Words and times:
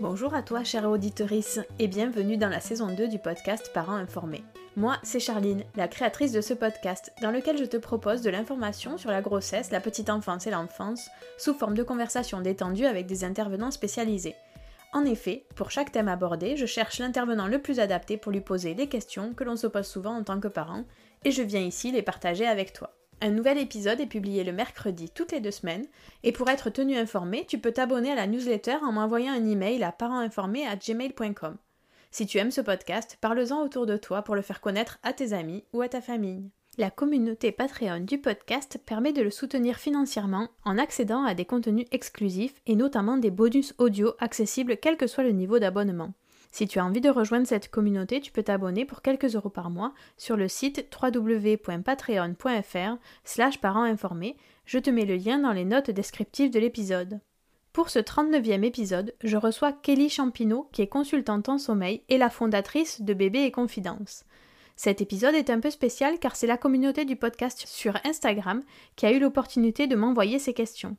Bonjour 0.00 0.32
à 0.32 0.42
toi, 0.42 0.62
chère 0.62 0.88
auditorice, 0.88 1.58
et 1.80 1.88
bienvenue 1.88 2.36
dans 2.36 2.48
la 2.48 2.60
saison 2.60 2.86
2 2.86 3.08
du 3.08 3.18
podcast 3.18 3.72
Parents 3.74 3.96
informés. 3.96 4.44
Moi, 4.76 4.96
c'est 5.02 5.18
Charline, 5.18 5.64
la 5.74 5.88
créatrice 5.88 6.30
de 6.30 6.40
ce 6.40 6.54
podcast, 6.54 7.12
dans 7.20 7.32
lequel 7.32 7.58
je 7.58 7.64
te 7.64 7.76
propose 7.76 8.22
de 8.22 8.30
l'information 8.30 8.96
sur 8.96 9.10
la 9.10 9.22
grossesse, 9.22 9.72
la 9.72 9.80
petite 9.80 10.08
enfance 10.08 10.46
et 10.46 10.52
l'enfance, 10.52 11.10
sous 11.36 11.52
forme 11.52 11.74
de 11.74 11.82
conversations 11.82 12.40
détendues 12.40 12.86
avec 12.86 13.06
des 13.06 13.24
intervenants 13.24 13.72
spécialisés. 13.72 14.36
En 14.92 15.04
effet, 15.04 15.46
pour 15.56 15.72
chaque 15.72 15.90
thème 15.90 16.06
abordé, 16.06 16.56
je 16.56 16.66
cherche 16.66 17.00
l'intervenant 17.00 17.48
le 17.48 17.60
plus 17.60 17.80
adapté 17.80 18.16
pour 18.18 18.30
lui 18.30 18.40
poser 18.40 18.74
les 18.74 18.88
questions 18.88 19.34
que 19.34 19.42
l'on 19.42 19.56
se 19.56 19.66
pose 19.66 19.88
souvent 19.88 20.14
en 20.14 20.22
tant 20.22 20.38
que 20.38 20.46
parent, 20.46 20.84
et 21.24 21.32
je 21.32 21.42
viens 21.42 21.62
ici 21.62 21.90
les 21.90 22.02
partager 22.02 22.46
avec 22.46 22.72
toi. 22.72 22.97
Un 23.20 23.30
nouvel 23.30 23.58
épisode 23.58 24.00
est 24.00 24.06
publié 24.06 24.44
le 24.44 24.52
mercredi 24.52 25.10
toutes 25.10 25.32
les 25.32 25.40
deux 25.40 25.50
semaines, 25.50 25.86
et 26.22 26.30
pour 26.30 26.48
être 26.48 26.70
tenu 26.70 26.96
informé, 26.96 27.44
tu 27.46 27.58
peux 27.58 27.72
t'abonner 27.72 28.12
à 28.12 28.14
la 28.14 28.28
newsletter 28.28 28.76
en 28.82 28.92
m'envoyant 28.92 29.32
un 29.32 29.44
email 29.44 29.82
à 29.82 29.90
parentinformé@gmail.com. 29.90 31.56
Si 32.12 32.26
tu 32.26 32.38
aimes 32.38 32.52
ce 32.52 32.60
podcast, 32.60 33.18
parle-en 33.20 33.62
autour 33.62 33.86
de 33.86 33.96
toi 33.96 34.22
pour 34.22 34.36
le 34.36 34.42
faire 34.42 34.60
connaître 34.60 34.98
à 35.02 35.12
tes 35.12 35.32
amis 35.32 35.64
ou 35.72 35.82
à 35.82 35.88
ta 35.88 36.00
famille. 36.00 36.48
La 36.78 36.90
communauté 36.90 37.50
Patreon 37.50 38.04
du 38.04 38.18
podcast 38.18 38.78
permet 38.86 39.12
de 39.12 39.22
le 39.22 39.32
soutenir 39.32 39.78
financièrement 39.78 40.48
en 40.64 40.78
accédant 40.78 41.24
à 41.24 41.34
des 41.34 41.44
contenus 41.44 41.86
exclusifs 41.90 42.54
et 42.66 42.76
notamment 42.76 43.16
des 43.16 43.32
bonus 43.32 43.74
audio 43.78 44.12
accessibles 44.20 44.76
quel 44.76 44.96
que 44.96 45.08
soit 45.08 45.24
le 45.24 45.32
niveau 45.32 45.58
d'abonnement. 45.58 46.12
Si 46.50 46.66
tu 46.66 46.78
as 46.78 46.84
envie 46.84 47.00
de 47.00 47.10
rejoindre 47.10 47.46
cette 47.46 47.70
communauté, 47.70 48.20
tu 48.20 48.32
peux 48.32 48.42
t'abonner 48.42 48.84
pour 48.84 49.02
quelques 49.02 49.34
euros 49.36 49.50
par 49.50 49.70
mois 49.70 49.92
sur 50.16 50.36
le 50.36 50.48
site 50.48 50.88
www.patreon.fr 51.02 52.98
slash 53.24 53.60
parents 53.60 53.94
Je 54.64 54.78
te 54.78 54.90
mets 54.90 55.04
le 55.04 55.16
lien 55.16 55.38
dans 55.38 55.52
les 55.52 55.64
notes 55.64 55.90
descriptives 55.90 56.50
de 56.50 56.58
l'épisode. 56.58 57.20
Pour 57.72 57.90
ce 57.90 57.98
39e 58.00 58.64
épisode, 58.64 59.14
je 59.22 59.36
reçois 59.36 59.72
Kelly 59.72 60.08
Champineau, 60.08 60.68
qui 60.72 60.82
est 60.82 60.88
consultante 60.88 61.48
en 61.48 61.58
sommeil 61.58 62.02
et 62.08 62.18
la 62.18 62.30
fondatrice 62.30 63.02
de 63.02 63.14
Bébé 63.14 63.44
et 63.44 63.52
Confidence. 63.52 64.24
Cet 64.74 65.00
épisode 65.00 65.34
est 65.34 65.50
un 65.50 65.60
peu 65.60 65.70
spécial 65.70 66.18
car 66.18 66.34
c'est 66.34 66.46
la 66.46 66.56
communauté 66.56 67.04
du 67.04 67.16
podcast 67.16 67.64
sur 67.66 67.98
Instagram 68.04 68.62
qui 68.96 69.06
a 69.06 69.12
eu 69.12 69.18
l'opportunité 69.18 69.86
de 69.86 69.96
m'envoyer 69.96 70.38
ses 70.38 70.54
questions. 70.54 70.96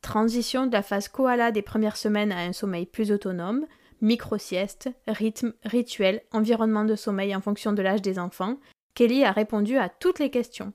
Transition 0.00 0.66
de 0.66 0.72
la 0.72 0.82
phase 0.82 1.08
koala 1.08 1.52
des 1.52 1.62
premières 1.62 1.96
semaines 1.96 2.32
à 2.32 2.40
un 2.40 2.52
sommeil 2.52 2.86
plus 2.86 3.12
autonome, 3.12 3.66
micro-sieste, 4.02 4.90
rythme, 5.06 5.54
rituel, 5.64 6.22
environnement 6.32 6.84
de 6.84 6.96
sommeil 6.96 7.34
en 7.34 7.40
fonction 7.40 7.72
de 7.72 7.82
l'âge 7.82 8.02
des 8.02 8.18
enfants, 8.18 8.58
Kelly 8.94 9.24
a 9.24 9.30
répondu 9.32 9.78
à 9.78 9.88
toutes 9.88 10.18
les 10.18 10.30
questions. 10.30 10.72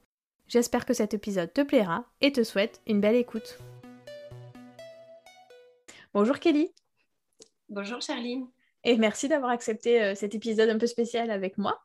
J'espère 0.47 0.85
que 0.85 0.93
cet 0.93 1.13
épisode 1.13 1.53
te 1.53 1.61
plaira 1.61 2.05
et 2.21 2.31
te 2.31 2.43
souhaite 2.43 2.81
une 2.87 3.01
belle 3.01 3.17
écoute. 3.17 3.59
Bonjour 6.13 6.39
Kelly. 6.39 6.73
Bonjour 7.67 8.01
Charline. 8.01 8.47
Et 8.85 8.95
merci 8.95 9.27
d'avoir 9.27 9.51
accepté 9.51 10.01
euh, 10.01 10.15
cet 10.15 10.33
épisode 10.33 10.69
un 10.69 10.77
peu 10.77 10.87
spécial 10.87 11.29
avec 11.29 11.57
moi. 11.57 11.83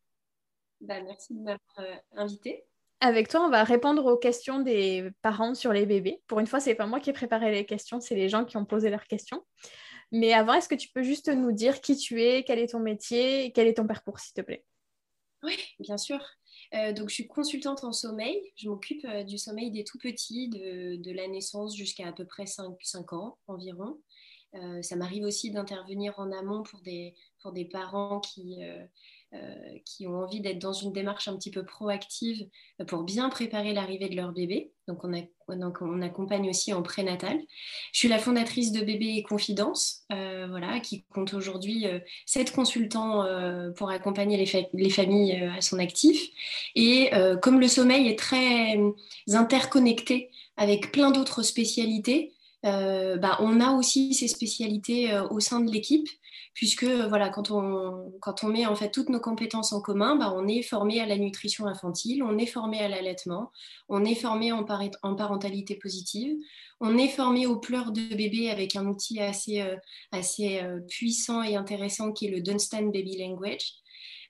Bah, 0.80 1.02
merci 1.02 1.34
de 1.34 1.40
m'avoir 1.40 1.58
euh, 1.80 1.96
invité. 2.12 2.64
Avec 3.00 3.28
toi, 3.28 3.44
on 3.44 3.50
va 3.50 3.64
répondre 3.64 4.06
aux 4.06 4.16
questions 4.16 4.60
des 4.60 5.10
parents 5.22 5.54
sur 5.54 5.72
les 5.72 5.86
bébés. 5.86 6.22
Pour 6.28 6.38
une 6.38 6.46
fois, 6.46 6.60
c'est 6.60 6.76
pas 6.76 6.86
moi 6.86 7.00
qui 7.00 7.10
ai 7.10 7.12
préparé 7.12 7.50
les 7.50 7.66
questions, 7.66 8.00
c'est 8.00 8.14
les 8.14 8.28
gens 8.28 8.44
qui 8.44 8.56
ont 8.56 8.64
posé 8.64 8.90
leurs 8.90 9.08
questions. 9.08 9.44
Mais 10.12 10.34
avant, 10.34 10.52
est-ce 10.52 10.68
que 10.68 10.74
tu 10.74 10.88
peux 10.90 11.02
juste 11.02 11.28
nous 11.28 11.52
dire 11.52 11.80
qui 11.80 11.96
tu 11.96 12.22
es, 12.22 12.44
quel 12.44 12.58
est 12.58 12.68
ton 12.68 12.80
métier, 12.80 13.50
quel 13.54 13.66
est 13.66 13.74
ton 13.74 13.86
parcours, 13.86 14.18
s'il 14.20 14.34
te 14.34 14.42
plaît? 14.42 14.64
Oui, 15.42 15.56
bien 15.80 15.96
sûr. 15.96 16.20
Euh, 16.74 16.92
donc, 16.92 17.08
je 17.08 17.14
suis 17.14 17.26
consultante 17.26 17.82
en 17.82 17.92
sommeil. 17.92 18.52
Je 18.56 18.68
m'occupe 18.68 19.04
euh, 19.06 19.24
du 19.24 19.38
sommeil 19.38 19.70
des 19.70 19.84
tout 19.84 19.98
petits, 19.98 20.48
de, 20.48 21.12
la 21.12 21.28
naissance 21.28 21.76
jusqu'à 21.76 22.08
à 22.08 22.12
peu 22.12 22.26
près 22.26 22.46
5, 22.46 22.76
5 22.80 23.12
ans 23.14 23.38
environ. 23.46 23.98
Euh, 24.54 24.82
ça 24.82 24.96
m'arrive 24.96 25.24
aussi 25.24 25.50
d'intervenir 25.50 26.18
en 26.18 26.30
amont 26.30 26.62
pour 26.62 26.80
des, 26.82 27.14
pour 27.40 27.52
des 27.52 27.64
parents 27.64 28.20
qui, 28.20 28.58
qui 29.84 30.06
ont 30.06 30.18
envie 30.18 30.40
d'être 30.40 30.58
dans 30.58 30.72
une 30.72 30.92
démarche 30.92 31.28
un 31.28 31.36
petit 31.36 31.50
peu 31.50 31.64
proactive 31.64 32.46
pour 32.86 33.02
bien 33.02 33.28
préparer 33.30 33.72
l'arrivée 33.72 34.08
de 34.08 34.16
leur 34.16 34.32
bébé. 34.32 34.72
Donc 34.88 35.04
on, 35.04 36.02
accompagne 36.02 36.48
aussi 36.50 36.72
en 36.72 36.82
prénatal. 36.82 37.38
Je 37.92 37.98
suis 37.98 38.08
la 38.08 38.18
fondatrice 38.18 38.72
de 38.72 38.84
Bébé 38.84 39.14
et 39.16 39.22
Confidence, 39.22 40.02
euh, 40.12 40.46
voilà, 40.48 40.80
qui 40.80 41.04
compte 41.14 41.34
aujourd'hui 41.34 41.86
euh, 41.86 41.98
sept 42.26 42.52
consultants 42.52 43.24
pour 43.76 43.90
accompagner 43.90 44.36
les 44.72 44.90
familles 44.90 45.50
à 45.56 45.60
son 45.60 45.78
actif. 45.78 46.30
Et 46.74 47.10
comme 47.40 47.60
le 47.60 47.68
sommeil 47.68 48.08
est 48.08 48.18
très 48.18 48.78
interconnecté 49.28 50.30
avec 50.56 50.92
plein 50.92 51.10
d'autres 51.10 51.42
spécialités, 51.42 52.32
bah, 52.62 53.38
on 53.40 53.60
a 53.60 53.72
aussi 53.72 54.14
ces 54.14 54.28
spécialités 54.28 55.18
au 55.30 55.40
sein 55.40 55.60
de 55.60 55.70
l'équipe 55.70 56.08
puisque 56.54 56.84
voilà, 56.84 57.30
quand 57.30 57.50
on, 57.50 58.12
quand 58.20 58.44
on 58.44 58.48
met 58.48 58.66
en 58.66 58.76
fait 58.76 58.90
toutes 58.90 59.08
nos 59.08 59.20
compétences 59.20 59.72
en 59.72 59.80
commun, 59.80 60.16
bah, 60.16 60.32
on 60.36 60.46
est 60.46 60.62
formé 60.62 61.00
à 61.00 61.06
la 61.06 61.16
nutrition 61.16 61.66
infantile, 61.66 62.22
on 62.22 62.36
est 62.38 62.46
formé 62.46 62.80
à 62.80 62.88
l'allaitement, 62.88 63.50
on 63.88 64.04
est 64.04 64.14
formé 64.14 64.52
en, 64.52 64.66
en, 65.02 65.14
parentalité 65.14 65.76
positive, 65.76 66.36
on 66.80 66.98
est 66.98 67.08
formé 67.08 67.46
aux 67.46 67.58
pleurs 67.58 67.92
de 67.92 68.14
bébé 68.14 68.50
avec 68.50 68.76
un 68.76 68.86
outil 68.86 69.20
assez, 69.20 69.60
euh, 69.60 69.76
assez 70.10 70.60
euh, 70.62 70.80
puissant 70.88 71.42
et 71.42 71.56
intéressant 71.56 72.12
qui 72.12 72.26
est 72.26 72.30
le 72.30 72.42
Dunstan 72.42 72.84
Baby 72.84 73.18
Language. 73.18 73.74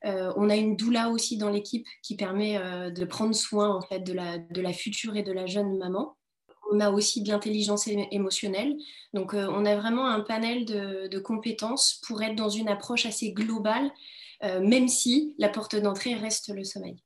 Euh, 0.04 0.32
on 0.36 0.50
a 0.50 0.56
une 0.56 0.76
doula 0.76 1.10
aussi 1.10 1.36
dans 1.36 1.50
l'équipe 1.50 1.86
qui 2.02 2.16
permet 2.16 2.58
de 2.90 3.04
prendre 3.04 3.34
soin 3.34 3.68
en 3.68 3.80
fait 3.80 4.00
de 4.00 4.12
la, 4.12 4.38
de 4.38 4.60
la 4.60 4.72
future 4.72 5.16
et 5.16 5.22
de 5.22 5.30
la 5.30 5.46
jeune 5.46 5.78
maman 5.78 6.16
on 6.72 6.80
a 6.80 6.90
aussi 6.90 7.22
de 7.22 7.28
l'intelligence 7.28 7.86
émotionnelle. 7.86 8.76
Donc, 9.12 9.34
euh, 9.34 9.46
on 9.50 9.66
a 9.66 9.76
vraiment 9.76 10.06
un 10.06 10.20
panel 10.20 10.64
de, 10.64 11.18
compétences 11.18 12.00
pour 12.06 12.22
être 12.22 12.34
dans 12.34 12.48
une 12.48 12.68
approche 12.68 13.06
assez 13.06 13.32
globale, 13.32 13.90
euh, 14.42 14.60
même 14.60 14.88
si 14.88 15.34
la 15.38 15.48
porte 15.48 15.76
d'entrée 15.76 16.14
reste 16.14 16.48
le 16.48 16.64
sommeil. 16.64 16.96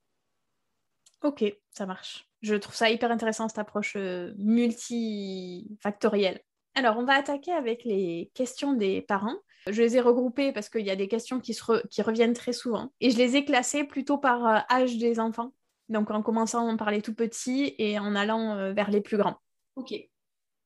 Ok, 1.22 1.44
ça 1.72 1.86
marche. 1.86 2.28
Je 2.42 2.54
trouve 2.54 2.74
ça 2.74 2.90
hyper 2.90 3.10
intéressant, 3.10 3.48
cette 3.48 3.58
approche 3.58 3.94
euh, 3.96 4.32
multifactorielle. 4.38 6.40
Alors, 6.74 6.96
on 6.98 7.04
va 7.04 7.14
attaquer 7.14 7.52
avec 7.52 7.84
les 7.84 8.30
questions 8.34 8.74
des 8.74 9.02
parents. 9.02 9.36
Je 9.66 9.82
les 9.82 9.96
ai 9.96 10.00
regroupées 10.00 10.52
parce 10.52 10.68
qu'il 10.68 10.86
y 10.86 10.90
a 10.90 10.96
des 10.96 11.08
questions 11.08 11.40
qui, 11.40 11.58
qui 11.90 12.02
reviennent 12.02 12.34
très 12.34 12.52
souvent. 12.52 12.92
Et 13.00 13.10
je 13.10 13.18
les 13.18 13.34
ai 13.34 13.44
classées 13.44 13.82
plutôt 13.82 14.18
par 14.18 14.64
âge 14.70 14.96
des 14.98 15.18
enfants. 15.18 15.52
Donc 15.88 16.10
en 16.10 16.22
commençant 16.22 16.76
par 16.76 16.92
les 16.92 17.02
tout 17.02 17.14
petits 17.14 17.74
et 17.78 17.98
en 17.98 18.14
allant 18.14 18.72
vers 18.72 18.90
les 18.90 19.00
plus 19.00 19.16
grands. 19.16 19.40
Ok. 19.76 19.94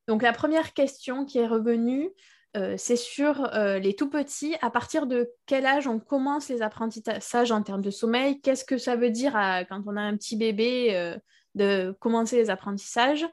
Donc 0.08 0.22
la 0.22 0.32
première 0.32 0.72
question 0.72 1.24
qui 1.24 1.38
est 1.38 1.46
revenue, 1.46 2.10
euh, 2.56 2.74
c'est 2.76 2.96
sur 2.96 3.48
les 3.52 3.94
tout 3.94 4.10
petits. 4.10 4.56
À 4.60 4.70
partir 4.70 5.06
de 5.06 5.30
quel 5.46 5.66
âge 5.66 5.86
on 5.86 6.00
commence 6.00 6.48
les 6.48 6.62
apprentissages 6.62 7.52
en 7.52 7.62
termes 7.62 7.82
de 7.82 7.90
sommeil? 7.90 8.40
Qu'est-ce 8.40 8.64
que 8.64 8.78
ça 8.78 8.96
veut 8.96 9.10
dire 9.10 9.32
quand 9.68 9.82
on 9.86 9.96
a 9.96 10.00
un 10.00 10.16
petit 10.16 10.36
bébé 10.36 11.16
de 11.54 11.94
commencer 12.00 12.36
les 12.36 12.50
apprentissages? 12.50 13.26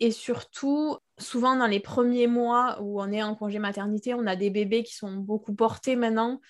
Et 0.00 0.12
surtout, 0.12 0.96
souvent 1.18 1.56
dans 1.56 1.66
les 1.66 1.80
premiers 1.80 2.28
mois 2.28 2.78
où 2.80 3.00
on 3.00 3.10
est 3.10 3.22
en 3.22 3.34
congé 3.34 3.58
maternité, 3.58 4.14
on 4.14 4.26
a 4.26 4.36
des 4.36 4.50
bébés 4.50 4.84
qui 4.84 4.94
sont 4.94 5.12
beaucoup 5.12 5.54
portés 5.54 5.96
maintenant, 5.96 6.34
euh, 6.34 6.40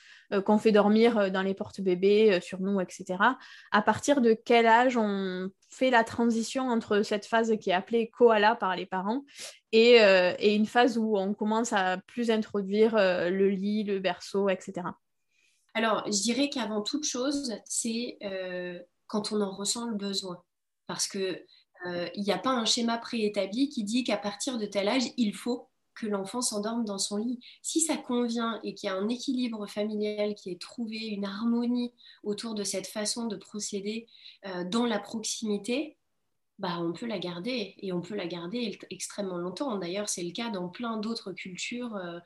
qu'on 0.45 0.59
fait 0.59 0.73
dormir 0.73 1.19
euh, 1.19 1.31
dans 1.31 1.43
les 1.43 1.55
portes-bébés, 1.55 2.35
euh, 2.35 2.41
sur 2.41 2.61
nous, 2.61 2.81
etc. 2.81 3.17
À 3.71 3.83
partir 3.83 4.21
de 4.21 4.33
quel 4.33 4.67
âge 4.67 4.97
on 4.97 5.51
fait 5.71 5.91
la 5.91 6.05
transition 6.05 6.69
entre 6.69 7.03
cette 7.03 7.27
phase 7.27 7.55
qui 7.61 7.71
est 7.71 7.75
appelée 7.75 8.11
koala 8.11 8.55
par 8.55 8.75
les 8.77 8.87
parents 8.87 9.25
et, 9.73 9.99
une 10.41 10.67
phase 10.67 10.97
où 10.97 11.19
on 11.19 11.35
commence 11.35 11.75
à 11.75 11.99
plus 12.07 12.31
introduire 12.31 12.97
le 12.97 13.51
lit, 13.51 13.85
le 13.85 13.99
berceau, 13.99 14.49
etc. 14.49 14.87
Alors, 15.75 16.05
je 16.07 16.23
dirais 16.23 16.49
qu'avant 16.49 16.81
toute 16.81 17.05
chose, 17.05 17.53
c'est 17.67 18.19
quand 19.09 19.31
on 19.33 19.43
en 19.43 19.55
ressent 19.55 19.91
le 19.91 19.97
besoin. 19.97 20.43
Parce 20.87 21.07
que 21.07 21.45
euh, 21.87 22.09
il 22.15 22.23
n'y 22.23 22.33
a 22.33 22.39
pas 22.39 22.51
un 22.51 22.65
schéma 22.65 22.99
préétabli 22.99 23.69
qui 23.69 23.85
dit 23.85 24.05
qu'à 24.05 24.17
partir 24.17 24.59
de 24.59 24.67
tel 24.67 24.89
âge, 24.89 25.05
il 25.17 25.35
faut 25.35 25.69
que 25.99 26.07
l'enfant 26.07 26.41
s'endorme 26.41 26.85
dans 26.85 26.99
son 26.99 27.17
lit. 27.17 27.41
Si 27.63 27.81
ça 27.81 27.97
convient 27.97 28.61
et 28.63 28.75
qu'il 28.75 28.89
y 28.89 28.91
a 28.91 28.97
un 28.97 29.09
équilibre 29.09 29.67
familial 29.67 30.35
qui 30.35 30.51
est 30.51 30.61
trouvé, 30.61 30.97
une 30.97 31.25
harmonie 31.25 31.93
autour 32.23 32.55
de 32.55 32.65
cette 32.65 32.87
façon 32.87 33.27
de 33.27 33.37
procéder 33.37 34.07
euh, 34.47 34.65
dans 34.65 34.87
la 34.87 34.99
proximité, 34.99 35.97
bah, 36.59 36.79
on 36.81 36.93
peut 36.93 37.07
la 37.07 37.21
garder 37.21 37.77
et 37.79 37.93
on 37.93 38.01
peut 38.01 38.17
la 38.17 38.27
garder 38.27 38.77
extrêmement 38.91 39.39
longtemps. 39.39 39.77
D'ailleurs, 39.77 40.09
c'est 40.09 40.25
le 40.25 40.33
cas 40.33 40.51
dans 40.51 40.69
plein 40.69 40.97
d'autres 40.97 41.33
cultures 41.33 41.95
euh, 41.95 42.19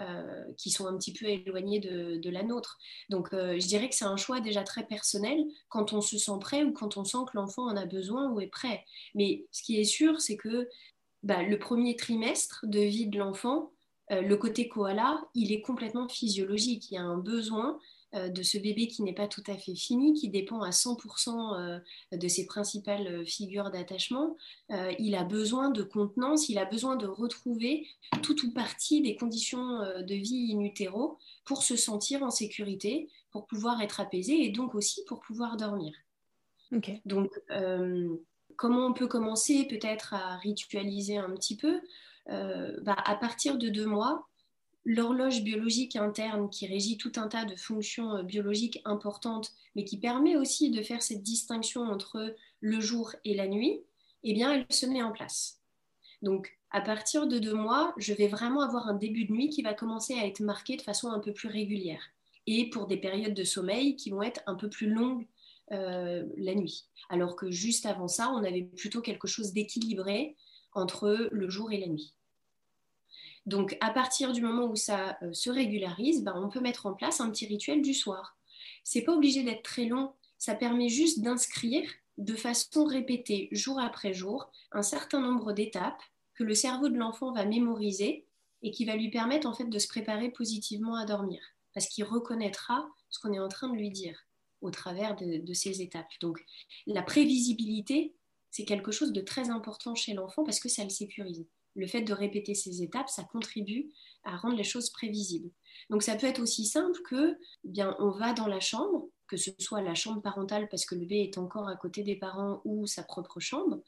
euh, 0.00 0.44
qui 0.58 0.70
sont 0.70 0.86
un 0.86 0.98
petit 0.98 1.14
peu 1.14 1.24
éloignées 1.24 1.80
de, 1.80 2.30
la 2.30 2.42
nôtre. 2.42 2.78
Donc, 3.08 3.28
je 3.32 3.66
dirais 3.66 3.88
que 3.88 3.94
c'est 3.94 4.04
un 4.04 4.18
choix 4.18 4.40
déjà 4.40 4.62
très 4.62 4.86
personnel 4.86 5.42
quand 5.70 5.94
on 5.94 6.02
se 6.02 6.18
sent 6.18 6.38
prêt 6.38 6.64
ou 6.64 6.72
quand 6.72 6.98
on 6.98 7.04
sent 7.04 7.24
que 7.32 7.38
l'enfant 7.38 7.62
en 7.62 7.76
a 7.76 7.86
besoin 7.86 8.30
ou 8.30 8.42
est 8.42 8.48
prêt. 8.48 8.84
Mais 9.14 9.46
ce 9.52 9.62
qui 9.62 9.80
est 9.80 9.84
sûr, 9.84 10.20
c'est 10.20 10.36
que 10.36 10.68
bah, 11.22 11.42
le 11.42 11.58
premier 11.58 11.96
trimestre 11.96 12.64
de 12.64 12.80
vie 12.80 13.06
de 13.06 13.18
l'enfant, 13.18 13.70
le 14.10 14.36
côté 14.36 14.68
koala, 14.68 15.20
il 15.34 15.52
est 15.52 15.60
complètement 15.60 16.08
physiologique. 16.08 16.90
Il 16.90 16.94
y 16.94 16.96
a 16.96 17.02
un 17.02 17.18
besoin 17.18 17.78
euh, 18.14 18.30
de 18.30 18.42
ce 18.42 18.56
bébé 18.56 18.88
qui 18.88 19.02
n'est 19.02 19.12
pas 19.12 19.28
tout 19.28 19.42
à 19.48 19.54
fait 19.58 19.74
fini, 19.74 20.14
qui 20.14 20.30
dépend 20.30 20.62
à 20.62 20.70
100% 20.70 21.58
euh, 21.60 21.78
de 22.16 22.26
ses 22.26 22.46
principales 22.46 23.06
euh, 23.06 23.24
figures 23.24 23.70
d'attachement. 23.70 24.34
il 24.98 25.14
a 25.14 25.24
besoin 25.24 25.68
de 25.68 25.82
contenance, 25.82 26.48
il 26.48 26.56
a 26.56 26.64
besoin 26.64 26.96
de 26.96 27.06
retrouver 27.06 27.86
tout 28.22 28.46
ou 28.46 28.52
partie 28.52 29.02
des 29.02 29.14
conditions 29.14 29.80
de 30.00 30.14
vie 30.14 30.54
in 30.54 30.60
utero 30.60 31.18
pour 31.44 31.62
se 31.62 31.76
sentir 31.76 32.22
en 32.22 32.30
sécurité, 32.30 33.10
pour 33.30 33.46
pouvoir 33.46 33.82
être 33.82 34.00
apaisé 34.00 34.42
et 34.42 34.48
donc 34.48 34.74
aussi 34.74 35.04
pour 35.04 35.20
pouvoir 35.20 35.58
dormir. 35.58 35.92
Donc, 37.04 37.30
comment 38.58 38.86
on 38.88 38.92
peut 38.92 39.06
commencer 39.06 39.66
peut-être 39.66 40.12
à 40.12 40.36
ritualiser 40.36 41.16
un 41.16 41.30
petit 41.30 41.56
peu 41.56 41.80
bah, 42.26 42.96
À 43.06 43.16
partir 43.16 43.56
de 43.56 43.70
deux 43.70 43.86
mois, 43.86 44.28
l'horloge 44.88 45.42
biologique 45.42 45.96
interne 45.96 46.48
qui 46.48 46.66
régit 46.66 46.96
tout 46.96 47.12
un 47.16 47.28
tas 47.28 47.44
de 47.44 47.54
fonctions 47.56 48.16
euh, 48.16 48.22
biologiques 48.22 48.80
importantes, 48.86 49.52
mais 49.76 49.84
qui 49.84 49.98
permet 49.98 50.36
aussi 50.36 50.70
de 50.70 50.82
faire 50.82 51.02
cette 51.02 51.22
distinction 51.22 51.82
entre 51.82 52.34
le 52.60 52.80
jour 52.80 53.14
et 53.24 53.34
la 53.34 53.48
nuit, 53.48 53.82
eh 54.24 54.32
bien, 54.32 54.52
elle 54.52 54.66
se 54.70 54.86
met 54.86 55.02
en 55.02 55.12
place. 55.12 55.60
Donc, 56.22 56.58
à 56.70 56.80
partir 56.80 57.26
de 57.26 57.38
deux 57.38 57.54
mois, 57.54 57.94
je 57.98 58.14
vais 58.14 58.28
vraiment 58.28 58.62
avoir 58.62 58.88
un 58.88 58.94
début 58.94 59.26
de 59.26 59.32
nuit 59.32 59.50
qui 59.50 59.62
va 59.62 59.74
commencer 59.74 60.14
à 60.14 60.26
être 60.26 60.40
marqué 60.40 60.76
de 60.76 60.82
façon 60.82 61.10
un 61.10 61.20
peu 61.20 61.32
plus 61.32 61.48
régulière 61.48 62.02
et 62.46 62.70
pour 62.70 62.86
des 62.86 62.96
périodes 62.96 63.34
de 63.34 63.44
sommeil 63.44 63.94
qui 63.94 64.08
vont 64.08 64.22
être 64.22 64.40
un 64.46 64.54
peu 64.54 64.70
plus 64.70 64.88
longues 64.88 65.26
euh, 65.72 66.24
la 66.36 66.54
nuit. 66.54 66.86
Alors 67.08 67.36
que 67.36 67.50
juste 67.50 67.86
avant 67.86 68.08
ça, 68.08 68.30
on 68.30 68.44
avait 68.44 68.62
plutôt 68.62 69.00
quelque 69.00 69.28
chose 69.28 69.52
d'équilibré 69.52 70.36
entre 70.72 71.28
le 71.30 71.50
jour 71.50 71.72
et 71.72 71.78
la 71.78 71.86
nuit. 71.86 72.14
Donc, 73.46 73.76
à 73.80 73.90
partir 73.90 74.32
du 74.32 74.42
moment 74.42 74.66
où 74.66 74.76
ça 74.76 75.16
euh, 75.22 75.32
se 75.32 75.50
régularise, 75.50 76.22
ben, 76.22 76.34
on 76.36 76.48
peut 76.48 76.60
mettre 76.60 76.86
en 76.86 76.92
place 76.92 77.20
un 77.20 77.30
petit 77.30 77.46
rituel 77.46 77.82
du 77.82 77.94
soir. 77.94 78.36
C'est 78.84 79.02
pas 79.02 79.14
obligé 79.14 79.42
d'être 79.42 79.62
très 79.62 79.86
long, 79.86 80.12
ça 80.38 80.54
permet 80.54 80.88
juste 80.88 81.20
d'inscrire 81.20 81.88
de 82.18 82.34
façon 82.34 82.84
répétée, 82.84 83.48
jour 83.52 83.80
après 83.80 84.12
jour, 84.12 84.50
un 84.72 84.82
certain 84.82 85.20
nombre 85.20 85.52
d'étapes 85.52 86.02
que 86.34 86.44
le 86.44 86.54
cerveau 86.54 86.88
de 86.88 86.98
l'enfant 86.98 87.32
va 87.32 87.44
mémoriser 87.44 88.26
et 88.62 88.70
qui 88.70 88.84
va 88.84 88.96
lui 88.96 89.10
permettre 89.10 89.46
en 89.46 89.54
fait 89.54 89.68
de 89.68 89.78
se 89.78 89.88
préparer 89.88 90.30
positivement 90.30 90.96
à 90.96 91.04
dormir, 91.04 91.40
parce 91.74 91.86
qu'il 91.86 92.04
reconnaîtra 92.04 92.88
ce 93.10 93.18
qu'on 93.20 93.32
est 93.32 93.40
en 93.40 93.48
train 93.48 93.68
de 93.68 93.76
lui 93.76 93.90
dire 93.90 94.27
au 94.60 94.70
travers 94.70 95.16
de, 95.16 95.52
ces 95.54 95.82
étapes. 95.82 96.10
Donc, 96.20 96.44
la 96.86 97.02
prévisibilité, 97.02 98.14
c'est 98.50 98.64
quelque 98.64 98.92
chose 98.92 99.12
de 99.12 99.20
très 99.20 99.50
important 99.50 99.94
chez 99.94 100.14
l'enfant 100.14 100.44
parce 100.44 100.60
que 100.60 100.68
ça 100.68 100.84
le 100.84 100.90
sécurise 100.90 101.46
le 101.78 101.86
fait 101.86 102.02
de 102.02 102.12
répéter 102.12 102.54
ces 102.54 102.82
étapes, 102.82 103.08
ça 103.08 103.24
contribue 103.24 103.88
à 104.24 104.36
rendre 104.36 104.56
les 104.56 104.64
choses 104.64 104.90
prévisibles. 104.90 105.50
Donc 105.90 106.02
ça 106.02 106.16
peut 106.16 106.26
être 106.26 106.42
aussi 106.42 106.66
simple 106.66 107.00
que, 107.08 107.38
eh 107.64 107.68
bien, 107.68 107.96
on 108.00 108.10
va 108.10 108.32
dans 108.32 108.48
la 108.48 108.60
chambre, 108.60 109.06
que 109.28 109.36
ce 109.36 109.50
soit 109.58 109.80
la 109.80 109.94
chambre 109.94 110.20
parentale 110.20 110.68
parce 110.68 110.84
que 110.84 110.94
le 110.94 111.02
bébé 111.02 111.20
est 111.20 111.38
encore 111.38 111.68
à 111.68 111.76
côté 111.76 112.02
des 112.02 112.16
parents 112.16 112.60
ou 112.64 112.86
sa 112.86 113.04
propre 113.04 113.38
chambre. 113.40 113.80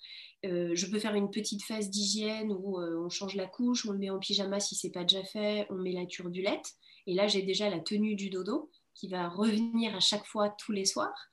Euh, 0.44 0.70
je 0.74 0.86
peux 0.86 0.98
faire 0.98 1.14
une 1.14 1.30
petite 1.30 1.64
phase 1.64 1.90
d'hygiène 1.90 2.52
où 2.52 2.78
euh, 2.78 3.02
on 3.04 3.08
change 3.08 3.34
la 3.34 3.46
couche, 3.46 3.86
on 3.86 3.92
le 3.92 3.98
met 3.98 4.10
en 4.10 4.18
pyjama 4.18 4.60
si 4.60 4.76
c'est 4.76 4.90
pas 4.90 5.04
déjà 5.04 5.24
fait, 5.24 5.66
on 5.70 5.76
met 5.76 5.92
la 5.92 6.06
turbulette. 6.06 6.74
Et 7.06 7.14
là, 7.14 7.26
j'ai 7.26 7.42
déjà 7.42 7.68
la 7.70 7.80
tenue 7.80 8.14
du 8.14 8.30
dodo 8.30 8.70
qui 9.00 9.08
va 9.08 9.28
revenir 9.28 9.94
à 9.96 10.00
chaque 10.00 10.26
fois 10.26 10.50
tous 10.50 10.72
les 10.72 10.84
soirs. 10.84 11.28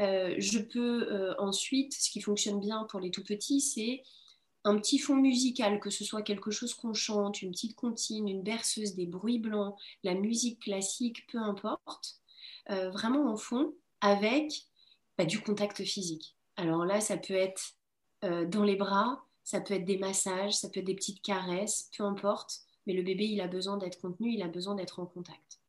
Euh, 0.00 0.34
je 0.38 0.58
peux 0.58 1.34
ensuite, 1.38 1.94
ce 1.94 2.10
qui 2.10 2.20
fonctionne 2.20 2.58
bien 2.60 2.84
pour 2.90 3.00
les 3.00 3.10
tout 3.10 3.22
petits, 3.22 3.60
c'est 3.60 4.02
un 4.64 4.78
petit 4.78 4.98
fond 4.98 5.16
musical, 5.16 5.78
que 5.78 5.90
ce 5.90 6.04
soit 6.04 6.22
quelque 6.22 6.50
chose 6.50 6.74
qu'on 6.74 6.94
chante, 6.94 7.42
une 7.42 7.50
petite 7.50 7.76
comptine, 7.76 8.28
une 8.28 8.42
berceuse, 8.42 8.94
des 8.94 9.06
bruits 9.06 9.38
blancs, 9.38 9.76
la 10.02 10.14
musique 10.14 10.60
classique, 10.60 11.26
peu 11.30 11.38
importe, 11.38 12.16
euh, 12.70 12.90
vraiment 12.90 13.30
en 13.30 13.36
fond 13.36 13.74
avec 14.00 14.64
bah, 15.18 15.26
du 15.26 15.40
contact 15.40 15.84
physique. 15.84 16.34
Alors 16.56 16.86
là, 16.86 17.00
ça 17.00 17.18
peut 17.18 17.34
être 17.34 17.74
euh, 18.24 18.46
dans 18.46 18.64
les 18.64 18.76
bras, 18.76 19.22
ça 19.42 19.60
peut 19.60 19.74
être 19.74 19.84
des 19.84 19.98
massages, 19.98 20.54
ça 20.54 20.70
peut 20.70 20.80
être 20.80 20.86
des 20.86 20.94
petites 20.94 21.20
caresses, 21.20 21.90
peu 21.96 22.04
importe, 22.04 22.60
mais 22.86 22.94
le 22.94 23.02
bébé, 23.02 23.26
il 23.26 23.42
a 23.42 23.48
besoin 23.48 23.76
d'être 23.76 24.00
contenu, 24.00 24.32
il 24.32 24.42
a 24.42 24.48
besoin 24.48 24.74
d'être 24.74 24.98
en 24.98 25.06
contact. 25.06 25.60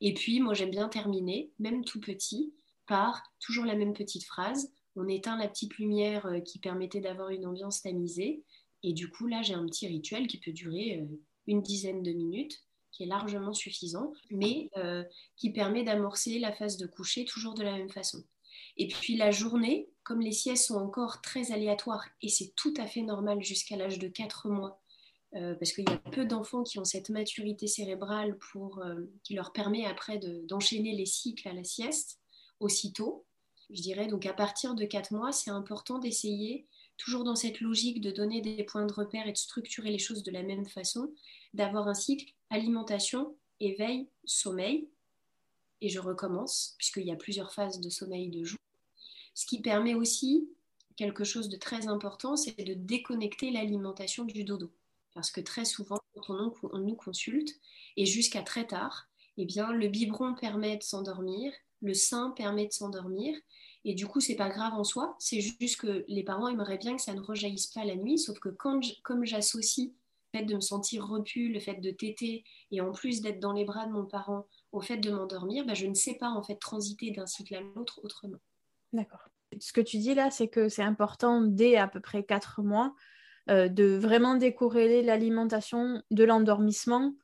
Et 0.00 0.14
puis, 0.14 0.40
moi, 0.40 0.54
j'aime 0.54 0.70
bien 0.70 0.88
terminer, 0.88 1.50
même 1.58 1.84
tout 1.84 2.00
petit, 2.00 2.54
par 2.86 3.22
toujours 3.38 3.64
la 3.64 3.76
même 3.76 3.92
petite 3.92 4.24
phrase 4.24 4.72
on 4.96 5.08
éteint 5.08 5.36
la 5.36 5.48
petite 5.48 5.76
lumière 5.78 6.26
euh, 6.26 6.40
qui 6.40 6.58
permettait 6.58 7.00
d'avoir 7.00 7.30
une 7.30 7.46
ambiance 7.46 7.82
tamisée. 7.82 8.42
Et 8.82 8.92
du 8.92 9.10
coup, 9.10 9.26
là, 9.26 9.42
j'ai 9.42 9.54
un 9.54 9.66
petit 9.66 9.86
rituel 9.86 10.26
qui 10.26 10.38
peut 10.38 10.52
durer 10.52 11.00
euh, 11.00 11.20
une 11.46 11.62
dizaine 11.62 12.02
de 12.02 12.12
minutes, 12.12 12.60
qui 12.92 13.04
est 13.04 13.06
largement 13.06 13.54
suffisant, 13.54 14.12
mais 14.30 14.68
euh, 14.76 15.04
qui 15.36 15.52
permet 15.52 15.84
d'amorcer 15.84 16.38
la 16.38 16.52
phase 16.52 16.76
de 16.76 16.86
coucher 16.86 17.24
toujours 17.24 17.54
de 17.54 17.62
la 17.62 17.76
même 17.76 17.90
façon. 17.90 18.24
Et 18.76 18.88
puis 18.88 19.16
la 19.16 19.30
journée, 19.30 19.88
comme 20.02 20.20
les 20.20 20.32
siestes 20.32 20.66
sont 20.66 20.76
encore 20.76 21.20
très 21.20 21.52
aléatoires, 21.52 22.06
et 22.20 22.28
c'est 22.28 22.52
tout 22.56 22.74
à 22.76 22.86
fait 22.86 23.02
normal 23.02 23.42
jusqu'à 23.42 23.76
l'âge 23.76 23.98
de 23.98 24.08
4 24.08 24.48
mois, 24.48 24.79
parce 25.32 25.72
qu'il 25.72 25.88
y 25.88 25.92
a 25.92 25.96
peu 25.96 26.24
d'enfants 26.24 26.64
qui 26.64 26.78
ont 26.78 26.84
cette 26.84 27.10
maturité 27.10 27.66
cérébrale 27.66 28.36
pour, 28.38 28.82
qui 29.22 29.34
leur 29.34 29.52
permet 29.52 29.86
après 29.86 30.18
d'enchaîner 30.18 30.94
les 30.96 31.06
cycles 31.06 31.48
à 31.48 31.52
la 31.52 31.64
sieste 31.64 32.18
aussitôt 32.58 33.24
je 33.72 33.82
dirais. 33.82 34.06
Donc 34.06 34.26
à 34.26 34.32
partir 34.32 34.74
de 34.74 34.84
4 34.84 35.12
mois, 35.12 35.32
c'est 35.32 35.50
important 35.50 35.98
d'essayer, 35.98 36.66
toujours 36.96 37.24
dans 37.24 37.36
cette 37.36 37.60
logique 37.60 38.00
de 38.00 38.10
donner 38.10 38.40
des 38.40 38.64
points 38.64 38.86
de 38.86 38.92
repère 38.92 39.26
et 39.26 39.32
de 39.32 39.36
structurer 39.36 39.90
les 39.90 39.98
choses 39.98 40.22
de 40.22 40.30
la 40.30 40.42
même 40.42 40.66
façon, 40.66 41.12
d'avoir 41.54 41.88
un 41.88 41.94
cycle 41.94 42.32
alimentation, 42.50 43.34
éveil, 43.60 44.08
sommeil. 44.24 44.88
Et 45.80 45.88
je 45.88 45.98
recommence, 45.98 46.74
puisqu'il 46.76 47.06
y 47.06 47.12
a 47.12 47.16
plusieurs 47.16 47.52
phases 47.52 47.80
de 47.80 47.88
sommeil 47.88 48.28
de 48.28 48.44
jour. 48.44 48.58
Ce 49.34 49.46
qui 49.46 49.62
permet 49.62 49.94
aussi 49.94 50.48
quelque 50.96 51.24
chose 51.24 51.48
de 51.48 51.56
très 51.56 51.88
important, 51.88 52.36
c'est 52.36 52.62
de 52.62 52.74
déconnecter 52.74 53.50
l'alimentation 53.50 54.24
du 54.24 54.44
dodo. 54.44 54.70
Parce 55.14 55.30
que 55.30 55.40
très 55.40 55.64
souvent, 55.64 55.98
quand 56.22 56.54
on, 56.62 56.78
nous 56.78 56.94
consulte, 56.94 57.50
et 57.96 58.06
jusqu'à 58.06 58.42
très 58.42 58.66
tard, 58.66 59.08
eh 59.36 59.44
bien, 59.44 59.72
le 59.72 59.88
biberon 59.88 60.34
permet 60.34 60.76
de 60.76 60.82
s'endormir, 60.82 61.52
le 61.82 61.94
sein 61.94 62.30
permet 62.30 62.66
de 62.66 62.72
s'endormir, 62.72 63.36
et 63.84 63.94
du 63.94 64.06
coup, 64.06 64.20
c'est 64.20 64.36
pas 64.36 64.50
grave 64.50 64.74
en 64.74 64.84
soi, 64.84 65.16
c'est 65.18 65.40
juste 65.40 65.80
que 65.80 66.04
les 66.08 66.22
parents 66.22 66.48
aimeraient 66.48 66.78
bien 66.78 66.96
que 66.96 67.02
ça 67.02 67.14
ne 67.14 67.20
rejaillisse 67.20 67.68
pas 67.68 67.84
la 67.84 67.96
nuit, 67.96 68.18
sauf 68.18 68.38
que 68.38 68.50
comme 68.50 69.24
j'associe 69.24 69.90
fait 70.32 70.44
de 70.44 70.54
me 70.54 70.60
sentir 70.60 71.06
repu, 71.06 71.48
le 71.48 71.60
fait 71.60 71.74
de 71.74 71.90
téter, 71.90 72.44
et 72.70 72.80
en 72.80 72.92
plus 72.92 73.20
d'être 73.20 73.40
dans 73.40 73.52
les 73.52 73.64
bras 73.64 73.86
de 73.86 73.92
mon 73.92 74.06
parent, 74.06 74.46
au 74.72 74.80
fait 74.80 74.96
de 74.96 75.10
m'endormir, 75.10 75.64
bah, 75.66 75.74
je 75.74 75.86
ne 75.86 75.94
sais 75.94 76.14
pas 76.14 76.30
en 76.30 76.42
fait 76.42 76.56
transiter 76.56 77.10
d'un 77.10 77.26
cycle 77.26 77.54
à 77.54 77.60
l'autre 77.60 78.00
autrement. 78.02 78.38
D'accord. 78.92 79.28
Ce 79.58 79.72
que 79.72 79.80
tu 79.80 79.98
dis 79.98 80.14
là, 80.14 80.30
c'est 80.30 80.48
que 80.48 80.68
c'est 80.68 80.82
important 80.82 81.42
dès 81.42 81.76
à 81.76 81.88
peu 81.88 82.00
près 82.00 82.22
4 82.22 82.62
mois 82.62 82.94
euh, 83.48 83.68
de 83.68 83.96
vraiment 83.96 84.34
décorréler 84.34 85.02
l'alimentation 85.02 86.02
de 86.10 86.24
l'endormissement 86.24 87.14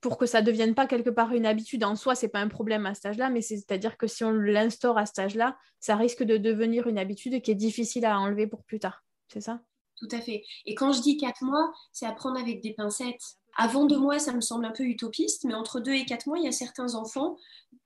pour 0.00 0.16
que 0.16 0.26
ça 0.26 0.40
ne 0.40 0.46
devienne 0.46 0.74
pas 0.74 0.86
quelque 0.86 1.10
part 1.10 1.32
une 1.32 1.46
habitude. 1.46 1.84
En 1.84 1.94
soi, 1.94 2.14
ce 2.14 2.24
n'est 2.24 2.30
pas 2.30 2.40
un 2.40 2.48
problème 2.48 2.86
à 2.86 2.94
cet 2.94 3.06
âge-là, 3.06 3.28
mais 3.30 3.42
c'est-à-dire 3.42 3.98
que 3.98 4.06
si 4.06 4.24
on 4.24 4.32
l'instaure 4.32 4.98
à 4.98 5.06
cet 5.06 5.18
âge-là, 5.18 5.58
ça 5.78 5.96
risque 5.96 6.22
de 6.22 6.38
devenir 6.38 6.86
une 6.86 6.98
habitude 6.98 7.42
qui 7.42 7.50
est 7.50 7.56
difficile 7.56 8.06
à 8.06 8.18
enlever 8.18 8.46
pour 8.46 8.64
plus 8.64 8.80
tard. 8.80 9.04
C'est 9.28 9.42
ça? 9.42 9.60
Tout 9.96 10.08
à 10.12 10.20
fait. 10.20 10.42
Et 10.64 10.74
quand 10.74 10.92
je 10.92 11.02
dis 11.02 11.18
4 11.18 11.42
mois, 11.44 11.70
c'est 11.92 12.06
à 12.06 12.12
prendre 12.12 12.40
avec 12.40 12.62
des 12.62 12.72
pincettes. 12.72 13.36
Avant 13.56 13.84
deux 13.84 13.98
mois, 13.98 14.18
ça 14.18 14.32
me 14.32 14.40
semble 14.40 14.64
un 14.64 14.70
peu 14.70 14.84
utopiste, 14.84 15.44
mais 15.44 15.54
entre 15.54 15.80
deux 15.80 15.92
et 15.92 16.06
quatre 16.06 16.26
mois, 16.26 16.38
il 16.38 16.44
y 16.44 16.48
a 16.48 16.52
certains 16.52 16.94
enfants 16.94 17.36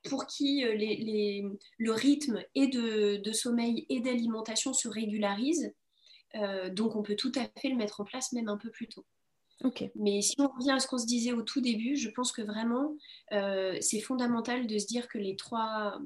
pour 0.09 0.27
qui 0.27 0.65
euh, 0.65 0.75
le 0.77 1.93
rythme 1.93 2.43
et 2.55 2.69
de, 2.69 3.33
sommeil 3.33 3.87
et 3.89 4.01
d'alimentation 4.01 4.73
se 4.73 4.89
régularise. 4.89 5.73
Euh, 6.37 6.71
donc, 6.71 6.97
on 6.97 7.03
peut 7.03 7.17
tout 7.17 7.33
à 7.37 7.47
fait 7.61 7.69
le 7.69 7.77
mettre 7.77 8.01
en 8.01 8.05
place 8.05 8.33
même 8.33 8.49
un 8.49 8.57
peu 8.57 8.71
plus 8.71 8.89
tôt. 8.89 9.05
Mais 9.95 10.21
si 10.21 10.35
on 10.39 10.49
revient 10.49 10.73
à 10.73 10.79
ce 10.81 10.87
qu'on 10.87 10.99
se 10.99 11.07
disait 11.07 11.33
au 11.33 11.43
tout 11.43 11.61
début, 11.61 11.97
je 11.97 12.11
pense 12.11 12.33
que 12.33 12.43
vraiment, 12.43 12.97
euh, 13.33 13.79
c'est 13.81 14.01
fondamental 14.01 14.67
de 14.67 14.79
se 14.79 14.87
dire 14.87 15.09
que 15.09 15.17
les 15.17 15.37
trois, 15.37 15.99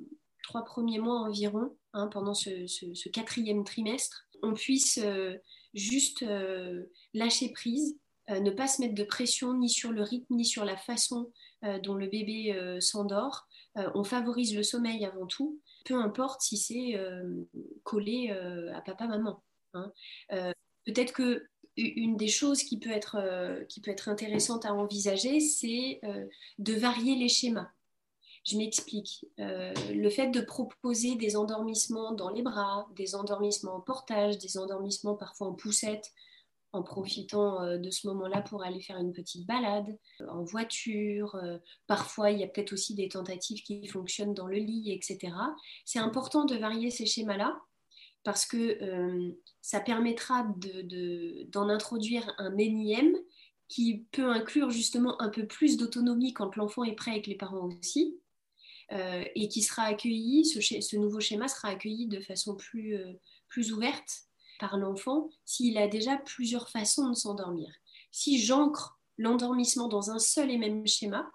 premiers 0.66 0.98
mois 0.98 1.20
environ, 1.20 1.76
hein, 1.92 2.08
pendant 2.08 2.34
ce, 2.34 3.08
quatrième 3.08 3.64
trimestre, 3.64 4.28
on 4.42 4.54
puisse 4.54 5.00
juste 5.74 6.24
lâcher 7.14 7.52
prise 7.52 7.98
euh, 8.30 8.40
ne 8.40 8.50
pas 8.50 8.68
se 8.68 8.82
mettre 8.82 8.94
de 8.94 9.04
pression 9.04 9.54
ni 9.54 9.70
sur 9.70 9.90
le 9.90 10.02
rythme 10.02 10.34
ni 10.34 10.44
sur 10.44 10.64
la 10.64 10.76
façon 10.76 11.32
euh, 11.64 11.78
dont 11.78 11.94
le 11.94 12.08
bébé 12.08 12.52
euh, 12.54 12.78
s'endort. 12.80 13.48
on 13.94 14.04
favorise 14.04 14.54
le 14.56 14.62
sommeil 14.62 15.04
avant 15.06 15.26
tout, 15.26 15.60
peu 15.84 15.94
importe 15.94 16.40
si 16.42 16.56
c'est 16.56 17.00
collé 17.84 18.30
à 18.74 18.80
papa-maman. 18.80 19.40
Hein. 19.74 19.92
Peut-être 20.84 21.12
que 21.12 21.46
une 21.76 22.16
des 22.16 22.28
choses 22.28 22.64
qui 22.64 22.78
peut 22.78 22.90
être, 22.90 23.64
qui 23.68 23.80
peut 23.80 23.90
être 23.90 24.08
intéressante 24.08 24.64
à 24.64 24.74
envisager, 24.74 25.38
c'est 25.40 26.00
de 26.58 26.72
varier 26.74 27.14
les 27.14 27.28
schémas. 27.28 27.70
Je 28.44 28.56
m'explique. 28.56 29.26
le 29.36 30.08
fait 30.08 30.28
de 30.28 30.40
proposer 30.40 31.16
des 31.16 31.36
endormissements 31.36 32.12
dans 32.12 32.30
les 32.30 32.42
bras, 32.42 32.88
des 32.96 33.14
endormissements 33.14 33.76
en 33.76 33.80
portage, 33.80 34.38
des 34.38 34.58
endormissements 34.58 35.14
parfois 35.14 35.48
en 35.48 35.54
poussette, 35.54 36.12
en 36.72 36.82
profitant 36.82 37.62
euh, 37.62 37.78
de 37.78 37.90
ce 37.90 38.06
moment-là 38.08 38.42
pour 38.42 38.62
aller 38.62 38.80
faire 38.80 38.98
une 38.98 39.12
petite 39.12 39.46
balade 39.46 39.96
euh, 40.20 40.28
en 40.28 40.42
voiture. 40.42 41.34
Euh, 41.36 41.58
parfois, 41.86 42.30
il 42.30 42.40
y 42.40 42.44
a 42.44 42.46
peut-être 42.46 42.72
aussi 42.72 42.94
des 42.94 43.08
tentatives 43.08 43.62
qui 43.62 43.86
fonctionnent 43.86 44.34
dans 44.34 44.46
le 44.46 44.58
lit, 44.58 44.92
etc. 44.92 45.34
C'est 45.84 45.98
important 45.98 46.44
de 46.44 46.56
varier 46.56 46.90
ces 46.90 47.06
schémas-là 47.06 47.60
parce 48.24 48.46
que 48.46 48.78
ça 49.62 49.80
permettra 49.80 50.46
d'en 51.48 51.68
introduire 51.68 52.34
un 52.38 52.56
énième 52.58 53.16
qui 53.68 54.06
peut 54.12 54.30
inclure 54.30 54.70
justement 54.70 55.20
un 55.20 55.28
peu 55.28 55.46
plus 55.46 55.76
d'autonomie 55.76 56.32
quand 56.32 56.56
l'enfant 56.56 56.84
est 56.84 56.94
prêt 56.94 57.12
avec 57.12 57.26
les 57.26 57.36
parents 57.36 57.68
aussi. 57.68 58.18
et 58.90 59.48
qui 59.48 59.62
sera 59.62 59.82
accueilli, 59.82 60.44
ce, 60.44 60.96
nouveau 60.96 61.20
schéma 61.20 61.48
sera 61.48 61.68
accueilli 61.68 62.06
de 62.06 62.20
façon 62.20 62.54
plus, 62.56 62.98
plus 63.48 63.72
ouverte 63.72 64.28
par 64.58 64.76
l'enfant 64.76 65.30
s'il 65.44 65.78
a 65.78 65.88
déjà 65.88 66.16
plusieurs 66.16 66.68
façons 66.68 67.08
de 67.08 67.14
s'endormir. 67.14 67.72
Si 68.10 68.40
j'ancre 68.40 68.98
l'endormissement 69.16 69.88
dans 69.88 70.10
un 70.10 70.18
seul 70.18 70.50
et 70.50 70.58
même 70.58 70.86
schéma, 70.86 71.30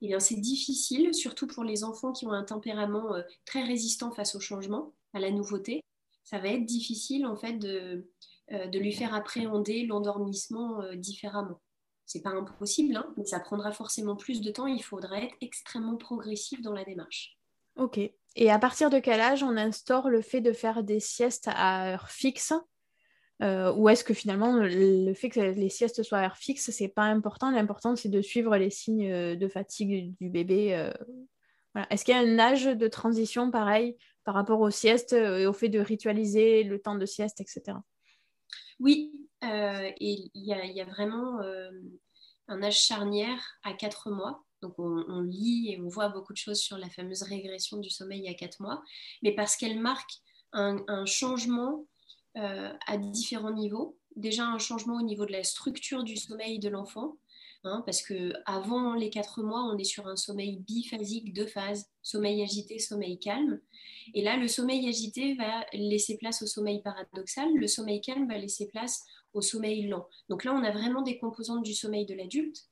eh 0.00 0.08
bien 0.08 0.20
c'est 0.20 0.36
difficile, 0.36 1.14
surtout 1.14 1.46
pour 1.46 1.64
les 1.64 1.84
enfants 1.84 2.12
qui 2.12 2.26
ont 2.26 2.32
un 2.32 2.44
tempérament 2.44 3.14
euh, 3.14 3.22
très 3.44 3.62
résistant 3.62 4.12
face 4.12 4.34
au 4.34 4.40
changement, 4.40 4.92
à 5.14 5.20
la 5.20 5.30
nouveauté. 5.30 5.82
Ça 6.24 6.38
va 6.38 6.48
être 6.48 6.64
difficile 6.64 7.26
en 7.26 7.36
fait 7.36 7.54
de, 7.54 8.10
euh, 8.52 8.66
de 8.66 8.78
lui 8.78 8.92
faire 8.92 9.14
appréhender 9.14 9.86
l'endormissement 9.86 10.82
euh, 10.82 10.96
différemment. 10.96 11.60
C'est 12.04 12.22
pas 12.22 12.30
impossible, 12.30 12.96
hein, 12.96 13.06
mais 13.16 13.24
ça 13.24 13.40
prendra 13.40 13.72
forcément 13.72 14.16
plus 14.16 14.42
de 14.42 14.50
temps. 14.50 14.66
Il 14.66 14.82
faudra 14.82 15.22
être 15.22 15.34
extrêmement 15.40 15.96
progressif 15.96 16.60
dans 16.60 16.74
la 16.74 16.84
démarche. 16.84 17.38
Ok. 17.76 17.98
Et 18.36 18.50
à 18.50 18.58
partir 18.58 18.90
de 18.90 18.98
quel 18.98 19.20
âge 19.20 19.42
on 19.42 19.56
instaure 19.56 20.10
le 20.10 20.20
fait 20.20 20.42
de 20.42 20.52
faire 20.52 20.82
des 20.82 21.00
siestes 21.00 21.48
à 21.48 21.92
heure 21.92 22.10
fixe 22.10 22.52
euh, 23.42 23.72
Ou 23.74 23.88
est-ce 23.88 24.04
que 24.04 24.12
finalement 24.12 24.56
le 24.56 25.14
fait 25.14 25.30
que 25.30 25.40
les 25.40 25.70
siestes 25.70 26.02
soient 26.02 26.18
à 26.18 26.24
heure 26.26 26.36
fixe, 26.36 26.70
c'est 26.70 26.88
pas 26.88 27.04
important? 27.04 27.50
L'important 27.50 27.96
c'est 27.96 28.10
de 28.10 28.20
suivre 28.20 28.54
les 28.56 28.70
signes 28.70 29.36
de 29.36 29.48
fatigue 29.48 30.14
du 30.20 30.28
bébé. 30.28 30.90
Est-ce 31.90 32.04
qu'il 32.04 32.14
y 32.14 32.18
a 32.18 32.20
un 32.20 32.38
âge 32.38 32.64
de 32.64 32.88
transition 32.88 33.50
pareil 33.50 33.96
par 34.24 34.34
rapport 34.34 34.60
aux 34.60 34.70
siestes 34.70 35.12
et 35.12 35.46
au 35.46 35.52
fait 35.52 35.68
de 35.68 35.80
ritualiser 35.80 36.64
le 36.64 36.80
temps 36.80 36.96
de 36.96 37.06
sieste, 37.06 37.40
etc. 37.40 37.78
Oui, 38.80 39.12
et 39.42 40.30
il 40.34 40.44
y, 40.44 40.80
a 40.80 40.84
vraiment 40.84 41.40
un 42.48 42.62
âge 42.62 42.80
charnière 42.80 43.58
à 43.62 43.74
4 43.74 44.10
mois 44.10 44.44
donc 44.64 44.78
on, 44.78 45.20
lit 45.20 45.72
et 45.72 45.80
on 45.80 45.88
voit 45.88 46.08
beaucoup 46.08 46.32
de 46.32 46.38
choses 46.38 46.58
sur 46.58 46.78
la 46.78 46.88
fameuse 46.88 47.22
régression 47.22 47.76
du 47.76 47.90
sommeil 47.90 48.26
a 48.28 48.34
4 48.34 48.60
mois, 48.60 48.82
mais 49.22 49.34
parce 49.34 49.56
qu'elle 49.56 49.78
marque 49.78 50.10
un, 50.52 51.04
changement 51.04 51.86
euh, 52.38 52.72
à 52.86 52.96
différents 52.96 53.52
niveaux. 53.52 53.98
Déjà 54.16 54.46
un 54.46 54.58
changement 54.58 54.96
au 54.96 55.02
niveau 55.02 55.26
de 55.26 55.32
la 55.32 55.44
structure 55.44 56.02
du 56.02 56.16
sommeil 56.16 56.60
de 56.60 56.70
l'enfant, 56.70 57.18
hein, 57.64 57.82
parce 57.86 58.02
que 58.02 58.32
avant 58.46 58.94
les 58.94 59.10
4 59.10 59.42
mois, 59.42 59.62
on 59.64 59.76
est 59.78 59.84
sur 59.84 60.06
un 60.06 60.16
sommeil 60.16 60.58
biphasique, 60.58 61.32
deux 61.32 61.46
phases, 61.46 61.86
sommeil 62.02 62.42
agité, 62.42 62.78
sommeil 62.78 63.18
calme. 63.18 63.60
Et 64.14 64.22
là, 64.22 64.36
le 64.36 64.48
sommeil 64.48 64.88
agité 64.88 65.34
va 65.34 65.66
laisser 65.72 66.16
place 66.18 66.42
au 66.42 66.46
sommeil 66.46 66.82
paradoxal, 66.82 67.52
le 67.54 67.66
sommeil 67.66 68.00
calme 68.00 68.28
va 68.28 68.38
laisser 68.38 68.68
place 68.68 69.02
au 69.32 69.40
sommeil 69.40 69.86
lent. 69.88 70.06
Donc 70.28 70.44
là, 70.44 70.54
on 70.54 70.62
a 70.62 70.70
vraiment 70.70 71.02
des 71.02 71.18
composantes 71.18 71.64
du 71.64 71.74
sommeil 71.74 72.06
de 72.06 72.14
l'adulte 72.14 72.68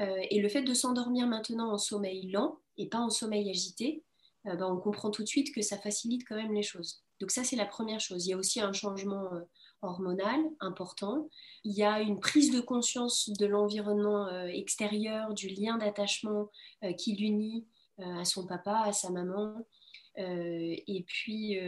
euh, 0.00 0.20
et 0.30 0.40
le 0.40 0.48
fait 0.48 0.62
de 0.62 0.74
s'endormir 0.74 1.26
maintenant 1.26 1.72
en 1.72 1.78
sommeil 1.78 2.30
lent 2.30 2.58
et 2.76 2.88
pas 2.88 2.98
en 2.98 3.10
sommeil 3.10 3.50
agité, 3.50 4.04
euh, 4.46 4.56
ben, 4.56 4.66
on 4.66 4.78
comprend 4.78 5.10
tout 5.10 5.22
de 5.22 5.28
suite 5.28 5.54
que 5.54 5.62
ça 5.62 5.78
facilite 5.78 6.26
quand 6.26 6.36
même 6.36 6.52
les 6.52 6.62
choses. 6.62 7.02
Donc 7.20 7.30
ça, 7.30 7.44
c'est 7.44 7.56
la 7.56 7.66
première 7.66 8.00
chose. 8.00 8.26
Il 8.26 8.30
y 8.30 8.32
a 8.32 8.36
aussi 8.36 8.60
un 8.60 8.72
changement 8.72 9.32
euh, 9.32 9.40
hormonal 9.82 10.40
important. 10.60 11.28
Il 11.64 11.72
y 11.72 11.82
a 11.82 12.00
une 12.00 12.20
prise 12.20 12.50
de 12.50 12.60
conscience 12.60 13.28
de 13.30 13.46
l'environnement 13.46 14.28
extérieur, 14.46 15.34
du 15.34 15.48
lien 15.48 15.76
d'attachement 15.78 16.48
qui 16.98 17.16
l'unit 17.16 17.66
à 17.98 18.24
son 18.24 18.46
papa, 18.46 18.82
à 18.86 18.92
sa 18.92 19.10
maman. 19.10 19.54
et 20.16 21.04
puis, 21.06 21.58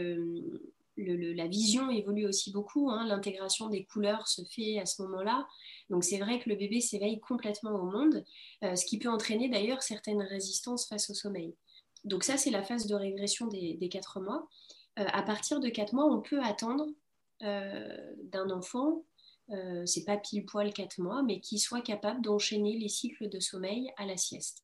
la 0.97 1.47
vision 1.47 1.89
évolue 1.89 2.25
aussi 2.25 2.51
beaucoup. 2.51 2.89
Hein. 2.89 3.05
L'intégration 3.07 3.69
des 3.69 3.85
couleurs 3.85 4.27
se 4.27 4.43
fait 4.43 4.79
à 4.79 4.85
ce 4.85 5.01
moment-là. 5.03 5.47
Donc 5.89 6.03
c'est 6.03 6.17
vrai 6.17 6.39
que 6.39 6.49
le 6.49 6.55
bébé 6.55 6.81
s'éveille 6.81 7.19
complètement 7.19 7.75
au 7.75 7.85
monde, 7.85 8.23
euh, 8.63 8.75
ce 8.75 8.85
qui 8.85 8.97
peut 8.97 9.09
entraîner 9.09 9.49
d'ailleurs 9.49 9.83
certaines 9.83 10.21
résistances 10.21 10.87
face 10.87 11.09
au 11.09 11.13
sommeil. 11.13 11.55
Donc 12.03 12.23
ça, 12.23 12.37
c'est 12.37 12.51
la 12.51 12.63
phase 12.63 12.87
de 12.87 12.95
régression 12.95 13.47
des, 13.47 13.77
quatre 13.89 14.13
4 14.13 14.21
mois. 14.21 14.47
Euh, 14.99 15.05
à 15.11 15.23
partir 15.23 15.59
de 15.59 15.69
4 15.69 15.93
mois, 15.93 16.05
on 16.05 16.21
peut 16.21 16.41
attendre 16.41 16.85
euh, 16.85 16.91
d'un 17.41 18.49
enfant, 18.49 19.03
c'est 19.85 20.05
pas 20.05 20.17
pile 20.17 20.45
poil 20.45 20.73
4 20.73 20.99
mois, 20.99 21.23
mais 21.23 21.39
qui 21.39 21.59
soit 21.59 21.81
capable 21.81 22.21
d'enchaîner 22.21 22.77
les 22.77 22.89
cycles 22.89 23.29
de 23.29 23.39
sommeil 23.39 23.91
à 23.97 24.05
la 24.05 24.17
sieste. 24.17 24.63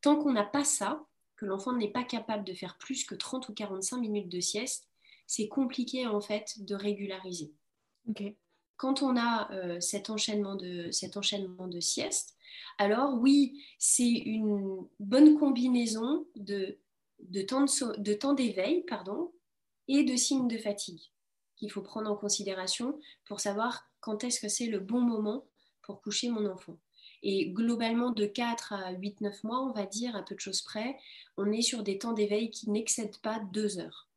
Tant 0.00 0.16
qu'on 0.16 0.32
n'a 0.32 0.44
pas 0.44 0.64
ça, 0.64 1.04
que 1.36 1.46
l'enfant 1.46 1.72
n'est 1.72 1.90
pas 1.90 2.04
capable 2.04 2.44
de 2.44 2.54
faire 2.54 2.78
plus 2.78 3.04
que 3.04 3.14
30 3.14 3.48
ou 3.48 3.54
45 3.54 3.98
minutes 3.98 4.28
de 4.28 4.40
sieste, 4.40 4.88
c'est 5.26 5.48
compliqué 5.48 6.06
en 6.06 6.20
fait 6.20 6.62
de 6.64 6.74
régulariser. 6.74 7.52
Quand 8.76 9.02
on 9.02 9.16
a 9.16 9.50
euh, 9.52 9.80
cet, 9.80 10.10
enchaînement 10.10 10.56
de, 10.56 10.90
cet 10.90 11.16
enchaînement 11.16 11.68
de 11.68 11.80
sieste, 11.80 12.36
alors 12.78 13.14
oui, 13.14 13.64
c'est 13.78 14.10
une 14.10 14.86
bonne 15.00 15.38
combinaison 15.38 16.26
de, 16.36 16.78
de 17.20 18.12
temps 18.12 18.34
d'éveil 18.34 18.82
pardon, 18.84 19.32
et 19.88 20.04
de 20.04 20.16
signes 20.16 20.48
de 20.48 20.58
fatigue 20.58 21.13
qu'il 21.56 21.70
faut 21.70 21.82
prendre 21.82 22.10
en 22.10 22.16
considération 22.16 22.98
pour 23.26 23.40
savoir 23.40 23.88
quand 24.00 24.24
est-ce 24.24 24.40
que 24.40 24.48
c'est 24.48 24.66
le 24.66 24.80
bon 24.80 25.00
moment 25.00 25.46
pour 25.82 26.02
coucher 26.02 26.28
mon 26.28 26.46
enfant. 26.46 26.78
Et 27.22 27.50
globalement, 27.50 28.10
de 28.10 28.26
4 28.26 28.72
à 28.74 28.92
8-9 28.92 29.40
mois, 29.44 29.62
on 29.62 29.72
va 29.72 29.86
dire, 29.86 30.14
à 30.14 30.22
peu 30.22 30.34
de 30.34 30.40
choses 30.40 30.60
près, 30.60 30.96
on 31.36 31.50
est 31.50 31.62
sur 31.62 31.82
des 31.82 31.98
temps 31.98 32.12
d'éveil 32.12 32.50
qui 32.50 32.70
n'excèdent 32.70 33.18
pas 33.18 33.40
2 33.52 33.78
heures. 33.78 34.08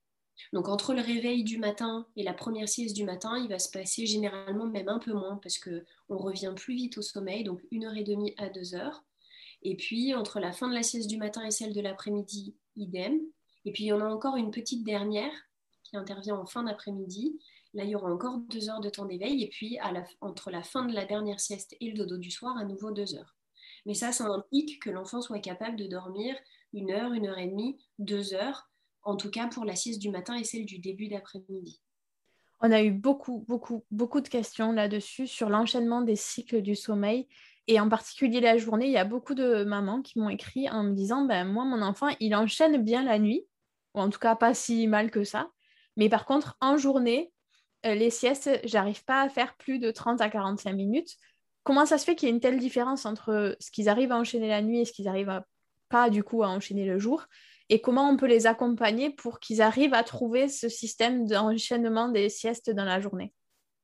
Donc 0.54 0.68
entre 0.68 0.94
le 0.94 1.02
réveil 1.02 1.44
du 1.44 1.58
matin 1.58 2.06
et 2.16 2.24
la 2.24 2.34
première 2.34 2.70
sieste 2.70 2.96
du 2.96 3.04
matin, 3.04 3.38
il 3.38 3.50
va 3.50 3.60
se 3.60 3.72
passer 3.72 4.06
généralement 4.06 4.68
même 4.68 4.90
un 4.90 5.00
peu 5.00 5.14
moins 5.14 5.38
parce 5.38 5.58
que 5.58 5.84
on 6.10 6.18
revient 6.18 6.54
plus 6.56 6.76
vite 6.76 6.98
au 6.98 7.02
sommeil, 7.02 7.44
donc 7.44 7.60
une 7.72 7.86
heure 7.86 7.98
et 7.98 8.04
demie 8.04 8.34
à 8.38 8.50
deux 8.50 8.76
heures. 8.76 9.04
Et 9.64 9.76
puis 9.76 10.14
entre 10.14 10.40
la 10.40 10.52
fin 10.52 10.70
de 10.70 10.74
la 10.74 10.84
sieste 10.84 11.10
du 11.10 11.18
matin 11.18 11.44
et 11.46 11.52
celle 11.52 11.74
de 11.74 11.82
l'après-midi, 11.82 12.56
idem. 12.76 13.20
Et 13.66 13.72
puis 13.72 13.86
il 13.86 13.88
y 13.88 13.94
en 13.94 14.02
a 14.02 14.06
encore 14.06 14.36
une 14.36 14.52
petite 14.52 14.84
dernière 14.84 15.32
qui 15.90 15.98
intervient 15.98 16.36
en 16.36 16.46
fin 16.46 16.64
d'après-midi. 16.64 17.40
Là, 17.74 17.84
il 17.84 17.92
y 17.92 17.96
aura 17.96 18.12
encore 18.12 18.38
deux 18.38 18.70
heures 18.70 18.80
de 18.80 18.90
temps 18.90 19.06
d'éveil. 19.06 19.44
Et 19.44 19.50
puis, 19.50 19.78
entre 20.22 20.52
la 20.52 20.64
fin 20.64 20.86
de 20.86 20.94
la 20.94 21.06
dernière 21.06 21.40
sieste 21.40 21.76
et 21.80 21.92
le 21.92 21.98
dodo 21.98 22.18
du 22.18 22.32
soir, 22.32 22.58
à 22.58 22.66
nouveau 22.66 22.92
deux 22.92 23.16
heures. 23.16 23.36
Mais 23.86 23.94
ça, 23.94 24.12
ça 24.12 24.26
implique 24.26 24.82
que 24.82 24.90
l'enfant 24.90 25.22
soit 25.22 25.40
capable 25.40 25.78
de 25.78 25.88
dormir 25.88 26.36
une 26.74 26.92
heure, 26.92 27.14
une 27.14 27.28
heure 27.28 27.38
et 27.38 27.48
demie, 27.48 27.78
deux 28.00 28.34
heures, 28.34 28.70
en 29.04 29.16
tout 29.16 29.32
cas 29.32 29.48
pour 29.48 29.64
la 29.64 29.76
sieste 29.76 30.02
du 30.02 30.10
matin 30.10 30.36
et 30.36 30.44
celle 30.44 30.66
du 30.66 30.80
début 30.80 31.08
d'après-midi. 31.08 31.82
On 32.60 32.72
a 32.72 32.84
eu 32.84 32.92
beaucoup, 32.92 33.46
beaucoup, 33.48 33.86
beaucoup 33.92 34.20
de 34.20 34.28
questions 34.28 34.72
là-dessus 34.72 35.28
sur 35.28 35.50
l'enchaînement 35.50 36.02
des 36.02 36.16
cycles 36.16 36.62
du 36.62 36.76
sommeil. 36.76 37.28
Et 37.68 37.80
en 37.80 37.88
particulier 37.88 38.40
la 38.40 38.58
journée, 38.58 38.88
il 38.88 38.94
y 38.94 38.98
a 38.98 39.06
beaucoup 39.06 39.36
de 39.36 39.64
mamans 39.64 40.02
qui 40.02 40.20
m'ont 40.20 40.30
écrit 40.30 40.70
en 40.70 40.84
me 40.84 40.94
disant 40.94 41.26
ben, 41.26 41.46
Moi, 41.46 41.66
mon 41.66 41.82
enfant, 41.82 42.08
il 42.20 42.36
enchaîne 42.36 42.84
bien 42.84 43.04
la 43.04 43.20
nuit, 43.20 43.46
ou 43.94 44.00
en 44.00 44.10
tout 44.10 44.20
cas 44.20 44.36
pas 44.36 44.54
si 44.54 44.88
mal 44.88 45.12
que 45.12 45.24
ça. 45.24 45.52
Mais 45.98 46.10
par 46.10 46.26
contre, 46.26 46.56
en 46.62 46.78
journée, 46.78 47.34
euh, 47.86 47.96
les 47.96 48.10
siestes, 48.10 48.50
j'arrive 48.64 49.04
pas 49.04 49.22
à 49.22 49.30
faire 49.30 49.56
plus 49.58 49.80
de 49.80 49.92
30 49.92 50.22
à 50.22 50.30
45 50.30 50.74
minutes. 50.74 51.16
Comment 51.64 51.86
ça 51.86 51.98
se 51.98 52.06
fait 52.06 52.16
qu'il 52.16 52.30
y 52.30 52.32
ait 52.32 52.36
une 52.36 52.40
telle 52.40 52.60
différence 52.60 53.06
entre 53.06 53.58
ce 53.60 53.72
qu'ils 53.72 53.90
arrivent 53.90 54.14
à 54.14 54.18
enchaîner 54.18 54.48
la 54.48 54.62
nuit 54.62 54.80
et 54.80 54.86
ce 54.86 54.94
qu'ils 54.94 55.08
arrivent 55.08 55.42
pas 55.90 56.10
du 56.10 56.24
coup 56.24 56.44
à 56.44 56.48
enchaîner 56.48 56.86
le 56.86 56.98
jour? 56.98 57.26
Et 57.70 57.82
comment 57.82 58.10
on 58.10 58.16
peut 58.16 58.28
les 58.28 58.48
accompagner 58.48 59.10
pour 59.10 59.40
qu'ils 59.40 59.62
arrivent 59.62 59.94
à 59.94 60.04
trouver 60.04 60.48
ce 60.48 60.70
système 60.70 61.28
d'enchaînement 61.28 62.08
des 62.08 62.30
siestes 62.30 62.70
dans 62.70 62.86
la 62.86 63.02
journée? 63.02 63.34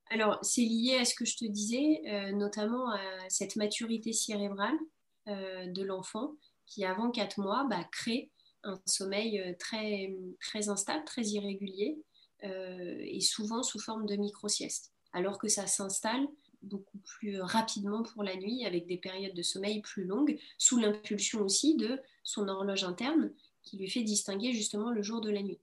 Alors, 0.09 0.39
c'est 0.41 0.61
lié 0.61 0.97
à 1.01 1.05
ce 1.05 1.15
que 1.15 1.25
je 1.25 1.35
te 1.35 1.45
disais, 1.45 2.01
euh, 2.07 2.31
notamment 2.31 2.89
à 2.91 3.29
cette 3.29 3.55
maturité 3.55 4.13
cérébrale 4.13 4.77
euh, 5.27 5.67
de 5.67 5.83
l'enfant 5.83 6.33
qui, 6.65 6.85
avant 6.85 7.11
4 7.11 7.39
mois, 7.39 7.65
bah, 7.69 7.83
crée 7.91 8.31
un 8.63 8.79
sommeil 8.85 9.39
euh, 9.39 9.53
très, 9.57 10.15
très 10.39 10.69
instable, 10.69 11.03
très 11.05 11.23
irrégulier 11.23 11.97
et 12.45 13.21
souvent 13.21 13.63
sous 13.63 13.79
forme 13.79 14.05
de 14.05 14.17
micro-sieste, 14.17 14.91
alors 15.13 15.37
que 15.37 15.47
ça 15.47 15.65
s'installe 15.65 16.27
beaucoup 16.61 16.97
plus 16.97 17.39
rapidement 17.39 18.03
pour 18.03 18.21
la 18.21 18.35
nuit 18.35 18.65
avec 18.65 18.85
des 18.85 18.97
périodes 18.97 19.33
de 19.33 19.41
sommeil 19.41 19.81
plus 19.81 20.03
longues, 20.03 20.37
sous 20.57 20.77
l'impulsion 20.77 21.41
aussi 21.41 21.77
de 21.77 22.01
son 22.23 22.49
horloge 22.49 22.83
interne 22.83 23.31
qui 23.61 23.77
lui 23.77 23.89
fait 23.89 24.03
distinguer 24.03 24.53
justement 24.53 24.91
le 24.91 25.01
jour 25.01 25.21
de 25.21 25.29
la 25.29 25.41
nuit. 25.41 25.59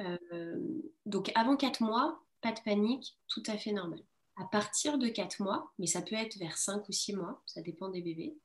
Euh, 0.00 0.80
donc 1.04 1.32
avant 1.34 1.56
4 1.56 1.82
mois, 1.82 2.22
pas 2.40 2.52
de 2.52 2.60
panique, 2.60 3.18
tout 3.28 3.42
à 3.46 3.56
fait 3.56 3.72
normal. 3.72 4.00
À 4.36 4.44
partir 4.44 4.98
de 4.98 5.08
4 5.08 5.42
mois, 5.42 5.72
mais 5.78 5.86
ça 5.86 6.02
peut 6.02 6.16
être 6.16 6.38
vers 6.38 6.58
5 6.58 6.88
ou 6.88 6.92
6 6.92 7.16
mois, 7.16 7.42
ça 7.46 7.62
dépend 7.62 7.88
des 7.88 8.02
bébés. 8.02 8.36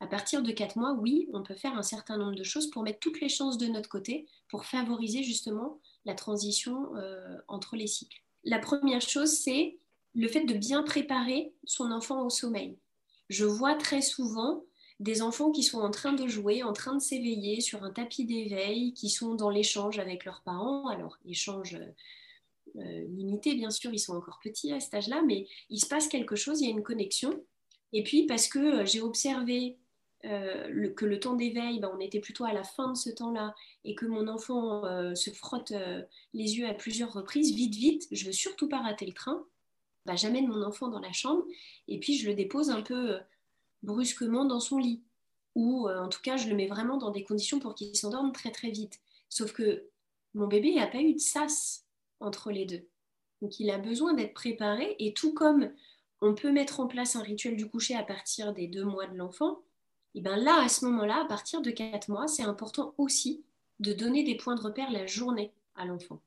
À 0.00 0.06
partir 0.06 0.42
de 0.42 0.52
4 0.52 0.76
mois, 0.76 0.92
oui, 0.92 1.28
on 1.32 1.42
peut 1.42 1.54
faire 1.54 1.76
un 1.76 1.82
certain 1.82 2.18
nombre 2.18 2.34
de 2.34 2.42
choses 2.42 2.70
pour 2.70 2.82
mettre 2.82 3.00
toutes 3.00 3.20
les 3.20 3.30
chances 3.30 3.56
de 3.56 3.66
notre 3.66 3.88
côté 3.88 4.26
pour 4.48 4.66
favoriser 4.66 5.22
justement 5.22 5.80
la 6.04 6.14
transition 6.14 6.94
euh, 6.96 7.36
entre 7.48 7.76
les 7.76 7.86
cycles. 7.86 8.22
La 8.44 8.58
première 8.58 9.00
chose, 9.00 9.30
c'est 9.30 9.78
le 10.14 10.28
fait 10.28 10.44
de 10.44 10.54
bien 10.54 10.82
préparer 10.82 11.52
son 11.64 11.90
enfant 11.90 12.24
au 12.24 12.30
sommeil. 12.30 12.76
Je 13.28 13.44
vois 13.44 13.74
très 13.74 14.02
souvent 14.02 14.64
des 15.00 15.20
enfants 15.20 15.50
qui 15.50 15.62
sont 15.62 15.80
en 15.80 15.90
train 15.90 16.12
de 16.12 16.26
jouer, 16.26 16.62
en 16.62 16.72
train 16.72 16.94
de 16.94 17.02
s'éveiller 17.02 17.60
sur 17.60 17.82
un 17.82 17.90
tapis 17.90 18.24
d'éveil, 18.24 18.94
qui 18.94 19.10
sont 19.10 19.34
dans 19.34 19.50
l'échange 19.50 19.98
avec 19.98 20.24
leurs 20.24 20.42
parents. 20.42 20.88
Alors, 20.88 21.18
échange 21.26 21.78
euh, 22.76 23.04
limité, 23.08 23.54
bien 23.54 23.70
sûr, 23.70 23.92
ils 23.92 23.98
sont 23.98 24.16
encore 24.16 24.40
petits 24.42 24.72
à 24.72 24.80
cet 24.80 24.94
âge-là, 24.94 25.22
mais 25.22 25.46
il 25.70 25.80
se 25.80 25.86
passe 25.86 26.08
quelque 26.08 26.36
chose, 26.36 26.60
il 26.60 26.66
y 26.66 26.68
a 26.68 26.72
une 26.72 26.82
connexion. 26.82 27.42
Et 27.92 28.02
puis, 28.02 28.26
parce 28.26 28.48
que 28.48 28.58
euh, 28.58 28.86
j'ai 28.86 29.00
observé 29.00 29.78
euh, 30.26 30.90
que 30.94 31.04
le 31.04 31.20
temps 31.20 31.34
d'éveil, 31.34 31.80
ben, 31.80 31.90
on 31.94 32.00
était 32.00 32.20
plutôt 32.20 32.44
à 32.44 32.52
la 32.52 32.64
fin 32.64 32.90
de 32.90 32.96
ce 32.96 33.10
temps-là, 33.10 33.54
et 33.84 33.94
que 33.94 34.06
mon 34.06 34.28
enfant 34.28 34.82
se 35.14 35.30
frotte 35.30 35.72
les 36.34 36.58
yeux 36.58 36.66
à 36.68 36.74
plusieurs 36.74 37.12
reprises, 37.12 37.54
vite, 37.54 37.74
vite, 37.74 38.08
je 38.10 38.26
veux 38.26 38.32
surtout 38.32 38.68
pas 38.68 38.80
rater 38.80 39.06
le 39.06 39.12
train. 39.12 39.44
Ben, 40.04 40.16
J'amène 40.16 40.48
mon 40.48 40.62
enfant 40.62 40.88
dans 40.88 41.00
la 41.00 41.12
chambre, 41.12 41.44
et 41.88 41.98
puis 41.98 42.16
je 42.16 42.28
le 42.28 42.34
dépose 42.34 42.70
un 42.70 42.82
peu 42.82 43.18
brusquement 43.82 44.44
dans 44.44 44.60
son 44.60 44.78
lit. 44.78 45.02
Ou 45.54 45.88
euh, 45.88 45.98
en 45.98 46.08
tout 46.08 46.20
cas, 46.22 46.36
je 46.36 46.48
le 46.48 46.54
mets 46.54 46.66
vraiment 46.66 46.98
dans 46.98 47.10
des 47.10 47.24
conditions 47.24 47.58
pour 47.58 47.74
qu'il 47.74 47.96
s'endorme 47.96 48.32
très 48.32 48.50
très 48.50 48.70
vite. 48.70 49.00
Sauf 49.30 49.52
que 49.52 49.88
mon 50.34 50.46
bébé 50.46 50.74
n'a 50.74 50.86
pas 50.86 51.00
eu 51.00 51.14
de 51.14 51.18
sas 51.18 51.86
entre 52.20 52.50
les 52.50 52.66
deux. 52.66 52.86
Donc 53.40 53.58
il 53.58 53.70
a 53.70 53.78
besoin 53.78 54.12
d'être 54.12 54.34
préparé. 54.34 54.96
Et 54.98 55.14
tout 55.14 55.32
comme 55.32 55.70
on 56.20 56.34
peut 56.34 56.52
mettre 56.52 56.80
en 56.80 56.86
place 56.86 57.16
un 57.16 57.22
rituel 57.22 57.56
du 57.56 57.68
coucher 57.68 57.94
à 57.94 58.02
partir 58.02 58.52
des 58.52 58.66
deux 58.66 58.84
mois 58.84 59.06
de 59.06 59.16
l'enfant, 59.16 59.62
et 60.16 60.20
bien 60.22 60.36
là, 60.36 60.62
à 60.62 60.68
ce 60.68 60.86
moment-là, 60.86 61.22
à 61.22 61.24
partir 61.26 61.60
de 61.60 61.70
quatre 61.70 62.08
mois, 62.08 62.26
c'est 62.26 62.42
important 62.42 62.94
aussi 62.96 63.44
de 63.80 63.92
donner 63.92 64.24
des 64.24 64.34
points 64.34 64.54
de 64.54 64.62
repère 64.62 64.90
la 64.90 65.06
journée 65.06 65.52
à 65.76 65.84
l'enfant. 65.84 66.22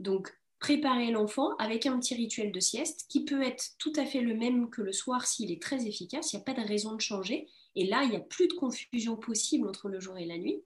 Donc, 0.00 0.38
préparer 0.58 1.10
l'enfant 1.10 1.56
avec 1.56 1.86
un 1.86 1.98
petit 1.98 2.14
rituel 2.14 2.52
de 2.52 2.60
sieste 2.60 3.06
qui 3.08 3.24
peut 3.24 3.42
être 3.42 3.72
tout 3.78 3.92
à 3.96 4.04
fait 4.04 4.20
le 4.20 4.34
même 4.34 4.68
que 4.68 4.82
le 4.82 4.92
soir 4.92 5.26
s'il 5.26 5.50
est 5.50 5.62
très 5.62 5.86
efficace, 5.86 6.32
il 6.32 6.36
n'y 6.36 6.42
a 6.42 6.44
pas 6.44 6.60
de 6.60 6.66
raison 6.66 6.94
de 6.94 7.00
changer. 7.00 7.48
Et 7.74 7.86
là, 7.86 8.02
il 8.04 8.10
n'y 8.10 8.16
a 8.16 8.20
plus 8.20 8.48
de 8.48 8.52
confusion 8.52 9.16
possible 9.16 9.66
entre 9.66 9.88
le 9.88 9.98
jour 9.98 10.18
et 10.18 10.26
la 10.26 10.36
nuit. 10.36 10.62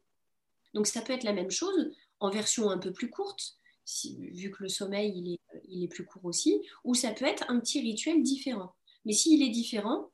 Donc 0.74 0.88
ça 0.88 1.02
peut 1.02 1.12
être 1.12 1.24
la 1.24 1.32
même 1.32 1.50
chose 1.52 1.92
en 2.18 2.30
version 2.30 2.68
un 2.68 2.78
peu 2.78 2.92
plus 2.92 3.10
courte, 3.10 3.56
vu 4.04 4.50
que 4.50 4.64
le 4.64 4.68
sommeil 4.68 5.12
il 5.16 5.34
est, 5.34 5.40
il 5.68 5.84
est 5.84 5.88
plus 5.88 6.04
court 6.04 6.24
aussi, 6.24 6.62
ou 6.82 6.94
ça 6.94 7.12
peut 7.12 7.24
être 7.24 7.44
un 7.48 7.60
petit 7.60 7.80
rituel 7.80 8.22
différent. 8.22 8.74
Mais 9.04 9.12
s'il 9.12 9.42
est 9.42 9.50
différent, 9.50 10.10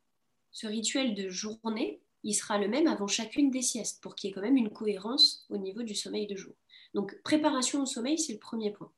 ce 0.53 0.67
rituel 0.67 1.15
de 1.15 1.29
journée, 1.29 2.01
il 2.27 2.35
sera 2.35 2.59
le 2.59 2.67
même 2.67 2.89
avant 2.89 3.07
chacune 3.07 3.53
des 3.53 3.63
siestes, 3.63 4.03
pour 4.03 4.17
qu'il 4.17 4.29
y 4.29 4.31
ait 4.33 4.35
quand 4.35 4.43
même 4.43 4.57
une 4.57 4.73
cohérence 4.73 5.47
au 5.49 5.59
niveau 5.59 5.85
du 5.85 5.95
sommeil 5.95 6.27
de 6.27 6.35
jour. 6.35 6.55
Donc 6.93 7.17
préparation 7.23 7.83
au 7.83 7.87
sommeil, 7.87 8.19
c'est 8.19 8.33
le 8.33 8.41
premier 8.41 8.73
point. 8.73 8.91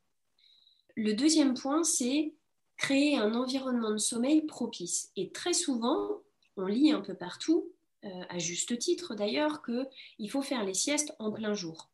Le 0.95 1.13
deuxième 1.13 1.53
point, 1.53 1.83
c'est 1.83 2.33
créer 2.75 3.17
un 3.17 3.35
environnement 3.35 3.91
de 3.91 3.97
sommeil 3.97 4.41
propice. 4.47 5.11
Et 5.15 5.29
très 5.29 5.53
souvent, 5.53 6.23
on 6.57 6.65
lit 6.65 6.91
un 6.91 7.01
peu 7.01 7.13
partout, 7.13 7.71
euh, 8.03 8.23
à 8.29 8.39
juste 8.39 8.79
titre 8.79 9.13
d'ailleurs, 9.13 9.61
qu'il 9.61 10.31
faut 10.31 10.41
faire 10.41 10.63
les 10.63 10.73
siestes 10.73 11.13
en 11.19 11.31
plein 11.31 11.53
jour. 11.53 11.91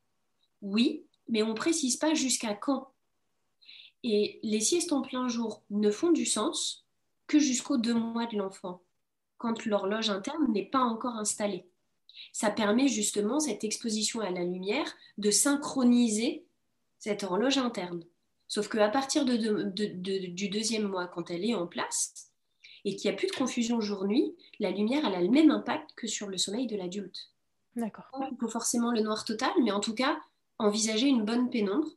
Oui, 0.62 1.04
mais 1.28 1.44
on 1.44 1.50
ne 1.50 1.54
précise 1.54 1.98
pas 1.98 2.14
jusqu'à 2.14 2.54
quand. 2.54 2.94
Et 4.04 4.40
les 4.42 4.62
siestes 4.62 4.94
en 4.94 5.02
plein 5.02 5.28
jour 5.28 5.64
ne 5.70 5.92
font 5.92 6.14
du 6.14 6.26
sens 6.26 6.86
que 7.28 7.40
jusqu'aux 7.40 7.78
deux 7.78 7.94
mois 7.94 8.26
de 8.26 8.38
l'enfant, 8.38 8.85
quand 9.46 9.66
l'horloge 9.68 10.10
interne 10.10 10.52
n'est 10.52 10.66
pas 10.66 10.80
encore 10.80 11.18
installée. 11.18 11.68
Ça 12.34 12.50
permet 12.50 12.88
justement 12.88 13.40
cette 13.40 13.64
exposition 13.64 14.22
à 14.22 14.32
la 14.32 14.44
lumière 14.44 14.92
de 15.20 15.30
synchroniser 15.30 16.44
cette 16.98 17.22
horloge 17.22 17.60
interne. 17.60 18.04
Sauf 18.48 18.70
qu'à 18.70 18.90
partir 18.90 19.24
du 19.24 20.50
deuxième 20.50 20.88
mois, 20.88 21.06
quand 21.06 21.30
elle 21.30 21.46
est 21.46 21.54
en 21.54 21.68
place, 21.68 22.32
et 22.86 22.96
qu'il 22.96 23.10
n'y 23.10 23.16
a 23.16 23.18
plus 23.18 23.28
de 23.28 23.36
confusion 23.36 23.82
jour-nuit, 23.82 24.36
la 24.60 24.72
lumière, 24.72 25.06
elle 25.06 25.14
a 25.14 25.22
le 25.22 25.30
même 25.30 25.52
impact 25.52 25.92
que 25.96 26.08
sur 26.08 26.28
le 26.28 26.40
sommeil 26.40 26.66
de 26.66 26.76
l'adulte. 26.76 27.30
D'accord. 27.76 28.06
Pas 28.12 28.48
forcément 28.48 28.92
le 28.92 29.02
noir 29.02 29.26
total, 29.26 29.52
mais 29.64 29.72
en 29.72 29.80
tout 29.80 29.94
cas, 29.94 30.20
envisager 30.58 31.08
une 31.08 31.24
bonne 31.24 31.52
pénombre 31.52 31.90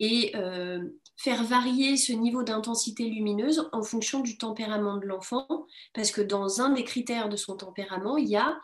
et 0.00 0.34
euh, 0.34 0.82
faire 1.18 1.42
varier 1.42 1.96
ce 1.96 2.12
niveau 2.12 2.44
d'intensité 2.44 3.04
lumineuse 3.08 3.68
en 3.72 3.82
fonction 3.82 4.20
du 4.20 4.38
tempérament 4.38 4.98
de 4.98 5.06
l'enfant, 5.06 5.66
parce 5.92 6.12
que 6.12 6.20
dans 6.20 6.60
un 6.60 6.70
des 6.70 6.84
critères 6.84 7.28
de 7.28 7.36
son 7.36 7.56
tempérament, 7.56 8.16
il 8.16 8.28
y 8.28 8.36
a 8.36 8.58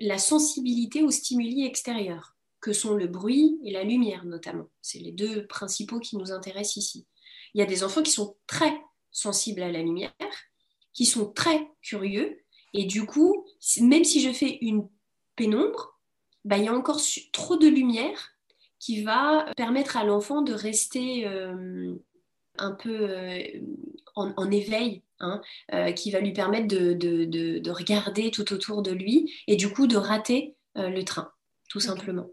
la 0.00 0.16
sensibilité 0.16 1.02
aux 1.02 1.10
stimuli 1.10 1.66
extérieurs 1.66 2.34
que 2.62 2.72
sont 2.72 2.94
le 2.94 3.06
bruit 3.06 3.58
et 3.64 3.70
la 3.70 3.84
lumière 3.84 4.24
notamment. 4.24 4.68
C'est 4.80 4.98
les 4.98 5.12
deux 5.12 5.46
principaux 5.46 6.00
qui 6.00 6.16
nous 6.16 6.32
intéressent 6.32 6.76
ici. 6.76 7.06
Il 7.52 7.60
y 7.60 7.62
a 7.62 7.66
des 7.66 7.84
enfants 7.84 8.02
qui 8.02 8.12
sont 8.12 8.34
très 8.46 8.80
sensibles 9.12 9.62
à 9.62 9.70
la 9.70 9.82
lumière, 9.82 10.12
qui 10.94 11.04
sont 11.04 11.30
très 11.30 11.68
curieux, 11.82 12.40
et 12.72 12.86
du 12.86 13.04
coup, 13.04 13.44
même 13.80 14.04
si 14.04 14.22
je 14.22 14.32
fais 14.32 14.58
une 14.62 14.88
pénombre, 15.36 15.98
bah, 16.46 16.56
il 16.56 16.64
y 16.64 16.68
a 16.68 16.74
encore 16.74 17.00
trop 17.32 17.56
de 17.56 17.68
lumière 17.68 18.30
qui 18.80 19.02
va 19.02 19.46
permettre 19.56 19.96
à 19.96 20.04
l'enfant 20.04 20.42
de 20.42 20.54
rester 20.54 21.28
euh, 21.28 21.94
un 22.58 22.72
peu 22.72 23.10
euh, 23.10 23.42
en, 24.16 24.50
éveil, 24.50 25.02
hein, 25.20 25.40
euh, 25.72 25.92
qui 25.92 26.10
va 26.10 26.20
lui 26.20 26.32
permettre 26.32 26.66
de, 26.66 27.70
regarder 27.70 28.30
tout 28.30 28.52
autour 28.52 28.82
de 28.82 28.90
lui 28.90 29.32
et 29.46 29.56
du 29.56 29.70
coup 29.70 29.86
de 29.86 29.96
rater 29.96 30.56
le 30.74 31.02
train, 31.02 31.30
tout 31.68 31.80
simplement. 31.80 32.28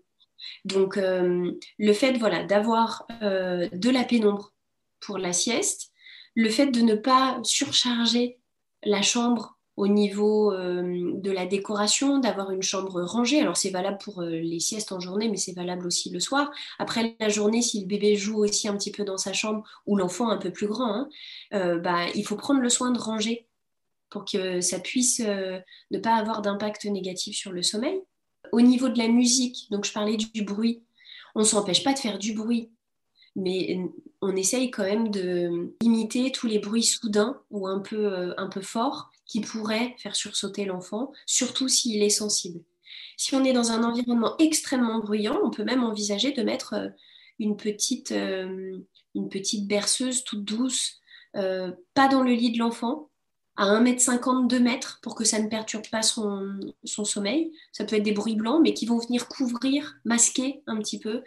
Donc, 0.66 0.98
le 0.98 1.94
fait 1.94 2.14
voilà, 2.18 2.44
d'avoir 2.44 3.06
de 3.22 3.90
la 3.90 4.04
pénombre 4.04 4.54
pour 5.00 5.18
la 5.18 5.34
sieste, 5.34 5.92
le 6.36 6.50
fait 6.50 6.68
de 6.68 6.82
ne 6.82 6.96
pas 6.96 7.40
surcharger 7.44 8.40
la 8.84 9.02
chambre 9.02 9.57
au 9.78 9.88
niveau 9.88 10.52
euh, 10.52 11.12
de 11.14 11.32
la 11.32 11.46
décoration, 11.46 12.18
d'avoir 12.18 12.52
une 12.52 12.64
chambre 12.64 13.02
rangée. 13.04 13.40
Alors 13.40 13.56
c'est 13.56 13.70
valable 13.70 14.00
pour 14.04 14.22
les 14.22 14.60
siestes 14.60 14.92
en 14.92 15.00
journée, 15.00 15.30
mais 15.30 15.38
c'est 15.38 15.54
valable 15.54 15.88
aussi 15.88 16.10
le 16.10 16.20
soir. 16.20 16.52
Après 16.80 17.16
la 17.20 17.30
journée, 17.30 17.62
si 17.62 17.82
le 17.82 17.88
bébé 17.88 18.16
joue 18.16 18.44
aussi 18.44 18.68
un 18.68 18.76
petit 18.76 18.92
peu 18.92 19.06
dans 19.06 19.18
sa 19.18 19.34
chambre 19.34 19.64
ou 19.86 19.96
l'enfant 19.96 20.30
un 20.30 20.38
peu 20.38 20.52
plus 20.52 20.68
grand, 20.68 21.08
hein, 21.52 21.78
bah, 21.78 22.08
il 22.16 22.26
faut 22.26 22.36
prendre 22.36 22.60
le 22.60 22.70
soin 22.70 22.92
de 22.92 23.00
ranger 23.00 23.48
pour 24.10 24.26
que 24.26 24.62
ça 24.62 24.80
puisse 24.80 25.20
ne 25.20 26.00
pas 26.00 26.16
avoir 26.16 26.42
d'impact 26.42 26.86
négatif 26.86 27.38
sur 27.38 27.52
le 27.52 27.62
sommeil. 27.62 28.02
Au 28.52 28.62
niveau 28.62 28.90
de 28.90 28.98
la 28.98 29.08
musique, 29.08 29.68
donc 29.70 29.86
je 29.86 29.94
parlais 29.94 30.18
du 30.18 30.42
bruit, 30.44 30.84
on 31.36 31.42
ne 31.42 31.46
s'empêche 31.46 31.84
pas 31.84 31.94
de 31.94 32.00
faire 32.00 32.18
du 32.18 32.34
bruit. 32.34 32.72
mais 33.36 33.78
on 34.22 34.36
essaye 34.36 34.72
quand 34.72 34.84
même 34.84 35.10
de 35.10 35.74
limiter 35.82 36.32
tous 36.32 36.48
les 36.48 36.60
bruits 36.60 36.84
soudains 36.84 37.40
ou 37.52 37.68
un 37.68 37.80
peu, 37.80 38.12
euh, 38.12 38.34
un 38.38 38.48
peu 38.48 38.62
forts 38.62 39.12
qui 39.28 39.42
pourraient 39.42 39.96
faire 39.98 40.16
sursauter 40.16 40.66
l'enfant, 40.66 41.12
surtout 41.26 41.68
s'il 41.68 42.02
est 42.02 42.10
sensible. 42.10 42.62
Si 43.18 43.36
on 43.36 43.44
est 43.44 43.54
dans 43.54 43.72
un 43.72 43.84
environnement 43.84 44.36
extrêmement 44.38 45.00
bruyant, 45.00 45.40
on 45.44 45.50
peut 45.50 45.64
même 45.64 45.84
envisager 45.84 46.32
de 46.32 46.44
mettre 46.44 46.74
euh, 46.74 46.90
une 47.40 47.58
petite, 47.58 48.12
euh, 48.12 48.78
une 49.16 49.30
petite 49.30 49.68
berceuse 49.68 50.24
toute 50.24 50.44
douce, 50.44 51.02
pas 51.34 52.08
dans 52.08 52.24
le 52.24 52.32
lit 52.32 52.52
de 52.52 52.58
l'enfant, 52.58 53.12
à 53.58 53.66
1m50, 53.66 54.48
2 54.48 54.60
mètres, 54.60 55.00
pour 55.02 55.16
que 55.16 55.26
ça 55.26 55.40
ne 55.40 55.50
perturbe 55.50 55.88
pas 55.90 56.04
son, 56.04 56.60
sommeil. 56.86 57.52
Ça 57.72 57.86
peut 57.86 57.96
être 57.96 58.04
des 58.04 58.12
bruits 58.12 58.36
blancs, 58.36 58.62
mais 58.64 58.74
qui 58.74 58.86
vont 58.86 59.00
venir 59.00 59.28
couvrir, 59.28 59.96
masquer 60.06 60.62
un 60.68 60.78
petit 60.78 61.00
peu 61.00 61.24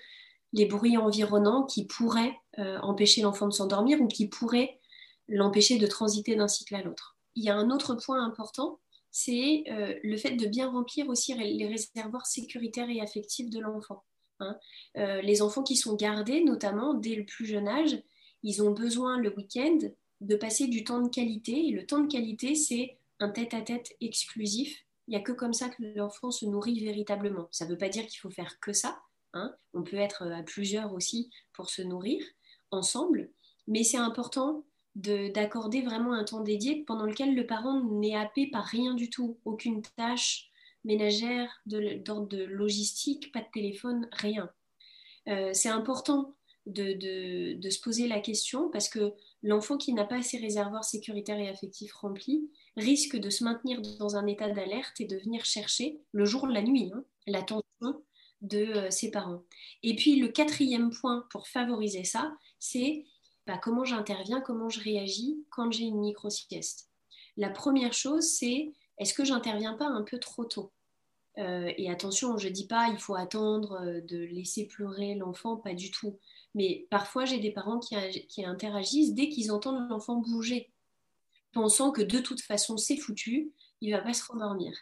les 0.53 0.67
bruits 0.67 0.97
environnants 0.97 1.65
qui 1.65 1.87
pourraient 1.87 2.37
euh, 2.59 2.79
empêcher 2.83 3.23
l'enfant 3.23 3.47
de 3.47 3.53
s'endormir 3.53 4.01
ou 4.01 4.07
qui 4.07 4.29
pourraient 4.29 4.81
l'empêcher 5.29 5.79
de 5.79 5.87
transiter 5.87 6.37
d'un 6.37 6.49
cycle 6.49 6.75
à 6.77 6.83
l'autre. 6.83 7.17
Il 7.41 7.45
y 7.45 7.51
a 7.51 7.57
un 7.57 7.71
autre 7.71 7.95
point 7.95 8.25
important, 8.25 8.79
c'est 9.11 9.65
euh, 9.71 9.99
le 10.03 10.17
fait 10.17 10.37
de 10.37 10.47
bien 10.47 10.71
remplir 10.71 11.09
aussi 11.09 11.35
les 11.35 11.67
réservoirs 11.67 12.27
sécuritaires 12.27 12.91
et 12.91 13.01
affectifs 13.01 13.51
de 13.51 13.61
l'enfant. 13.61 14.05
Hein. 14.41 14.57
Euh, 14.99 15.23
les 15.23 15.43
enfants 15.43 15.63
qui 15.63 15.77
sont 15.77 15.97
gardés, 15.97 16.45
notamment 16.45 16.95
dès 16.95 17.15
le 17.15 17.25
plus 17.25 17.47
jeune 17.47 17.69
âge, 17.69 17.99
ils 18.43 18.63
ont 18.63 18.73
besoin 18.73 19.19
le 19.19 19.35
week-end 19.35 19.79
de 20.21 20.37
passer 20.37 20.67
du 20.69 20.85
temps 20.85 21.01
de 21.01 21.09
qualité. 21.09 21.69
Et 21.69 21.71
le 21.71 21.87
temps 21.87 22.01
de 22.01 22.11
qualité, 22.13 22.55
c'est 22.55 22.99
un 23.21 23.31
tête-à-tête 23.31 23.97
exclusif. 24.01 24.85
Il 25.09 25.13
n'y 25.13 25.17
a 25.17 25.21
que 25.21 25.33
comme 25.33 25.55
ça 25.55 25.71
que 25.71 25.83
l'enfant 25.97 26.31
se 26.31 26.45
nourrit 26.47 26.85
véritablement. 26.85 27.49
Ça 27.51 27.65
ne 27.65 27.71
veut 27.71 27.79
pas 27.79 27.89
dire 27.89 28.07
qu'il 28.07 28.21
faut 28.21 28.31
faire 28.31 28.61
que 28.61 28.73
ça, 28.73 29.01
Hein. 29.33 29.55
On 29.75 29.83
peut 29.83 29.97
être 29.97 30.27
à 30.31 30.43
plusieurs 30.43 30.93
aussi 30.93 31.31
pour 31.53 31.71
se 31.71 31.83
nourrir 31.83 32.23
ensemble, 32.71 33.31
mais 33.67 33.85
c'est 33.85 33.97
important 33.97 34.65
d'accorder 34.97 35.83
vraiment 35.83 36.13
un 36.13 36.25
temps 36.25 36.41
dédié 36.41 36.85
pendant 36.87 37.05
lequel 37.05 37.35
le 37.35 37.47
parent 37.47 37.83
n'est 37.85 38.17
happé 38.17 38.49
par 38.49 38.65
rien 38.65 38.95
du 38.95 39.09
tout, 39.09 39.39
aucune 39.45 39.83
tâche 39.97 40.51
ménagère, 40.85 41.63
d'ordre 41.67 42.27
de, 42.27 42.43
logistique, 42.45 43.33
pas 43.33 43.41
de 43.41 43.51
téléphone, 43.53 44.09
rien. 44.13 44.51
Euh, 45.29 45.51
c'est 45.53 45.69
important 45.69 46.35
de, 46.67 47.55
de, 47.55 47.71
se 47.71 47.81
poser 47.81 48.09
la 48.09 48.21
question 48.21 48.71
parce 48.71 48.89
que 48.89 49.13
l'enfant 49.43 49.77
qui 49.77 49.93
n'a 49.93 50.05
pas 50.05 50.23
ses 50.23 50.39
réservoirs 50.39 50.85
sécuritaires 50.85 51.39
et 51.39 51.49
affectifs 51.49 51.93
remplis 51.93 52.51
risque 52.77 53.17
de 53.17 53.31
se 53.31 53.45
maintenir 53.45 53.81
dans 53.99 54.17
un 54.17 54.27
état 54.27 54.51
d'alerte 54.51 55.01
et 55.01 55.07
de 55.07 55.17
venir 55.17 55.45
chercher 55.45 56.01
le 56.13 56.25
jour, 56.25 56.47
la 56.47 56.63
nuit, 56.63 56.91
hein, 56.95 57.05
l'attention 57.27 58.03
de 58.41 58.59
euh, 58.59 58.91
ses 58.91 59.11
parents. 59.11 59.43
Et 59.83 59.95
puis 59.95 60.17
le 60.17 60.29
quatrième 60.29 60.91
point 60.91 61.27
pour 61.31 61.49
favoriser 61.49 62.05
ça, 62.05 62.33
c'est 62.59 63.05
bah, 63.47 63.59
comment 63.59 63.85
j'interviens, 63.85 64.41
comment 64.41 64.69
je 64.69 64.81
réagis 64.81 65.45
quand 65.51 65.71
j'ai 65.71 65.85
une 65.85 66.01
micro-sieste? 66.01 66.91
La 67.37 67.51
première 67.51 67.93
chose, 67.93 68.25
c'est 68.25 68.73
est-ce 68.99 69.15
que 69.15 69.25
j'interviens 69.25 69.75
pas 69.75 69.87
un 69.87 70.03
peu 70.03 70.19
trop 70.19 70.45
tôt? 70.45 70.73
Euh, 71.39 71.73
Et 71.79 71.91
attention, 71.91 72.37
je 72.37 72.49
ne 72.49 72.53
dis 72.53 72.67
pas 72.67 72.89
il 72.89 72.99
faut 72.99 73.15
attendre 73.15 73.81
euh, 73.81 74.01
de 74.03 74.19
laisser 74.19 74.67
pleurer 74.67 75.15
l'enfant, 75.15 75.57
pas 75.57 75.75
du 75.75 75.91
tout. 75.91 76.19
Mais 76.55 76.87
parfois, 76.91 77.25
j'ai 77.25 77.39
des 77.39 77.53
parents 77.53 77.79
qui, 77.79 78.45
interagissent 78.45 79.15
dès 79.15 79.29
qu'ils 79.29 79.53
entendent 79.53 79.89
l'enfant 79.89 80.17
bouger, 80.17 80.71
pensant 81.53 81.93
que 81.93 82.03
de 82.03 82.19
toute 82.19 82.41
façon, 82.41 82.77
c'est 82.77 82.97
foutu, 82.97 83.53
il 83.81 83.93
va 83.93 84.01
pas 84.01 84.13
se 84.13 84.25
rendormir. 84.25 84.73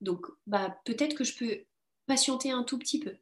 Donc, 0.00 0.26
bah, 0.46 0.78
peut-être 0.84 1.14
que 1.14 1.24
je 1.24 1.36
peux 1.36 1.64
patienter 2.06 2.52
un 2.52 2.62
tout 2.62 2.78
petit 2.78 3.00
peu. 3.00 3.16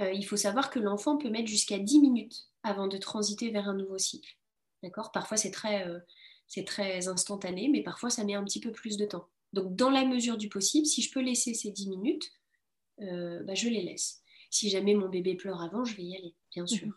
Euh, 0.00 0.12
il 0.12 0.24
faut 0.24 0.36
savoir 0.36 0.70
que 0.70 0.78
l'enfant 0.78 1.16
peut 1.18 1.30
mettre 1.30 1.48
jusqu'à 1.48 1.78
10 1.78 2.00
minutes 2.00 2.48
avant 2.68 2.86
de 2.86 2.96
transiter 2.96 3.50
vers 3.50 3.68
un 3.68 3.74
nouveau 3.74 3.98
cycle. 3.98 4.36
D'accord? 4.82 5.10
Parfois, 5.12 5.36
c'est 5.36 5.50
très, 5.50 5.86
euh, 5.86 5.98
c'est 6.46 6.64
très 6.64 7.08
instantané, 7.08 7.68
mais 7.68 7.82
parfois, 7.82 8.10
ça 8.10 8.24
met 8.24 8.34
un 8.34 8.44
petit 8.44 8.60
peu 8.60 8.72
plus 8.72 8.96
de 8.96 9.06
temps. 9.06 9.28
Donc, 9.52 9.74
dans 9.74 9.90
la 9.90 10.04
mesure 10.04 10.36
du 10.36 10.48
possible, 10.48 10.86
si 10.86 11.02
je 11.02 11.12
peux 11.12 11.20
laisser 11.20 11.54
ces 11.54 11.70
10 11.70 11.88
minutes, 11.88 12.30
euh, 13.00 13.42
bah, 13.42 13.54
je 13.54 13.68
les 13.68 13.82
laisse. 13.82 14.22
Si 14.50 14.70
jamais 14.70 14.94
mon 14.94 15.08
bébé 15.08 15.34
pleure 15.34 15.62
avant, 15.62 15.84
je 15.84 15.96
vais 15.96 16.04
y 16.04 16.16
aller, 16.16 16.34
bien 16.52 16.66
sûr. 16.66 16.86
Mhm. 16.86 16.94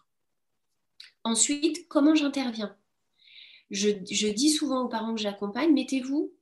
Ensuite, 1.23 1.87
comment 1.87 2.15
j'interviens? 2.15 2.75
Je, 3.69 3.89
je 4.09 4.27
dis 4.27 4.49
souvent 4.49 4.83
aux 4.83 4.89
parents 4.89 5.15
que 5.15 5.21
j'accompagne, 5.21 5.73
mettez-vous 5.73 6.33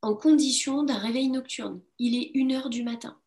en 0.00 0.14
condition 0.14 0.82
d'un 0.82 0.98
réveil 0.98 1.28
nocturne. 1.28 1.80
Il 1.98 2.16
est 2.16 2.32
1h 2.34 2.68
du 2.68 2.82
matin. 2.82 3.18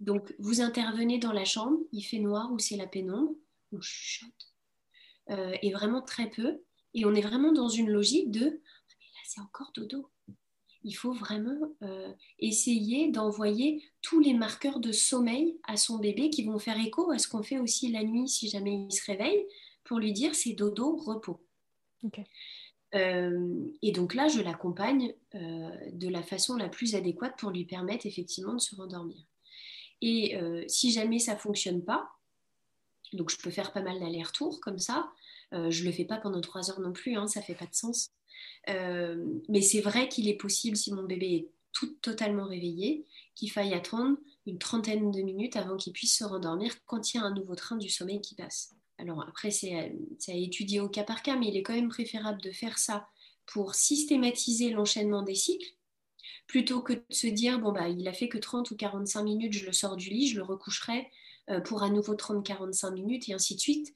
Donc, 0.00 0.34
vous 0.38 0.60
intervenez 0.60 1.18
dans 1.18 1.32
la 1.32 1.44
chambre, 1.44 1.78
il 1.92 2.02
fait 2.02 2.18
noir 2.18 2.52
ou 2.52 2.58
c'est 2.58 2.76
la 2.76 2.86
pénombre, 2.86 3.34
on 3.72 3.80
chuchote, 3.80 4.52
euh, 5.30 5.56
et 5.62 5.72
vraiment 5.72 6.02
très 6.02 6.28
peu. 6.28 6.60
Et 6.94 7.04
on 7.04 7.14
est 7.14 7.20
vraiment 7.20 7.52
dans 7.52 7.68
une 7.68 7.90
logique 7.90 8.30
de, 8.30 8.40
ah, 8.40 8.94
mais 9.00 9.06
là, 9.06 9.20
c'est 9.26 9.40
encore 9.40 9.72
dodo. 9.74 10.08
Il 10.84 10.92
faut 10.92 11.12
vraiment 11.12 11.74
euh, 11.82 12.12
essayer 12.38 13.10
d'envoyer 13.10 13.82
tous 14.00 14.20
les 14.20 14.32
marqueurs 14.32 14.80
de 14.80 14.92
sommeil 14.92 15.58
à 15.64 15.76
son 15.76 15.98
bébé 15.98 16.30
qui 16.30 16.44
vont 16.44 16.58
faire 16.58 16.78
écho 16.78 17.10
à 17.10 17.18
ce 17.18 17.28
qu'on 17.28 17.42
fait 17.42 17.58
aussi 17.58 17.90
la 17.90 18.04
nuit 18.04 18.28
si 18.28 18.48
jamais 18.48 18.86
il 18.88 18.92
se 18.92 19.04
réveille, 19.04 19.44
pour 19.84 19.98
lui 19.98 20.12
dire 20.12 20.34
c'est 20.34 20.52
dodo, 20.52 20.96
repos. 20.96 21.40
Euh, 22.94 23.66
et 23.82 23.92
donc 23.92 24.14
là, 24.14 24.28
je 24.28 24.40
l'accompagne 24.40 25.14
de 25.34 26.08
la 26.08 26.22
façon 26.22 26.56
la 26.56 26.68
plus 26.68 26.94
adéquate 26.94 27.38
pour 27.38 27.50
lui 27.50 27.64
permettre 27.64 28.06
effectivement 28.06 28.54
de 28.54 28.60
se 28.60 28.74
rendormir. 28.76 29.26
Et 30.00 30.36
euh, 30.36 30.64
si 30.68 30.92
jamais 30.92 31.18
ça 31.18 31.34
ne 31.34 31.38
fonctionne 31.38 31.84
pas, 31.84 32.08
donc 33.12 33.30
je 33.30 33.38
peux 33.38 33.50
faire 33.50 33.72
pas 33.72 33.82
mal 33.82 33.98
d'allers-retours 33.98 34.60
comme 34.60 34.78
ça, 34.78 35.10
euh, 35.54 35.70
je 35.70 35.82
ne 35.82 35.86
le 35.88 35.92
fais 35.92 36.04
pas 36.04 36.18
pendant 36.18 36.40
trois 36.40 36.70
heures 36.70 36.80
non 36.80 36.92
plus, 36.92 37.16
hein, 37.16 37.26
ça 37.26 37.40
ne 37.40 37.44
fait 37.44 37.54
pas 37.54 37.66
de 37.66 37.74
sens. 37.74 38.10
Euh, 38.68 39.24
mais 39.48 39.62
c'est 39.62 39.80
vrai 39.80 40.08
qu'il 40.08 40.28
est 40.28 40.36
possible, 40.36 40.76
si 40.76 40.92
mon 40.92 41.04
bébé 41.04 41.34
est 41.34 41.48
tout, 41.72 41.94
totalement 42.02 42.44
réveillé, 42.44 43.06
qu'il 43.34 43.50
faille 43.50 43.74
attendre 43.74 44.18
une 44.46 44.58
trentaine 44.58 45.10
de 45.10 45.22
minutes 45.22 45.56
avant 45.56 45.76
qu'il 45.76 45.92
puisse 45.92 46.16
se 46.16 46.24
rendormir 46.24 46.74
quand 46.86 47.12
il 47.12 47.18
y 47.18 47.20
a 47.20 47.24
un 47.24 47.34
nouveau 47.34 47.54
train 47.54 47.76
du 47.76 47.88
sommeil 47.88 48.20
qui 48.20 48.34
passe. 48.34 48.74
Alors 48.98 49.22
après, 49.22 49.50
c'est 49.50 49.74
à 49.74 50.34
étudier 50.34 50.80
au 50.80 50.88
cas 50.88 51.04
par 51.04 51.22
cas, 51.22 51.36
mais 51.36 51.48
il 51.48 51.56
est 51.56 51.62
quand 51.62 51.74
même 51.74 51.88
préférable 51.88 52.42
de 52.42 52.50
faire 52.50 52.78
ça 52.78 53.08
pour 53.46 53.74
systématiser 53.74 54.70
l'enchaînement 54.70 55.22
des 55.22 55.36
cycles 55.36 55.78
plutôt 56.48 56.80
que 56.80 56.94
de 56.94 57.04
se 57.10 57.26
dire, 57.26 57.60
bon, 57.60 57.72
bah, 57.72 57.88
il 57.88 58.08
a 58.08 58.12
fait 58.12 58.28
que 58.28 58.38
30 58.38 58.70
ou 58.70 58.76
45 58.76 59.22
minutes, 59.22 59.52
je 59.52 59.66
le 59.66 59.72
sors 59.72 59.96
du 59.96 60.08
lit, 60.08 60.28
je 60.28 60.36
le 60.36 60.42
recoucherai 60.42 61.08
pour 61.64 61.82
à 61.82 61.88
nouveau 61.88 62.14
30-45 62.14 62.92
minutes, 62.92 63.28
et 63.28 63.34
ainsi 63.34 63.54
de 63.54 63.60
suite. 63.60 63.94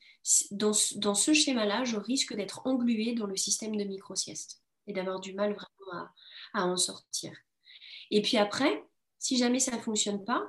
Dans, 0.52 0.72
ce 0.72 1.32
schéma-là, 1.32 1.84
je 1.84 1.96
risque 1.96 2.34
d'être 2.34 2.66
englué 2.66 3.14
dans 3.14 3.26
le 3.26 3.36
système 3.36 3.76
de 3.76 3.84
micro-sieste 3.84 4.62
et 4.86 4.92
d'avoir 4.92 5.20
du 5.20 5.34
mal 5.34 5.52
vraiment 5.52 6.08
à, 6.54 6.66
en 6.66 6.76
sortir. 6.76 7.32
Et 8.10 8.22
puis 8.22 8.36
après, 8.36 8.84
si 9.18 9.36
jamais 9.36 9.58
ça 9.58 9.76
ne 9.76 9.80
fonctionne 9.80 10.24
pas, 10.24 10.44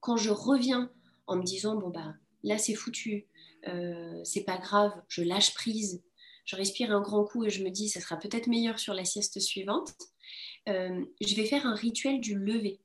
quand 0.00 0.16
je 0.16 0.30
reviens 0.30 0.90
en 1.26 1.36
me 1.36 1.42
disant, 1.42 1.76
bon, 1.76 1.88
bah, 1.88 2.14
là, 2.42 2.58
c'est 2.58 2.74
foutu, 2.74 3.26
euh, 3.66 4.20
c'est 4.24 4.44
pas 4.44 4.58
grave, 4.58 4.92
je 5.08 5.22
lâche 5.22 5.54
prise, 5.54 6.02
je 6.44 6.56
respire 6.56 6.92
un 6.92 7.00
grand 7.00 7.24
coup 7.24 7.44
et 7.44 7.50
je 7.50 7.62
me 7.62 7.70
dis, 7.70 7.88
ça 7.88 8.00
sera 8.00 8.16
peut-être 8.16 8.46
meilleur 8.46 8.78
sur 8.78 8.94
la 8.94 9.04
sieste 9.04 9.40
suivante. 9.40 9.92
Euh, 10.68 11.04
je 11.20 11.34
vais 11.34 11.46
faire 11.46 11.66
un 11.66 11.74
rituel 11.74 12.20
du 12.20 12.38
lever. 12.38 12.80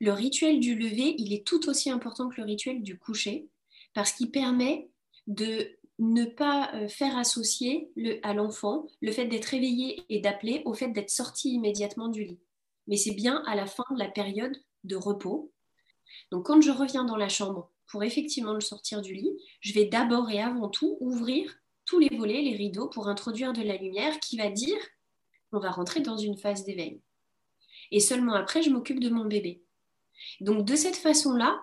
Le 0.00 0.12
rituel 0.12 0.60
du 0.60 0.74
lever, 0.74 1.14
il 1.18 1.32
est 1.32 1.46
tout 1.46 1.68
aussi 1.68 1.90
important 1.90 2.28
que 2.28 2.40
le 2.40 2.46
rituel 2.46 2.82
du 2.82 2.98
coucher 2.98 3.48
parce 3.94 4.12
qu'il 4.12 4.30
permet 4.30 4.88
de 5.26 5.68
ne 5.98 6.24
pas 6.24 6.70
euh, 6.74 6.88
faire 6.88 7.16
associer 7.18 7.90
à 8.22 8.32
l'enfant 8.32 8.86
le 9.00 9.12
fait 9.12 9.26
d'être 9.26 9.46
réveillé 9.46 10.02
et 10.08 10.20
d'appeler 10.20 10.62
au 10.64 10.72
fait 10.72 10.88
d'être 10.88 11.10
sorti 11.10 11.52
immédiatement 11.52 12.08
du 12.08 12.24
lit. 12.24 12.40
Mais 12.86 12.96
c'est 12.96 13.14
bien 13.14 13.42
à 13.46 13.54
la 13.54 13.66
fin 13.66 13.84
de 13.92 13.98
la 13.98 14.08
période 14.08 14.56
de 14.84 14.96
repos. 14.96 15.52
Donc 16.32 16.46
quand 16.46 16.60
je 16.60 16.70
reviens 16.70 17.04
dans 17.04 17.16
la 17.16 17.28
chambre 17.28 17.70
pour 17.86 18.02
effectivement 18.02 18.54
le 18.54 18.60
sortir 18.60 19.02
du 19.02 19.14
lit, 19.14 19.36
je 19.60 19.74
vais 19.74 19.84
d'abord 19.84 20.30
et 20.30 20.40
avant 20.40 20.68
tout 20.68 20.96
ouvrir 21.00 21.54
tous 21.84 21.98
les 21.98 22.16
volets, 22.16 22.42
les 22.42 22.56
rideaux 22.56 22.88
pour 22.88 23.08
introduire 23.08 23.52
de 23.52 23.62
la 23.62 23.76
lumière 23.76 24.18
qui 24.20 24.36
va 24.38 24.48
dire 24.48 24.78
on 25.52 25.58
va 25.58 25.70
rentrer 25.70 26.00
dans 26.00 26.16
une 26.16 26.38
phase 26.38 26.64
d'éveil. 26.64 27.00
Et 27.90 28.00
seulement 28.00 28.34
après, 28.34 28.62
je 28.62 28.70
m'occupe 28.70 29.00
de 29.00 29.10
mon 29.10 29.24
bébé. 29.24 29.62
Donc 30.40 30.64
de 30.64 30.76
cette 30.76 30.96
façon-là, 30.96 31.60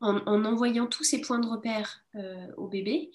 en, 0.00 0.44
envoyant 0.44 0.86
tous 0.86 1.04
ces 1.04 1.20
points 1.20 1.40
de 1.40 1.48
repère 1.48 2.04
euh, 2.14 2.46
au 2.56 2.68
bébé, 2.68 3.10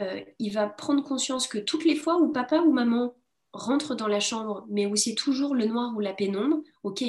euh, 0.00 0.20
il 0.38 0.52
va 0.52 0.68
prendre 0.68 1.02
conscience 1.02 1.46
que 1.46 1.58
toutes 1.58 1.84
les 1.84 1.96
fois 1.96 2.16
où 2.16 2.32
papa 2.32 2.60
ou 2.60 2.72
maman 2.72 3.14
rentre 3.52 3.94
dans 3.94 4.08
la 4.08 4.20
chambre, 4.20 4.66
mais 4.68 4.86
où 4.86 4.96
c'est 4.96 5.14
toujours 5.14 5.54
le 5.54 5.66
noir 5.66 5.94
ou 5.94 6.00
la 6.00 6.12
pénombre, 6.12 6.62
ok, 6.82 7.04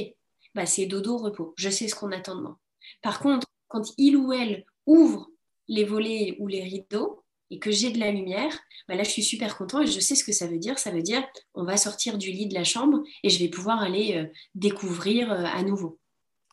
bah 0.54 0.66
c'est 0.66 0.86
dodo 0.86 1.18
repos, 1.18 1.54
je 1.58 1.70
sais 1.70 1.88
ce 1.88 1.96
qu'on 1.96 2.12
attend 2.12 2.36
de 2.36 2.42
moi. 2.42 2.60
Par 3.02 3.20
contre, 3.20 3.48
quand 3.68 3.94
il 3.98 4.18
ou 4.18 4.32
elle 4.32 4.66
ouvre 4.86 5.30
les 5.68 5.84
volets 5.84 6.36
ou 6.40 6.48
les 6.48 6.62
rideaux, 6.62 7.24
et 7.52 7.60
que 7.60 7.72
j'ai 7.72 7.92
de 7.92 8.00
la 8.00 8.12
lumière, 8.12 8.60
bah 8.88 8.96
là 8.96 9.04
je 9.04 9.10
suis 9.10 9.24
super 9.24 9.58
content 9.58 9.82
et 9.82 9.88
je 9.88 10.00
sais 10.00 10.16
ce 10.16 10.24
que 10.24 10.32
ça 10.32 10.48
veut 10.48 10.58
dire. 10.58 10.80
Ça 10.80 10.92
veut 10.92 11.02
dire 11.02 11.24
on 11.54 11.64
va 11.64 11.78
sortir 11.78 12.18
du 12.18 12.32
lit 12.32 12.48
de 12.48 12.54
la 12.54 12.64
chambre 12.64 13.04
et 13.24 13.30
je 13.30 13.40
vais 13.40 13.50
pouvoir 13.50 13.82
aller 13.82 14.16
euh, 14.16 14.26
découvrir 14.56 15.32
à 15.32 15.62
nouveau. 15.62 16.00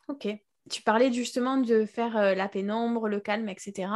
Ok. 0.07 0.27
Tu 0.69 0.81
parlais 0.81 1.11
justement 1.11 1.57
de 1.57 1.85
faire 1.85 2.35
la 2.35 2.47
pénombre, 2.47 3.07
le 3.07 3.19
calme, 3.19 3.49
etc. 3.49 3.89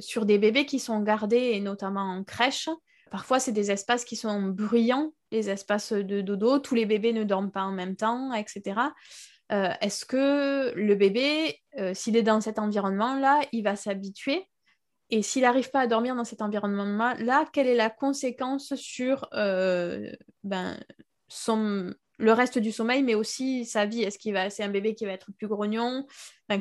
sur 0.00 0.26
des 0.26 0.38
bébés 0.38 0.66
qui 0.66 0.78
sont 0.78 1.00
gardés, 1.00 1.52
et 1.54 1.60
notamment 1.60 2.02
en 2.02 2.24
crèche, 2.24 2.68
parfois 3.10 3.38
c'est 3.40 3.52
des 3.52 3.70
espaces 3.70 4.04
qui 4.04 4.16
sont 4.16 4.42
bruyants, 4.42 5.12
les 5.30 5.48
espaces 5.48 5.92
de 5.92 6.20
dodo, 6.20 6.58
tous 6.58 6.74
les 6.74 6.86
bébés 6.86 7.12
ne 7.12 7.24
dorment 7.24 7.52
pas 7.52 7.62
en 7.62 7.72
même 7.72 7.96
temps, 7.96 8.32
etc. 8.32 8.80
Est-ce 9.48 10.04
que 10.04 10.72
le 10.74 10.94
bébé, 10.94 11.60
s'il 11.94 12.16
est 12.16 12.22
dans 12.22 12.40
cet 12.40 12.58
environnement-là, 12.58 13.40
il 13.52 13.62
va 13.62 13.76
s'habituer? 13.76 14.46
Et 15.12 15.22
s'il 15.22 15.42
n'arrive 15.42 15.70
pas 15.70 15.80
à 15.80 15.86
dormir 15.88 16.14
dans 16.14 16.24
cet 16.24 16.40
environnement-là, 16.40 17.44
quelle 17.52 17.66
est 17.66 17.74
la 17.74 17.90
conséquence 17.90 18.74
sur 18.76 19.28
ben, 19.32 20.78
son, 21.26 21.92
le 22.20 22.32
reste 22.32 22.58
du 22.58 22.70
sommeil, 22.70 23.02
mais 23.02 23.14
aussi 23.14 23.64
sa 23.64 23.86
vie. 23.86 24.02
Est-ce 24.02 24.18
qu'il 24.18 24.32
va, 24.32 24.50
c'est 24.50 24.62
un 24.62 24.68
bébé 24.68 24.94
qui 24.94 25.06
va 25.06 25.12
être 25.12 25.32
plus 25.32 25.48
grognon? 25.48 26.06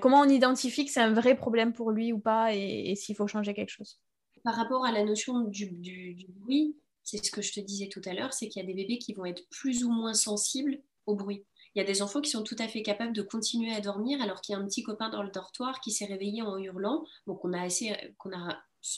Comment 0.02 0.22
on 0.22 0.30
identifie 0.30 0.86
que 0.86 0.91
c'est 0.91 1.02
un 1.02 1.13
vrai 1.13 1.36
problème 1.36 1.74
pour 1.74 1.91
lui 1.91 2.13
ou 2.13 2.19
pas 2.19 2.56
et, 2.56 2.95
s'il 2.95 3.15
faut 3.15 3.28
changer 3.28 3.54
quelque 3.54 3.69
chose? 3.69 4.00
Par 4.43 4.56
rapport 4.56 4.86
à 4.86 4.91
la 4.91 5.04
notion 5.04 5.41
du, 5.41 6.17
bruit, 6.30 6.78
c'est 7.04 7.24
ce 7.24 7.32
que 7.32 7.41
je 7.41 7.52
te 7.52 7.60
disais 7.60 7.89
tout 7.89 8.02
à 8.06 8.13
l'heure, 8.13 8.34
c'est 8.34 8.48
qu'il 8.48 8.62
y 8.62 8.63
a 8.63 8.67
des 8.67 8.74
bébés 8.74 9.00
qui 9.00 9.13
vont 9.13 9.26
être 9.26 9.43
plus 9.50 9.84
ou 9.84 9.91
moins 9.91 10.13
sensibles 10.13 10.82
au 11.06 11.15
bruit. 11.15 11.45
Il 11.76 11.80
y 11.80 11.82
a 11.82 11.86
des 11.86 12.02
enfants 12.02 12.22
qui 12.22 12.32
sont 12.32 12.43
tout 12.43 12.56
à 12.58 12.67
fait 12.67 12.82
capables 12.82 13.13
de 13.13 13.22
continuer 13.22 13.74
à 13.74 13.82
dormir 13.82 14.22
alors 14.22 14.41
qu'il 14.41 14.54
y 14.54 14.56
a 14.56 14.62
un 14.62 14.65
petit 14.65 14.82
copain 14.82 15.10
dans 15.10 15.24
le 15.24 15.30
dortoir 15.30 15.82
qui 15.82 15.91
s'est 15.91 16.06
réveillé 16.06 16.41
en 16.41 16.58
hurlant, 16.58 17.06
donc 17.28 17.43
on 17.45 17.54
a, 17.54 17.62
assez, 17.62 17.95
qu'on 18.17 18.32
a 18.32 18.58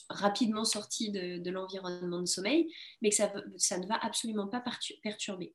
rapidement 0.10 0.63
sorti 0.63 1.12
de, 1.12 1.50
l'environnement 1.50 2.21
de 2.21 2.28
sommeil, 2.28 2.71
mais 3.02 3.10
que 3.10 3.15
ça, 3.15 3.34
ça 3.58 3.78
ne 3.78 3.88
va 3.88 3.95
absolument 4.02 4.47
pas 4.47 4.63
perturber. 5.04 5.54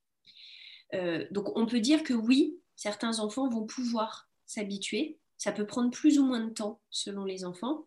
Euh, 0.95 1.27
donc 1.31 1.57
on 1.57 1.67
peut 1.67 1.81
dire 1.81 2.03
que 2.03 2.15
oui, 2.15 2.59
certains 2.77 3.19
enfants 3.19 3.49
vont 3.49 3.67
pouvoir 3.67 4.29
s'habituer. 4.47 5.19
Ça 5.39 5.53
peut 5.53 5.67
prendre 5.67 5.91
plus 5.91 6.19
ou 6.19 6.25
moins 6.25 6.41
de 6.41 6.51
temps 6.51 6.81
selon 6.91 7.25
les 7.25 7.45
enfants. 7.45 7.87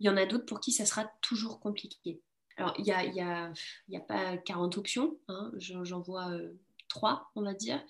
Il 0.00 0.06
y 0.06 0.10
en 0.10 0.16
a 0.16 0.26
d'autres 0.26 0.46
pour 0.46 0.60
qui 0.60 0.72
ça 0.72 0.86
sera 0.86 1.10
toujours 1.20 1.60
compliqué. 1.60 2.20
Alors, 2.56 2.74
il 2.78 2.84
n'y 2.84 2.92
a, 2.92 3.04
y 3.04 3.20
a, 3.20 3.52
a, 3.94 4.00
pas 4.00 4.36
40 4.36 4.78
options, 4.78 5.18
hein. 5.28 5.50
j'en 5.58 6.00
vois 6.00 6.30
euh, 6.30 6.52
trois, 6.88 7.30
on 7.34 7.42
va 7.42 7.54
dire. 7.54 7.84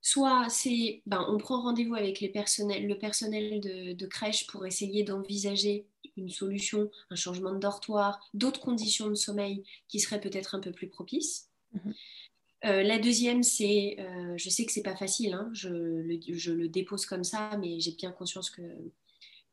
Soit 0.00 0.48
c'est, 0.48 1.02
ben, 1.06 1.24
on 1.28 1.38
prend 1.38 1.62
rendez-vous 1.62 1.94
avec 1.94 2.20
les 2.20 2.28
personnels, 2.28 2.86
le 2.86 2.98
personnel 2.98 3.60
de, 3.60 4.06
crèche 4.06 4.46
pour 4.48 4.66
essayer 4.66 5.04
d'envisager 5.04 5.86
une 6.16 6.28
solution, 6.28 6.90
un 7.10 7.16
changement 7.16 7.52
de 7.52 7.58
dortoir, 7.58 8.20
d'autres 8.34 8.60
conditions 8.60 9.08
de 9.08 9.14
sommeil 9.14 9.64
qui 9.88 10.00
seraient 10.00 10.20
peut-être 10.20 10.54
un 10.54 10.60
peu 10.60 10.72
plus 10.72 10.88
propices. 10.88 11.48
Mhm. 11.72 11.94
Euh, 12.64 12.82
la 12.82 12.98
deuxième, 12.98 13.42
c'est, 13.42 13.96
euh, 13.98 14.34
je 14.36 14.48
sais 14.48 14.64
que 14.64 14.72
c'est 14.72 14.82
pas 14.82 14.94
facile, 14.94 15.32
hein, 15.34 15.50
je, 15.52 15.68
le, 15.68 16.68
dépose 16.68 17.06
comme 17.06 17.24
ça, 17.24 17.56
mais 17.58 17.80
j'ai 17.80 17.92
bien 17.92 18.12
conscience 18.12 18.50
que, 18.50 18.62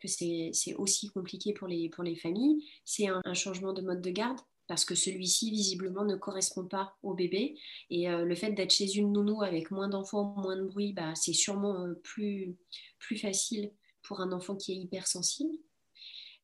c'est, 0.06 0.52
aussi 0.78 1.10
compliqué 1.10 1.54
pour 1.54 1.68
les, 1.68 1.90
familles. 2.16 2.64
C'est 2.86 3.08
un, 3.08 3.34
changement 3.34 3.74
de 3.74 3.82
mode 3.82 4.02
de 4.02 4.12
garde 4.12 4.40
parce 4.68 4.86
que 4.86 4.94
celui-ci, 4.94 5.50
visiblement, 5.50 6.06
ne 6.06 6.16
correspond 6.16 6.66
pas 6.66 6.96
au 7.02 7.16
bébé. 7.16 7.58
Et 7.90 8.08
euh, 8.08 8.24
le 8.24 8.36
fait 8.36 8.52
d'être 8.52 8.72
chez 8.72 8.96
une 8.96 9.12
nounou 9.12 9.42
avec 9.42 9.72
moins 9.72 9.90
d'enfants, 9.90 10.36
moins 10.38 10.56
de 10.56 10.64
bruit, 10.64 10.94
bah, 10.94 11.16
c'est 11.16 11.34
sûrement 11.34 11.88
plus, 12.04 12.56
facile 13.20 13.72
pour 14.04 14.22
un 14.22 14.32
enfant 14.32 14.56
qui 14.56 14.74
est 14.74 14.76
hypersensible. 14.76 15.58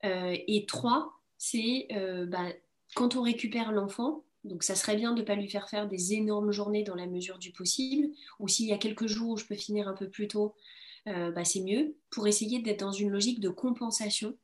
et 0.04 0.66
trois, 0.68 1.14
c'est 1.38 1.88
bah, 2.28 2.52
quand 2.96 3.16
on 3.16 3.22
récupère 3.22 3.72
l'enfant, 3.72 4.26
donc 4.46 4.64
ça 4.64 4.76
serait 4.76 4.96
bien 4.96 5.12
de 5.14 5.22
ne 5.22 5.26
pas 5.26 5.36
lui 5.36 5.50
faire 5.50 5.68
faire 5.70 5.88
des 5.88 6.14
énormes 6.14 6.52
journées 6.52 6.84
dans 6.84 6.96
la 6.96 7.08
mesure 7.08 7.40
du 7.40 7.52
possible. 7.52 8.10
Ou 8.40 8.48
s'il 8.48 8.68
y 8.68 8.74
a 8.74 8.78
quelques 8.78 9.08
jours 9.08 9.32
où 9.32 9.38
je 9.38 9.46
peux 9.46 9.56
finir 9.56 9.88
un 9.88 9.94
peu 9.94 10.08
plus 10.08 10.28
tôt, 10.28 10.56
euh, 11.08 11.32
bah, 11.32 11.44
c'est 11.44 11.62
mieux 11.62 11.96
pour 12.12 12.28
essayer 12.28 12.62
d'être 12.62 12.82
dans 12.82 12.92
une 12.92 13.10
logique 13.10 13.40
de 13.40 13.50
compensation 13.50 14.38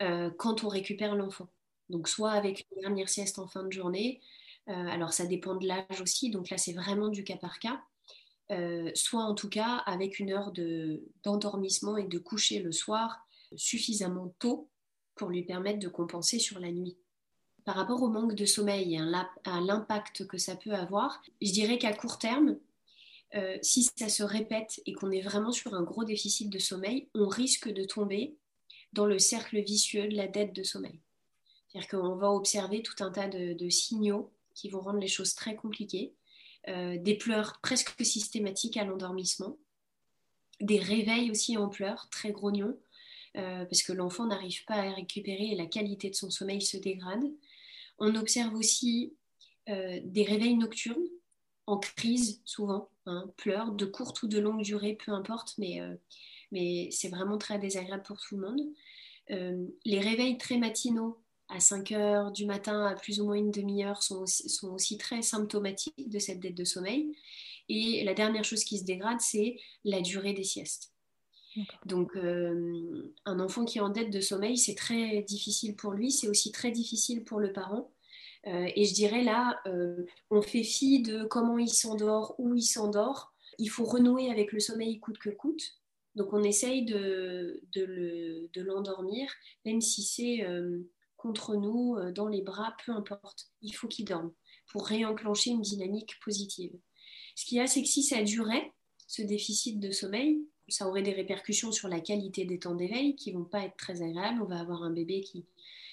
euh, 0.00 0.30
quand 0.38 0.64
on 0.64 0.68
récupère 0.68 1.14
l'enfant. 1.14 1.48
Donc 1.90 2.08
soit 2.08 2.32
avec 2.32 2.66
une 2.70 2.80
dernière 2.80 3.10
sieste 3.10 3.38
en 3.38 3.46
fin 3.46 3.62
de 3.62 3.72
journée, 3.72 4.22
euh, 4.68 4.72
alors 4.72 5.12
ça 5.12 5.26
dépend 5.26 5.54
de 5.54 5.66
l'âge 5.66 6.00
aussi, 6.00 6.30
donc 6.30 6.48
là 6.48 6.56
c'est 6.56 6.72
vraiment 6.72 7.08
du 7.08 7.22
cas 7.22 7.36
par 7.36 7.58
cas, 7.58 7.82
soit 8.94 9.22
en 9.22 9.34
tout 9.34 9.48
cas 9.48 9.82
avec 9.86 10.18
une 10.18 10.30
heure 10.30 10.52
d'endormissement 11.24 11.96
et 11.96 12.06
de 12.06 12.18
coucher 12.18 12.60
le 12.60 12.70
soir 12.70 13.26
suffisamment 13.56 14.34
tôt 14.38 14.68
pour 15.14 15.30
lui 15.30 15.42
permettre 15.42 15.78
de 15.78 15.88
compenser 15.88 16.38
sur 16.38 16.60
la 16.60 16.70
nuit 16.70 16.98
par 17.64 17.76
rapport 17.76 18.02
au 18.02 18.08
manque 18.08 18.34
de 18.34 18.44
sommeil 18.44 18.94
et 18.94 18.98
à 18.98 19.60
l'impact 19.60 20.26
que 20.26 20.38
ça 20.38 20.56
peut 20.56 20.72
avoir, 20.72 21.22
je 21.40 21.52
dirais 21.52 21.78
qu'à 21.78 21.92
court 21.92 22.18
terme, 22.18 22.56
euh, 23.34 23.56
si 23.62 23.88
ça 23.96 24.08
se 24.08 24.22
répète 24.22 24.82
et 24.84 24.92
qu'on 24.92 25.10
est 25.10 25.22
vraiment 25.22 25.52
sur 25.52 25.74
un 25.74 25.82
gros 25.82 26.04
déficit 26.04 26.50
de 26.50 26.58
sommeil, 26.58 27.08
on 27.14 27.26
risque 27.28 27.72
de 27.72 27.84
tomber 27.84 28.36
dans 28.92 29.06
le 29.06 29.18
cercle 29.18 29.60
vicieux 29.62 30.08
de 30.08 30.16
la 30.16 30.28
dette 30.28 30.54
de 30.54 30.62
sommeil. 30.62 31.00
C'est-à-dire 31.68 31.88
qu'on 31.88 32.16
va 32.16 32.30
observer 32.30 32.82
tout 32.82 33.02
un 33.02 33.10
tas 33.10 33.28
de, 33.28 33.68
signaux 33.70 34.30
qui 34.54 34.68
vont 34.68 34.80
rendre 34.80 34.98
les 34.98 35.08
choses 35.08 35.34
très 35.34 35.56
compliquées, 35.56 36.12
euh, 36.68 36.98
des 36.98 37.16
pleurs 37.16 37.58
presque 37.62 37.94
systématiques 38.04 38.76
à 38.76 38.84
l'endormissement, 38.84 39.56
des 40.60 40.78
réveils 40.78 41.30
aussi 41.30 41.56
en 41.56 41.68
pleurs, 41.68 42.08
très 42.10 42.32
grognons, 42.32 42.76
euh, 43.38 43.64
parce 43.64 43.82
que 43.82 43.94
l'enfant 43.94 44.26
n'arrive 44.26 44.64
pas 44.66 44.74
à 44.74 44.92
récupérer 44.92 45.52
et 45.52 45.54
la 45.54 45.64
qualité 45.64 46.10
de 46.10 46.14
son 46.14 46.30
sommeil 46.30 46.60
se 46.60 46.76
dégrade. 46.76 47.24
On 48.04 48.16
observe 48.16 48.52
aussi 48.56 49.14
euh, 49.68 50.00
des 50.02 50.24
réveils 50.24 50.56
nocturnes 50.56 51.06
en 51.68 51.78
crise 51.78 52.42
souvent, 52.44 52.88
hein, 53.06 53.30
pleurs 53.36 53.70
de 53.70 53.86
courte 53.86 54.24
ou 54.24 54.26
de 54.26 54.40
longue 54.40 54.62
durée, 54.62 54.98
peu 55.06 55.12
importe, 55.12 55.54
mais, 55.56 55.80
euh, 55.80 55.94
mais 56.50 56.88
c'est 56.90 57.08
vraiment 57.08 57.38
très 57.38 57.60
désagréable 57.60 58.02
pour 58.02 58.20
tout 58.20 58.36
le 58.36 58.48
monde. 58.48 58.60
Euh, 59.30 59.68
les 59.84 60.00
réveils 60.00 60.36
très 60.36 60.58
matinaux 60.58 61.22
à 61.48 61.60
5 61.60 61.92
heures 61.92 62.32
du 62.32 62.44
matin 62.44 62.86
à 62.86 62.96
plus 62.96 63.20
ou 63.20 63.26
moins 63.26 63.36
une 63.36 63.52
demi-heure 63.52 64.02
sont 64.02 64.24
aussi, 64.64 64.98
très 64.98 65.22
symptomatiques 65.22 66.10
de 66.10 66.18
cette 66.18 66.40
dette 66.40 66.56
de 66.56 66.64
sommeil. 66.64 67.16
Et 67.68 68.02
la 68.02 68.14
dernière 68.14 68.42
chose 68.42 68.64
qui 68.64 68.78
se 68.78 68.84
dégrade, 68.84 69.20
c'est 69.20 69.60
la 69.84 70.00
durée 70.00 70.32
des 70.32 70.42
siestes. 70.42 70.91
Donc, 71.84 72.16
euh, 72.16 73.12
un 73.24 73.40
enfant 73.40 73.64
qui 73.64 73.78
est 73.78 73.82
en 73.82 73.90
dette 73.90 74.10
de 74.10 74.20
sommeil, 74.20 74.56
c'est 74.56 74.74
très 74.74 75.22
difficile 75.22 75.76
pour 75.76 75.92
lui, 75.92 76.10
c'est 76.10 76.28
aussi 76.28 76.52
très 76.52 76.70
difficile 76.70 77.24
pour 77.24 77.40
le 77.40 77.52
parent. 77.52 77.92
Euh, 78.46 78.68
et 78.74 78.84
je 78.84 78.94
dirais 78.94 79.22
là, 79.22 79.60
euh, 79.66 80.04
on 80.30 80.42
fait 80.42 80.64
fi 80.64 81.02
de 81.02 81.24
comment 81.24 81.58
il 81.58 81.68
s'endort, 81.68 82.34
où 82.38 82.54
il 82.54 82.62
s'endort. 82.62 83.32
Il 83.58 83.68
faut 83.68 83.84
renouer 83.84 84.30
avec 84.30 84.52
le 84.52 84.60
sommeil 84.60 84.98
coûte 84.98 85.18
que 85.18 85.30
coûte. 85.30 85.78
Donc, 86.14 86.32
on 86.32 86.42
essaye 86.42 86.84
de, 86.84 87.62
de 87.72 88.60
l'endormir, 88.60 89.30
même 89.64 89.80
si 89.80 90.02
c'est 90.02 90.46
contre 91.16 91.56
nous, 91.56 91.96
dans 92.12 92.28
les 92.28 92.42
bras, 92.42 92.76
peu 92.84 92.92
importe. 92.92 93.46
Il 93.62 93.72
faut 93.72 93.88
qu'il 93.88 94.04
dorme 94.04 94.32
pour 94.70 94.86
réenclencher 94.86 95.50
une 95.50 95.62
dynamique 95.62 96.18
positive. 96.22 96.72
Ce 97.34 97.46
qui 97.46 97.58
est 97.58 97.66
c'est 97.66 97.82
que 97.82 97.88
si 97.88 98.02
ça 98.02 98.22
durait, 98.22 98.72
ce 99.06 99.22
déficit 99.22 99.80
de 99.80 99.90
sommeil, 99.90 100.42
ça 100.72 100.88
aurait 100.88 101.02
des 101.02 101.12
répercussions 101.12 101.72
sur 101.72 101.88
la 101.88 102.00
qualité 102.00 102.44
des 102.44 102.58
temps 102.58 102.74
d'éveil 102.74 103.14
qui 103.14 103.32
vont 103.32 103.44
pas 103.44 103.64
être 103.64 103.76
très 103.76 104.02
agréables. 104.02 104.42
On 104.42 104.46
va 104.46 104.60
avoir 104.60 104.82
un 104.82 104.90
bébé 104.90 105.20
qui, 105.20 105.44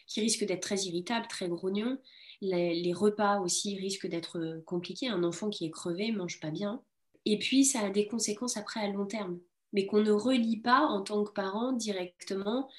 qui 0.09 0.21
risque 0.21 0.43
d'être 0.43 0.61
très 0.61 0.81
irritable, 0.81 1.27
très 1.27 1.47
grognon. 1.47 1.97
Les, 2.41 2.93
repas 2.93 3.39
aussi 3.39 3.77
risquent 3.77 4.07
d'être 4.07 4.61
compliqués. 4.65 5.07
Un 5.07 5.23
enfant 5.23 5.49
qui 5.49 5.65
est 5.65 5.71
crevé 5.71 6.11
mange 6.11 6.39
pas 6.39 6.51
bien. 6.51 6.81
Et 7.25 7.37
puis, 7.37 7.63
ça 7.63 7.81
a 7.81 7.89
des 7.89 8.07
conséquences 8.07 8.57
après 8.57 8.79
à 8.79 8.87
long 8.87 9.05
terme, 9.05 9.39
mais 9.71 9.85
qu'on 9.85 10.01
ne 10.01 10.11
relie 10.11 10.57
pas 10.57 10.81
en 10.81 11.01
tant 11.01 11.23
que 11.23 11.31
parent 11.31 11.73
directement 11.73 12.69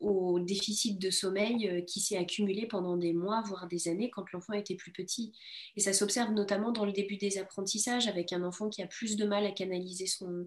au 0.00 0.38
déficit 0.38 0.98
de 1.00 1.10
sommeil 1.10 1.68
euh, 1.68 1.80
qui 1.82 2.00
s'est 2.00 2.16
accumulé 2.16 2.66
pendant 2.66 2.96
des 2.96 3.12
mois, 3.12 3.42
voire 3.44 3.66
des 3.66 3.88
années 3.88 4.10
quand 4.10 4.30
l'enfant 4.32 4.52
était 4.52 4.76
plus 4.76 4.92
petit. 4.92 5.32
Et 5.76 5.80
ça 5.80 5.92
s'observe 5.92 6.32
notamment 6.32 6.70
dans 6.70 6.84
le 6.84 6.92
début 6.92 7.16
des 7.16 7.38
apprentissages 7.38 8.06
avec 8.06 8.32
un 8.32 8.44
enfant 8.44 8.68
qui 8.68 8.80
a 8.82 8.86
plus 8.86 9.16
de 9.16 9.24
mal 9.24 9.44
à 9.44 9.50
canaliser 9.50 10.06
son, 10.06 10.46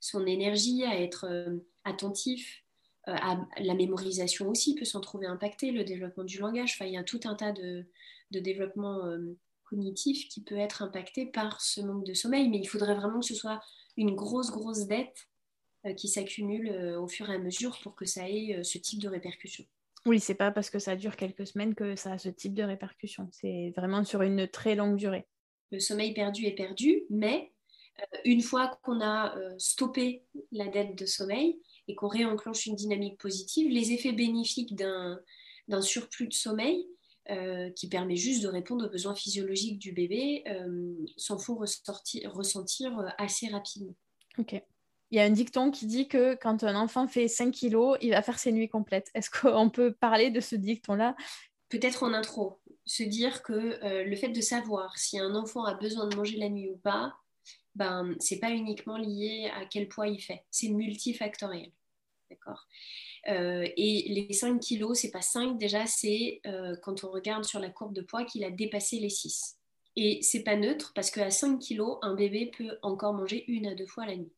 son 0.00 0.26
énergie, 0.26 0.84
à 0.84 1.00
être 1.00 1.26
euh, 1.28 1.58
attentif. 1.84 2.62
Euh, 3.08 3.12
à 3.16 3.46
la 3.60 3.74
mémorisation 3.74 4.48
aussi 4.48 4.74
peut 4.74 4.86
s'en 4.86 5.00
trouver 5.00 5.26
impacté, 5.26 5.70
le 5.70 5.84
développement 5.84 6.24
du 6.24 6.38
langage. 6.38 6.72
Enfin, 6.74 6.86
il 6.86 6.94
y 6.94 6.96
a 6.96 7.04
tout 7.04 7.20
un 7.24 7.34
tas 7.34 7.52
de, 7.52 7.86
développement 8.30 9.04
euh, 9.06 9.36
cognitif 9.64 10.28
qui 10.28 10.42
peut 10.42 10.56
être 10.56 10.82
impacté 10.82 11.26
par 11.26 11.60
ce 11.60 11.80
manque 11.80 12.04
de 12.04 12.14
sommeil, 12.14 12.48
mais 12.48 12.58
il 12.58 12.66
faudrait 12.66 12.94
vraiment 12.94 13.20
que 13.20 13.26
ce 13.26 13.34
soit 13.34 13.60
une 13.96 14.14
grosse, 14.14 14.50
grosse 14.50 14.86
dette 14.86 15.28
qui 15.98 16.08
s'accumule 16.08 16.96
au 16.98 17.06
fur 17.06 17.28
et 17.28 17.34
à 17.34 17.38
mesure 17.38 17.78
pour 17.82 17.94
que 17.94 18.06
ça 18.06 18.28
ait 18.28 18.58
ce 18.64 18.78
type 18.78 19.02
de 19.02 19.08
répercussions. 19.08 19.66
Oui, 20.06 20.20
c'est 20.20 20.34
pas 20.34 20.50
parce 20.50 20.68
que 20.68 20.78
ça 20.78 20.96
dure 20.96 21.16
quelques 21.16 21.46
semaines 21.46 21.74
que 21.74 21.96
ça 21.96 22.12
a 22.12 22.18
ce 22.18 22.28
type 22.28 22.54
de 22.54 22.62
répercussions. 22.62 23.28
C'est 23.32 23.72
vraiment 23.76 24.04
sur 24.04 24.22
une 24.22 24.48
très 24.48 24.74
longue 24.74 24.96
durée. 24.96 25.26
Le 25.70 25.80
sommeil 25.80 26.12
perdu 26.12 26.44
est 26.44 26.54
perdu, 26.54 27.04
mais 27.08 27.53
une 28.24 28.42
fois 28.42 28.78
qu'on 28.82 29.00
a 29.00 29.36
euh, 29.36 29.54
stoppé 29.58 30.24
la 30.52 30.68
dette 30.68 30.96
de 30.96 31.06
sommeil 31.06 31.60
et 31.88 31.94
qu'on 31.94 32.08
réenclenche 32.08 32.66
une 32.66 32.74
dynamique 32.74 33.18
positive, 33.18 33.70
les 33.70 33.92
effets 33.92 34.12
bénéfiques 34.12 34.74
d'un 34.74 35.20
surplus 35.80 36.28
de 36.28 36.32
sommeil 36.32 36.86
euh, 37.30 37.70
qui 37.70 37.88
permet 37.88 38.16
juste 38.16 38.42
de 38.42 38.48
répondre 38.48 38.86
aux 38.86 38.90
besoins 38.90 39.14
physiologiques 39.14 39.78
du 39.78 39.92
bébé 39.92 40.44
s'en 41.16 41.38
font 41.38 41.56
ressentir 41.56 43.14
assez 43.18 43.48
rapidement. 43.48 43.94
Ok. 44.38 44.60
il 45.10 45.16
y 45.16 45.20
a 45.20 45.24
un 45.24 45.30
dicton 45.30 45.70
qui 45.70 45.86
dit 45.86 46.08
que 46.08 46.34
quand 46.34 46.64
un 46.64 46.74
enfant 46.74 47.06
fait 47.06 47.28
5 47.28 47.52
kilos, 47.52 47.96
il 48.00 48.10
va 48.10 48.22
faire 48.22 48.38
ses 48.38 48.52
nuits 48.52 48.68
complètes. 48.68 49.10
Est-ce 49.14 49.30
qu'on 49.30 49.70
peut 49.70 49.92
parler 49.92 50.30
de 50.30 50.40
ce 50.40 50.56
dicton-là? 50.56 51.16
Peut-être 51.68 52.02
en 52.02 52.12
intro, 52.12 52.60
se 52.86 53.02
dire 53.02 53.42
que 53.42 53.52
euh, 53.52 54.04
le 54.04 54.16
fait 54.16 54.28
de 54.28 54.40
savoir 54.40 54.96
si 54.98 55.18
un 55.18 55.34
enfant 55.34 55.64
a 55.64 55.74
besoin 55.74 56.06
de 56.06 56.16
manger 56.16 56.36
la 56.36 56.48
nuit 56.48 56.70
ou 56.70 56.76
pas, 56.76 57.14
ben, 57.74 58.14
c'est 58.20 58.38
pas 58.38 58.50
uniquement 58.50 58.96
lié 58.96 59.50
à 59.54 59.64
quel 59.66 59.88
poids 59.88 60.08
il 60.08 60.20
fait, 60.20 60.44
c'est 60.50 60.68
multifactoriel. 60.68 61.70
D'accord? 62.30 62.66
Euh, 63.28 63.66
Et 63.76 64.06
les 64.08 64.32
5 64.32 64.60
kilos, 64.60 64.98
c'est 64.98 65.10
pas 65.10 65.22
5 65.22 65.58
déjà, 65.58 65.86
c'est 65.86 66.40
euh, 66.46 66.76
quand 66.82 67.04
on 67.04 67.10
regarde 67.10 67.44
sur 67.44 67.60
la 67.60 67.70
courbe 67.70 67.94
de 67.94 68.02
poids 68.02 68.24
qu'il 68.24 68.44
a 68.44 68.50
dépassé 68.50 68.98
les 68.98 69.10
6. 69.10 69.58
Et 69.96 70.20
c'est 70.22 70.42
pas 70.42 70.56
neutre 70.56 70.92
parce 70.94 71.10
qu'à 71.10 71.30
5 71.30 71.58
kilos, 71.58 71.98
un 72.02 72.14
bébé 72.14 72.50
peut 72.56 72.78
encore 72.82 73.14
manger 73.14 73.44
une 73.48 73.66
à 73.66 73.74
deux 73.74 73.86
fois 73.86 74.06
la 74.06 74.16
nuit. 74.16 74.32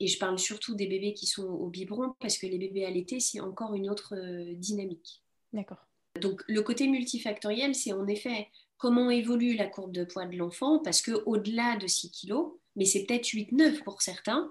Et 0.00 0.06
je 0.06 0.18
parle 0.18 0.38
surtout 0.38 0.74
des 0.74 0.86
bébés 0.86 1.14
qui 1.14 1.26
sont 1.26 1.46
au 1.46 1.68
biberon 1.68 2.14
parce 2.20 2.38
que 2.38 2.46
les 2.46 2.58
bébés 2.58 2.84
allaités, 2.84 3.20
c'est 3.20 3.40
encore 3.40 3.74
une 3.74 3.90
autre 3.90 4.14
euh, 4.16 4.54
dynamique. 4.54 5.22
D'accord. 5.52 5.86
Donc 6.20 6.42
le 6.46 6.62
côté 6.62 6.88
multifactoriel, 6.88 7.74
c'est 7.74 7.92
en 7.92 8.06
effet 8.06 8.48
comment 8.82 9.10
évolue 9.10 9.54
la 9.54 9.68
courbe 9.68 9.92
de 9.92 10.02
poids 10.02 10.26
de 10.26 10.36
l'enfant 10.36 10.80
parce 10.80 11.02
qu'au-delà 11.02 11.76
de 11.76 11.86
6 11.86 12.10
kilos, 12.10 12.54
mais 12.74 12.84
c'est 12.84 13.04
peut-être 13.04 13.28
8-9 13.28 13.84
pour 13.84 14.02
certains, 14.02 14.50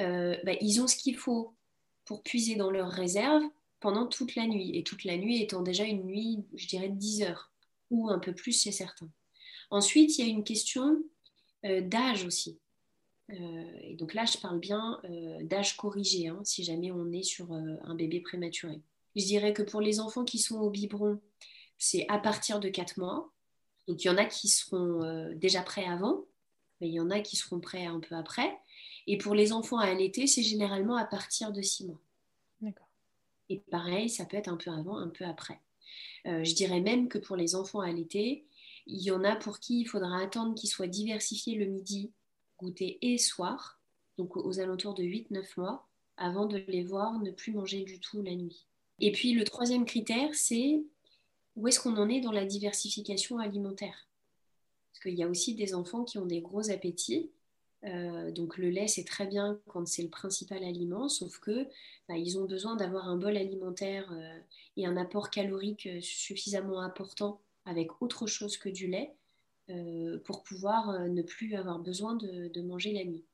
euh, 0.00 0.36
bah, 0.42 0.54
ils 0.60 0.80
ont 0.80 0.88
ce 0.88 0.96
qu'il 0.96 1.16
faut 1.16 1.54
pour 2.04 2.24
puiser 2.24 2.56
dans 2.56 2.72
leurs 2.72 2.90
réserves 2.90 3.44
pendant 3.78 4.08
toute 4.08 4.34
la 4.34 4.48
nuit. 4.48 4.76
Et 4.76 4.82
toute 4.82 5.04
la 5.04 5.16
nuit 5.16 5.40
étant 5.40 5.62
déjà 5.62 5.84
une 5.84 6.02
nuit, 6.02 6.44
je 6.54 6.66
dirais, 6.66 6.88
de 6.88 6.96
10 6.96 7.22
heures 7.22 7.52
ou 7.92 8.10
un 8.10 8.18
peu 8.18 8.34
plus 8.34 8.60
chez 8.60 8.72
certains. 8.72 9.08
Ensuite, 9.70 10.18
il 10.18 10.26
y 10.26 10.28
a 10.28 10.32
une 10.32 10.42
question 10.42 11.00
euh, 11.64 11.82
d'âge 11.82 12.24
aussi. 12.24 12.58
Euh, 13.30 13.78
et 13.80 13.94
donc 13.94 14.14
là, 14.14 14.24
je 14.24 14.38
parle 14.38 14.58
bien 14.58 15.00
d'âge 15.42 15.76
corrigé, 15.76 16.26
hein, 16.26 16.40
si 16.42 16.64
jamais 16.64 16.90
on 16.90 17.12
est 17.12 17.22
sur 17.22 17.52
un 17.52 17.94
bébé 17.94 18.18
prématuré. 18.18 18.80
Je 19.14 19.24
dirais 19.24 19.52
que 19.52 19.62
pour 19.62 19.80
les 19.80 20.00
enfants 20.00 20.24
qui 20.24 20.40
sont 20.40 20.58
au 20.58 20.68
biberon, 20.68 21.20
c'est 21.78 22.06
à 22.08 22.18
partir 22.18 22.58
de 22.58 22.68
4 22.68 22.98
mois. 22.98 23.32
Donc 23.88 24.04
il 24.04 24.06
y 24.06 24.10
en 24.10 24.16
a 24.16 24.24
qui 24.24 24.48
seront 24.48 25.32
déjà 25.34 25.62
prêts 25.62 25.86
avant, 25.86 26.24
mais 26.80 26.88
il 26.88 26.94
y 26.94 27.00
en 27.00 27.10
a 27.10 27.20
qui 27.20 27.36
seront 27.36 27.60
prêts 27.60 27.86
un 27.86 28.00
peu 28.00 28.14
après. 28.14 28.58
Et 29.06 29.18
pour 29.18 29.34
les 29.34 29.52
enfants 29.52 29.78
à 29.78 29.86
allaiter, 29.86 30.26
c'est 30.26 30.42
généralement 30.42 30.96
à 30.96 31.04
partir 31.04 31.52
de 31.52 31.60
6 31.60 31.86
mois. 31.86 32.00
D'accord. 32.60 32.88
Et 33.48 33.58
pareil, 33.70 34.08
ça 34.08 34.24
peut 34.24 34.36
être 34.36 34.48
un 34.48 34.56
peu 34.56 34.70
avant, 34.70 34.96
un 34.96 35.08
peu 35.08 35.24
après. 35.24 35.60
je 36.24 36.54
dirais 36.54 36.80
même 36.80 37.08
que 37.08 37.18
pour 37.18 37.36
les 37.36 37.54
enfants 37.54 37.80
à 37.80 37.88
allaiter, 37.88 38.44
il 38.86 39.00
y 39.02 39.10
en 39.10 39.24
a 39.24 39.36
pour 39.36 39.58
qui 39.60 39.80
il 39.80 39.86
faudra 39.86 40.20
attendre 40.20 40.54
qu'ils 40.54 40.70
soient 40.70 40.86
diversifiés 40.86 41.56
le 41.56 41.66
midi, 41.66 42.10
goûter 42.58 42.98
et 43.02 43.18
soir, 43.18 43.80
donc 44.18 44.36
aux 44.36 44.60
alentours 44.60 44.94
de 44.94 45.02
8-9 45.02 45.44
mois, 45.56 45.88
avant 46.16 46.46
de 46.46 46.62
les 46.68 46.84
voir 46.84 47.18
ne 47.20 47.30
plus 47.30 47.52
manger 47.52 47.82
du 47.82 47.98
tout 47.98 48.22
la 48.22 48.34
nuit. 48.34 48.66
Et 49.00 49.12
puis 49.12 49.32
le 49.32 49.44
troisième 49.44 49.84
critère, 49.84 50.34
c'est 50.34 50.82
où 51.56 51.68
est-ce 51.68 51.80
qu'on 51.80 51.96
en 51.96 52.08
est 52.08 52.20
dans 52.20 52.32
la 52.32 52.44
diversification 52.44 53.38
alimentaire? 53.38 54.08
Parce 54.92 55.02
qu'il 55.02 55.18
y 55.18 55.22
a 55.22 55.28
aussi 55.28 55.54
des 55.54 55.74
enfants 55.74 56.04
qui 56.04 56.18
ont 56.18 56.26
des 56.26 56.40
gros 56.40 56.70
appétits. 56.70 57.30
Euh, 57.84 58.30
donc 58.30 58.58
le 58.58 58.70
lait, 58.70 58.86
c'est 58.86 59.04
très 59.04 59.26
bien 59.26 59.60
quand 59.66 59.86
c'est 59.86 60.02
le 60.02 60.08
principal 60.08 60.62
aliment, 60.62 61.08
sauf 61.08 61.40
que 61.40 61.66
bah, 62.08 62.16
ils 62.16 62.38
ont 62.38 62.44
besoin 62.44 62.76
d'avoir 62.76 63.08
un 63.08 63.16
bol 63.16 63.36
alimentaire 63.36 64.10
euh, 64.12 64.38
et 64.76 64.86
un 64.86 64.96
apport 64.96 65.30
calorique 65.30 65.86
euh, 65.86 66.00
suffisamment 66.00 66.80
important 66.80 67.40
avec 67.64 68.00
autre 68.00 68.26
chose 68.26 68.56
que 68.56 68.68
du 68.68 68.86
lait 68.88 69.14
pour 70.24 70.42
pouvoir 70.42 71.08
ne 71.08 71.22
plus 71.22 71.54
avoir 71.54 71.78
besoin 71.78 72.14
de, 72.16 72.60
manger 72.60 72.92
la 72.92 73.04
nuit. 73.04 73.24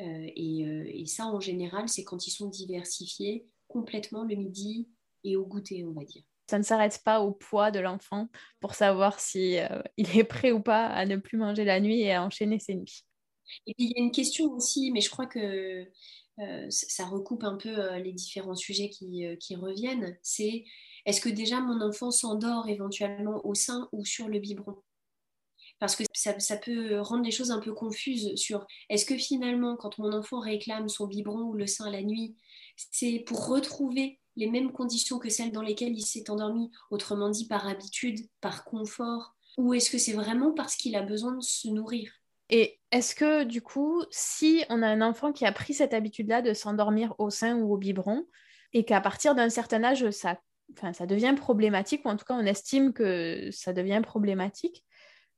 Euh, 0.00 0.30
et, 0.36 1.06
ça, 1.06 1.26
en 1.26 1.40
général, 1.40 1.88
c'est 1.88 2.04
quand 2.04 2.26
ils 2.26 2.30
sont 2.30 2.48
diversifiés 2.48 3.46
complètement 3.68 4.24
le 4.24 4.36
midi 4.36 4.88
et 5.24 5.36
au 5.36 5.46
goûter, 5.46 5.84
on 5.84 5.92
va 5.92 6.04
dire. 6.04 6.22
Ça 6.48 6.58
ne 6.58 6.62
s'arrête 6.62 7.00
pas 7.04 7.20
au 7.20 7.32
poids 7.32 7.70
de 7.70 7.80
l'enfant 7.80 8.28
pour 8.60 8.74
savoir 8.74 9.20
si 9.20 9.56
il 9.96 10.18
est 10.18 10.24
prêt 10.24 10.52
ou 10.52 10.60
pas 10.60 10.86
à 10.86 11.06
ne 11.06 11.16
plus 11.16 11.38
manger 11.38 11.64
la 11.64 11.80
nuit 11.80 12.00
et 12.00 12.12
à 12.12 12.22
enchaîner 12.22 12.58
ses 12.58 12.74
nuits. 12.74 13.04
Et 13.66 13.74
puis 13.74 13.86
il 13.86 13.90
y 13.96 14.00
a 14.00 14.02
une 14.02 14.12
question 14.12 14.52
aussi, 14.52 14.90
mais 14.92 15.00
je 15.00 15.10
crois 15.10 15.26
que 15.26 15.86
ça 16.68 17.06
recoupe 17.06 17.44
un 17.44 17.56
peu 17.56 17.96
les 17.96 18.12
différents 18.12 18.56
sujets 18.56 18.90
qui 18.90 19.56
reviennent. 19.56 20.18
C'est 20.22 20.64
est-ce 21.06 21.20
que 21.20 21.28
déjà 21.28 21.60
mon 21.60 21.80
enfant 21.80 22.10
s'endort 22.10 22.68
éventuellement 22.68 23.40
au 23.46 23.54
sein 23.54 23.88
ou 23.92 24.04
sur 24.04 24.28
le 24.28 24.40
biberon? 24.40 24.76
Parce 25.78 25.94
que 25.94 26.04
ça, 26.12 26.56
peut 26.56 27.00
rendre 27.00 27.24
les 27.24 27.30
choses 27.30 27.50
un 27.50 27.60
peu 27.60 27.72
confuses 27.72 28.34
sur 28.34 28.66
est-ce 28.88 29.04
que 29.04 29.16
finalement, 29.16 29.76
quand 29.76 29.98
mon 29.98 30.12
enfant 30.12 30.40
réclame 30.40 30.88
son 30.88 31.06
biberon 31.06 31.42
ou 31.42 31.54
le 31.54 31.66
sein 31.66 31.90
la 31.90 32.02
nuit, 32.02 32.34
c'est 32.76 33.22
pour 33.26 33.46
retrouver 33.46 34.18
les 34.36 34.48
mêmes 34.48 34.72
conditions 34.72 35.18
que 35.18 35.30
celles 35.30 35.52
dans 35.52 35.62
lesquelles 35.62 35.96
il 35.96 36.04
s'est 36.04 36.30
endormi, 36.30 36.70
autrement 36.90 37.30
dit 37.30 37.46
par 37.46 37.66
habitude, 37.66 38.20
par 38.40 38.64
confort, 38.64 39.34
ou 39.56 39.72
est-ce 39.72 39.90
que 39.90 39.98
c'est 39.98 40.12
vraiment 40.12 40.52
parce 40.52 40.76
qu'il 40.76 40.94
a 40.96 41.02
besoin 41.02 41.32
de 41.32 41.42
se 41.42 41.68
nourrir? 41.68 42.12
Et 42.50 42.78
est-ce 42.92 43.14
que 43.14 43.44
du 43.44 43.62
coup, 43.62 44.04
si 44.10 44.64
on 44.68 44.82
a 44.82 44.86
un 44.86 45.00
enfant 45.02 45.32
qui 45.32 45.46
a 45.46 45.52
pris 45.52 45.74
cette 45.74 45.94
habitude-là 45.94 46.42
de 46.42 46.52
s'endormir 46.52 47.14
au 47.18 47.30
sein 47.30 47.56
ou 47.56 47.72
au 47.72 47.76
biberon, 47.76 48.26
et 48.72 48.84
qu'à 48.84 49.00
partir 49.00 49.34
d'un 49.34 49.48
certain 49.48 49.82
âge, 49.82 50.08
ça 50.10 50.36
devient 51.06 51.34
problématique, 51.36 52.04
ou 52.04 52.08
en 52.08 52.16
tout 52.16 52.24
cas 52.24 52.34
on 52.34 52.44
estime 52.44 52.92
que 52.92 53.48
ça 53.52 53.72
devient 53.72 54.02
problématique, 54.02 54.84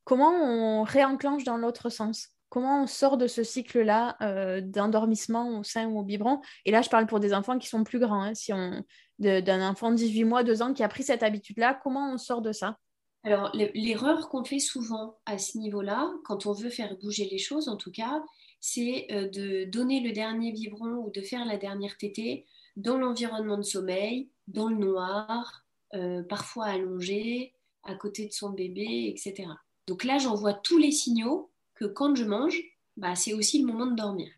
comment 0.04 0.32
on 0.32 0.82
réenclenche 0.82 1.44
dans 1.44 1.56
l'autre 1.56 1.88
sens? 1.88 2.30
Comment 2.48 2.82
on 2.82 2.86
sort 2.86 3.16
de 3.16 3.26
ce 3.26 3.42
cycle-là 3.42 4.16
euh, 4.22 4.60
d'endormissement 4.60 5.58
au 5.58 5.62
sein 5.62 5.86
ou 5.88 5.98
au 5.98 6.02
biberon? 6.02 6.40
Et 6.64 6.70
là, 6.70 6.82
je 6.82 6.88
parle 6.88 7.06
pour 7.06 7.20
des 7.20 7.34
enfants 7.34 7.58
qui 7.58 7.68
sont 7.68 7.84
plus 7.84 7.98
grands. 7.98 8.22
Hein. 8.22 8.34
si 8.34 8.52
on 8.52 8.82
d'un 9.18 9.68
enfant 9.68 9.90
de 9.90 9.96
18 9.96 10.24
mois, 10.24 10.44
2 10.44 10.62
ans 10.62 10.72
qui 10.72 10.84
a 10.84 10.88
pris 10.88 11.02
cette 11.02 11.24
habitude-là, 11.24 11.78
comment 11.82 12.12
on 12.12 12.18
sort 12.18 12.40
de 12.40 12.52
ça? 12.52 12.78
Alors, 13.24 13.50
l'erreur 13.52 14.28
qu'on 14.28 14.44
fait 14.44 14.60
souvent 14.60 15.18
à 15.26 15.38
ce 15.38 15.58
niveau-là, 15.58 16.08
quand 16.24 16.46
on 16.46 16.52
veut 16.52 16.70
faire 16.70 16.96
bouger 16.98 17.28
les 17.28 17.38
choses, 17.38 17.68
en 17.68 17.76
tout 17.76 17.90
cas, 17.90 18.22
c'est 18.60 19.06
euh, 19.10 19.28
de 19.28 19.64
donner 19.64 20.00
le 20.00 20.12
dernier 20.12 20.52
biberon 20.52 21.04
ou 21.04 21.10
de 21.10 21.20
faire 21.20 21.44
la 21.44 21.56
dernière 21.56 21.96
tétée 21.98 22.46
dans 22.76 22.96
l'environnement 22.96 23.56
de 23.56 23.62
sommeil, 23.62 24.30
dans 24.46 24.68
le 24.68 24.76
noir, 24.76 25.64
euh, 25.94 26.22
parfois 26.22 26.66
allongé, 26.66 27.54
à 27.82 27.94
côté 27.94 28.26
de 28.26 28.32
son 28.32 28.50
bébé, 28.50 29.08
etc. 29.08 29.48
Donc 29.86 30.04
là, 30.04 30.18
j'envoie 30.18 30.54
tous 30.54 30.78
les 30.78 30.92
signaux 30.92 31.50
que 31.78 31.84
quand 31.84 32.14
je 32.14 32.24
mange, 32.24 32.60
bah, 32.96 33.14
c'est 33.14 33.32
aussi 33.32 33.60
le 33.60 33.66
moment 33.66 33.86
de 33.86 33.96
dormir. 33.96 34.30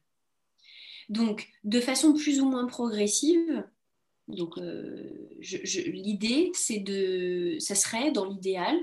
Donc, 1.09 1.49
de 1.65 1.81
façon 1.81 2.13
plus 2.13 2.41
ou 2.41 2.49
moins 2.49 2.67
progressive, 2.67 3.65
donc 4.29 4.59
euh, 4.59 5.29
l'idée, 5.87 6.51
c'est 6.55 6.79
de, 6.79 7.57
ça 7.59 7.75
serait 7.75 8.13
dans 8.13 8.27
l'idéal 8.27 8.79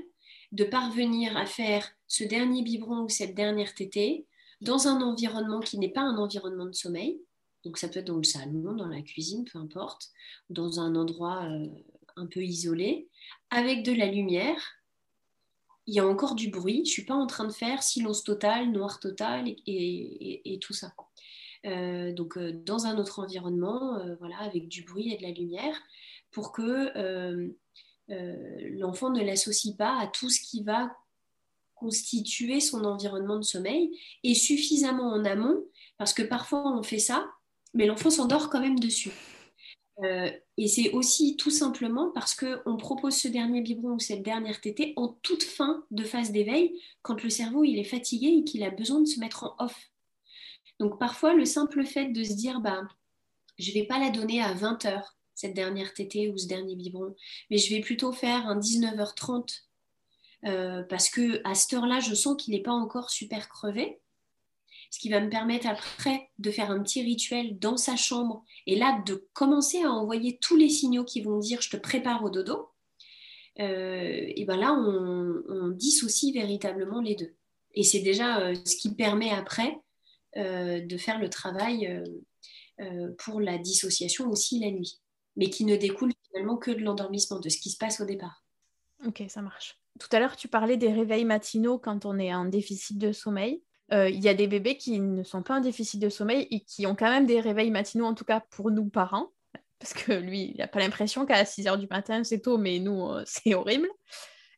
de 0.52 0.64
parvenir 0.64 1.38
à 1.38 1.46
faire 1.46 1.90
ce 2.08 2.24
dernier 2.24 2.64
biberon 2.64 3.04
ou 3.04 3.10
cette 3.10 3.36
dernière 3.36 3.74
tétée 3.74 4.26
dans 4.62 4.88
un 4.88 5.02
environnement 5.02 5.60
qui 5.60 5.78
n'est 5.78 5.92
pas 5.92 6.02
un 6.02 6.18
environnement 6.18 6.66
de 6.66 6.74
sommeil, 6.74 7.22
donc 7.64 7.78
ça 7.78 7.88
peut 7.88 8.00
être 8.00 8.08
dans 8.08 8.18
le 8.18 8.24
salon, 8.24 8.74
dans 8.74 8.88
la 8.88 9.02
cuisine, 9.02 9.46
peu 9.46 9.60
importe, 9.60 10.10
dans 10.50 10.80
un 10.80 10.96
endroit 10.96 11.46
euh, 11.46 11.68
un 12.16 12.26
peu 12.26 12.42
isolé, 12.42 13.10
avec 13.50 13.84
de 13.84 13.92
la 13.92 14.08
lumière. 14.08 14.77
Il 15.88 15.96
y 15.96 16.00
a 16.00 16.08
encore 16.08 16.36
du 16.36 16.50
bruit. 16.50 16.78
Je 16.78 16.82
ne 16.82 16.86
suis 16.86 17.06
pas 17.06 17.16
en 17.16 17.28
train 17.28 17.46
de 17.46 17.54
faire 17.54 17.82
silence 17.82 18.24
total, 18.24 18.72
noir 18.72 19.00
total 19.00 19.46
et, 19.66 20.60
tout 20.62 20.74
ça. 20.74 20.94
Euh, 21.66 22.14
donc 22.14 22.38
euh, 22.38 22.52
dans 22.54 22.86
un 22.86 22.98
autre 22.98 23.20
environnement, 23.20 24.00
voilà, 24.20 24.38
avec 24.40 24.68
du 24.68 24.84
bruit 24.84 25.14
et 25.14 25.18
de 25.18 25.24
la 25.24 25.32
lumière, 25.32 25.78
pour 26.32 26.52
que 26.52 26.92
l'enfant 28.78 29.10
ne 29.10 29.24
l'associe 29.24 29.76
pas 29.76 29.98
à 30.00 30.08
tout 30.08 30.30
ce 30.30 30.42
qui 30.42 30.64
va 30.64 30.92
constituer 31.76 32.60
son 32.60 32.84
environnement 32.86 33.38
de 33.38 33.44
sommeil 33.44 33.92
et 34.24 34.34
suffisamment 34.34 35.12
en 35.12 35.26
amont, 35.26 35.64
parce 35.98 36.14
que 36.14 36.24
parfois 36.24 36.78
on 36.78 36.84
fait 36.84 37.00
ça 37.00 37.28
mais 37.74 37.86
l'enfant 37.86 38.10
s'endort 38.10 38.50
quand 38.50 38.60
même 38.60 38.80
dessus. 38.80 39.12
Euh, 40.04 40.30
et 40.58 40.68
c'est 40.68 40.92
aussi 40.92 41.38
tout 41.38 41.50
simplement 41.50 42.12
parce 42.12 42.36
qu'on 42.36 42.78
propose 42.78 43.16
ce 43.16 43.28
dernier 43.28 43.62
biberon 43.62 43.94
ou 43.94 44.00
cette 44.00 44.22
dernière 44.22 44.62
tétée 44.62 44.94
en 44.96 45.08
toute 45.22 45.44
fin 45.44 45.84
de 45.90 46.04
phase 46.04 46.32
d'éveil, 46.32 46.80
quand 47.02 47.24
le 47.24 47.30
cerveau 47.30 47.64
il 47.64 47.80
est 47.80 47.84
fatigué 47.84 48.28
et 48.28 48.44
qu'il 48.44 48.64
a 48.64 48.70
besoin 48.70 49.02
de 49.02 49.08
se 49.08 49.20
mettre 49.20 49.44
en 49.44 49.56
off. 49.60 49.90
Donc 50.80 51.00
parfois, 51.00 51.34
le 51.34 51.46
simple 51.46 51.84
fait 51.84 52.10
de 52.10 52.24
se 52.24 52.34
dire, 52.34 52.60
bah, 52.60 52.84
je 53.58 53.70
ne 53.70 53.74
vais 53.74 53.86
pas 53.86 53.98
la 53.98 54.12
donner 54.12 54.42
à 54.42 54.54
20h, 54.54 55.02
cette 55.34 55.56
dernière 55.56 55.94
tétée 55.94 56.30
ou 56.30 56.38
ce 56.38 56.48
dernier 56.48 56.76
biberon, 56.76 57.16
mais 57.50 57.58
je 57.58 57.74
vais 57.74 57.82
plutôt 57.82 58.12
faire 58.12 58.48
un 58.48 58.60
19h30, 58.60 59.64
euh, 60.46 60.84
parce 60.84 61.10
que 61.10 61.42
à 61.44 61.56
cette 61.56 61.74
heure-là, 61.74 62.00
je 62.00 62.14
sens 62.14 62.36
qu'il 62.38 62.54
n'est 62.54 62.62
pas 62.62 62.72
encore 62.72 63.10
super 63.10 63.50
crevé 63.50 64.00
ce 64.90 65.00
qui 65.00 65.10
va 65.10 65.20
me 65.20 65.30
permettre 65.30 65.68
après 65.68 66.30
de 66.40 66.52
faire 66.52 66.72
un 66.72 66.82
petit 66.82 67.02
rituel 67.02 67.58
dans 67.60 67.78
sa 67.78 67.96
chambre 67.96 68.44
et 68.66 68.76
là 68.76 69.02
de 69.06 69.28
commencer 69.34 69.84
à 69.84 69.92
envoyer 69.92 70.38
tous 70.40 70.56
les 70.56 70.70
signaux 70.70 71.04
qui 71.04 71.22
vont 71.22 71.40
dire 71.40 71.62
je 71.62 71.70
te 71.70 71.78
prépare 71.78 72.24
au 72.24 72.30
dodo. 72.30 72.70
Euh, 73.60 74.24
et 74.28 74.46
ben 74.46 74.58
là, 74.58 74.74
on, 74.74 75.70
dissocie 75.70 76.34
véritablement 76.34 77.02
les 77.02 77.16
deux. 77.16 77.36
Et 77.74 77.84
c'est 77.84 78.00
déjà 78.00 78.40
euh, 78.40 78.56
ce 78.66 78.76
qui 78.76 78.94
permet 78.94 79.32
après 79.32 79.78
de 80.36 80.98
faire 80.98 81.18
le 81.18 81.32
travail 81.32 82.04
pour 83.18 83.42
la 83.42 83.58
dissociation 83.58 84.30
aussi 84.30 84.60
la 84.60 84.70
nuit, 84.70 85.00
mais 85.36 85.50
qui 85.50 85.66
ne 85.66 85.76
découle 85.76 86.12
finalement 86.28 86.58
que 86.58 86.70
de 86.70 86.82
l'endormissement, 86.82 87.40
de 87.40 87.50
ce 87.50 87.58
qui 87.58 87.72
se 87.72 87.78
passe 87.78 88.02
au 88.02 88.06
départ. 88.06 88.44
Ok, 89.06 89.24
ça 89.30 89.42
marche. 89.42 89.80
Tout 90.00 90.08
à 90.12 90.20
l'heure, 90.20 90.36
tu 90.36 90.48
parlais 90.48 90.78
des 90.78 90.92
réveils 90.92 91.26
matinaux 91.26 91.80
quand 91.80 92.06
on 92.06 92.20
est 92.20 92.34
en 92.34 92.46
déficit 92.46 92.98
de 92.98 93.12
sommeil. 93.12 93.62
Euh, 93.94 94.10
il 94.10 94.22
y 94.22 94.28
a 94.28 94.34
des 94.34 94.48
bébés 94.48 94.78
qui 94.78 95.00
ne 95.00 95.24
sont 95.24 95.44
pas 95.44 95.58
en 95.58 95.62
déficit 95.62 96.02
de 96.02 96.10
sommeil 96.10 96.48
et 96.52 96.62
qui 96.62 96.86
ont 96.86 96.96
quand 96.96 97.10
même 97.10 97.26
des 97.26 97.40
réveils 97.40 97.72
matinaux, 97.72 98.06
en 98.06 98.14
tout 98.14 98.26
cas 98.26 98.42
pour 98.50 98.70
nous 98.70 98.90
parents, 98.90 99.32
parce 99.80 99.94
que 99.94 100.12
lui, 100.12 100.52
il 100.54 100.58
n'a 100.58 100.68
pas 100.68 100.80
l'impression 100.80 101.26
qu'à 101.26 101.46
6 101.46 101.68
heures 101.68 101.78
du 101.78 101.88
matin, 101.88 102.24
c'est 102.24 102.42
tôt, 102.42 102.58
mais 102.58 102.80
nous, 102.80 103.10
euh, 103.10 103.24
c'est 103.26 103.54
horrible. 103.54 103.90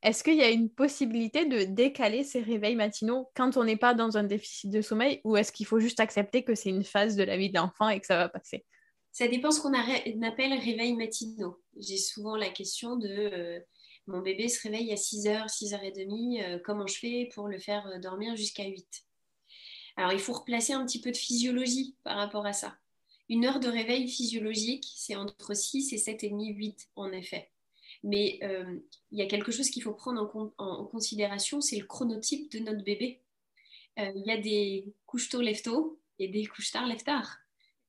Est-ce 0.02 0.24
qu'il 0.24 0.36
y 0.36 0.42
a 0.42 0.50
une 0.50 0.70
possibilité 0.70 1.46
de 1.46 1.64
décaler 1.64 2.24
ces 2.24 2.42
réveils 2.42 2.76
matinaux 2.76 3.30
quand 3.36 3.58
on 3.58 3.66
n'est 3.66 3.78
pas 3.78 3.94
dans 3.94 4.18
un 4.18 4.24
déficit 4.24 4.72
de 4.72 4.82
sommeil 4.82 5.20
ou 5.26 5.36
est-ce 5.36 5.52
qu'il 5.52 5.66
faut 5.66 5.80
juste 5.80 6.00
accepter 6.00 6.44
que 6.44 6.56
c'est 6.56 6.70
une 6.70 6.86
phase 6.86 7.18
de 7.18 7.24
la 7.24 7.36
vie 7.36 7.50
de 7.50 7.58
l'enfant 7.58 7.90
et 7.90 8.00
que 8.00 8.06
ça 8.06 8.16
va 8.16 8.30
passer? 8.30 8.66
Ça 9.12 9.28
dépend 9.28 9.52
ce 9.52 9.60
qu'on 9.60 9.74
appelle 9.74 10.54
réveil 10.54 10.96
matinaux. 10.96 11.62
J'ai 11.78 11.98
souvent 11.98 12.38
la 12.38 12.50
question 12.50 12.96
de 12.96 13.10
euh, 13.10 13.60
mon 14.08 14.22
bébé 14.22 14.48
se 14.48 14.64
réveille 14.64 14.94
à 14.94 14.96
6h, 14.96 15.48
6h30, 15.48 16.62
comment 16.62 16.88
je 16.88 16.98
fais 16.98 17.30
pour 17.36 17.50
le 17.50 17.60
faire 17.60 18.00
dormir 18.00 18.38
jusqu'à 18.38 18.64
8 18.64 18.88
alors, 20.00 20.14
il 20.14 20.20
faut 20.20 20.32
replacer 20.32 20.72
un 20.72 20.86
petit 20.86 21.02
peu 21.02 21.12
de 21.12 21.18
physiologie 21.18 21.94
par 22.06 22.16
rapport 22.16 22.46
à 22.46 22.54
ça. 22.54 22.78
Une 23.28 23.44
heure 23.44 23.60
de 23.60 23.68
réveil 23.68 24.08
physiologique, 24.08 24.88
c'est 24.96 25.18
entre 25.18 25.54
6 25.54 25.92
et 25.92 25.98
7,5, 25.98 26.56
8 26.56 26.90
en 26.96 27.12
effet. 27.12 27.50
Mais 28.06 28.40
euh, 28.44 28.80
il 29.12 29.20
y 29.20 29.22
a 29.22 29.26
quelque 29.26 29.52
chose 29.52 29.70
qu'il 29.70 29.84
faut 29.84 29.92
prendre 29.92 30.54
en, 30.58 30.86
considération, 30.86 31.60
c'est 31.60 31.76
le 31.76 31.86
chronotype 31.86 32.50
de 32.50 32.60
notre 32.60 32.82
bébé. 32.82 33.20
Euh, 34.00 34.10
il 34.16 34.26
y 34.26 34.32
a 34.32 34.38
des 34.38 34.86
couches 35.06 35.28
tôt, 35.28 35.42
lève 35.42 35.62
tôt 35.62 36.00
et 36.18 36.30
des 36.30 36.46
couches 36.46 36.72
tard, 36.72 36.88
lève 36.88 37.04
tard. 37.04 37.38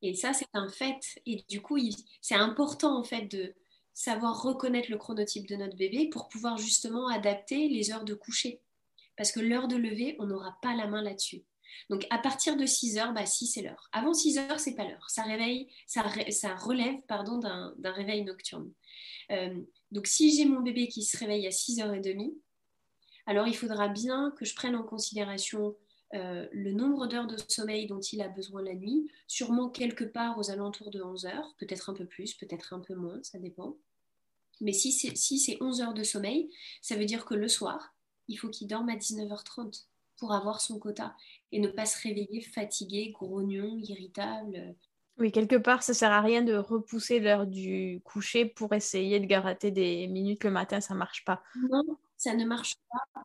Et 0.03 0.15
ça, 0.15 0.33
c'est 0.33 0.49
un 0.53 0.69
fait. 0.69 1.21
Et 1.27 1.45
du 1.49 1.63
coup, 1.63 1.79
c'est 2.21 2.35
important 2.35 2.99
en 2.99 3.05
fait 3.05 3.27
de 3.27 3.55
savoir 3.95 4.43
reconnaître 4.43 4.91
le 4.91 4.99
chronotype 4.99 5.47
de 5.47 5.55
notre 5.55 5.77
bébé 5.77 6.09
pour 6.09 6.29
pouvoir 6.29 6.59
justement 6.59 7.07
adapter 7.07 7.69
les 7.69 7.93
heures 7.93 8.05
de 8.05 8.15
coucher. 8.15 8.61
Parce 9.17 9.31
que 9.31 9.39
l'heure 9.39 9.69
de 9.69 9.77
lever, 9.77 10.17
on 10.19 10.27
n'aura 10.27 10.59
pas 10.61 10.75
la 10.75 10.89
main 10.89 11.03
là-dessus. 11.03 11.45
Donc 11.89 12.07
à 12.11 12.19
partir 12.19 12.57
de 12.57 12.67
6 12.67 12.99
heures, 12.99 13.13
bah, 13.13 13.27
si 13.27 13.47
c'est 13.47 13.63
l'heure. 13.63 13.89
Avant 13.93 14.15
6 14.15 14.39
heures, 14.39 14.61
c'est 14.61 14.75
pas 14.75 14.85
l'heure. 14.85 15.09
Ça 15.09 15.23
réveille, 15.23 15.69
ça, 15.87 16.05
ça 16.31 16.55
relève 16.55 17.01
pardon, 17.09 17.39
d'un 17.39 17.93
réveil 17.93 18.25
nocturne. 18.25 18.71
Euh, 19.31 19.61
donc 19.93 20.07
si 20.07 20.35
j'ai 20.37 20.45
mon 20.45 20.61
bébé 20.61 20.89
qui 20.89 21.03
se 21.03 21.17
réveille 21.17 21.47
à 21.47 21.51
6h30, 21.51 22.35
alors 23.27 23.47
il 23.47 23.57
faudra 23.57 23.89
bien 23.89 24.33
que 24.37 24.45
je 24.45 24.55
prenne 24.55 24.75
en 24.75 24.83
considération 24.83 25.77
euh, 26.15 26.49
le 26.53 26.73
nombre 26.73 27.07
d'heures 27.07 27.29
de 27.29 27.37
sommeil 27.49 27.87
dont 27.87 28.01
il 28.01 28.21
a 28.23 28.29
besoin 28.29 28.63
la 28.63 28.75
nuit, 28.75 29.09
sûrement 29.29 29.69
quelque 29.69 30.05
part 30.05 30.39
aux 30.39 30.51
alentours 30.51 30.91
de 30.91 31.01
11 31.03 31.27
heures, 31.27 31.55
peut-être 31.59 31.91
un 31.91 31.95
peu 31.95 32.05
plus, 32.05 32.35
peut-être 32.35 32.73
un 32.73 32.81
peu 32.81 32.95
moins, 32.95 33.23
ça 33.23 33.39
dépend. 33.39 33.77
Mais 34.61 34.73
si 34.73 34.93
c'est 34.93 35.17
si 35.17 35.57
11 35.61 35.81
heures 35.81 35.95
de 35.95 36.03
sommeil, 36.03 36.51
ça 36.83 36.97
veut 36.97 37.05
dire 37.05 37.25
que 37.25 37.35
le 37.35 37.49
soir, 37.49 37.95
il 38.29 38.37
faut 38.37 38.49
qu'il 38.49 38.67
dorme 38.67 38.89
à 38.89 38.97
19h30 38.97 39.85
pour 40.21 40.33
avoir 40.33 40.61
son 40.61 40.79
quota 40.79 41.17
et 41.51 41.59
ne 41.59 41.69
pas 41.69 41.87
se 41.87 42.01
réveiller 42.01 42.43
fatigué, 42.43 43.11
grognon, 43.11 43.79
irritable. 43.79 44.77
Oui, 45.19 45.33
quelque 45.33 45.57
part, 45.57 45.83
ça 45.83 45.95
sert 45.95 46.13
à 46.13 46.21
rien 46.21 46.43
de 46.43 46.55
repousser 46.55 47.19
l'heure 47.19 47.47
du 47.47 48.01
coucher 48.05 48.45
pour 48.45 48.73
essayer 48.73 49.19
de 49.19 49.27
gratter 49.27 49.71
des 49.71 50.07
minutes 50.07 50.45
le 50.45 50.51
matin, 50.51 50.81
ça 50.81 50.95
marche 50.95 51.25
pas. 51.25 51.43
Non, 51.71 51.83
ça 52.17 52.35
ne 52.35 52.45
marche 52.45 52.77
pas. 52.91 53.23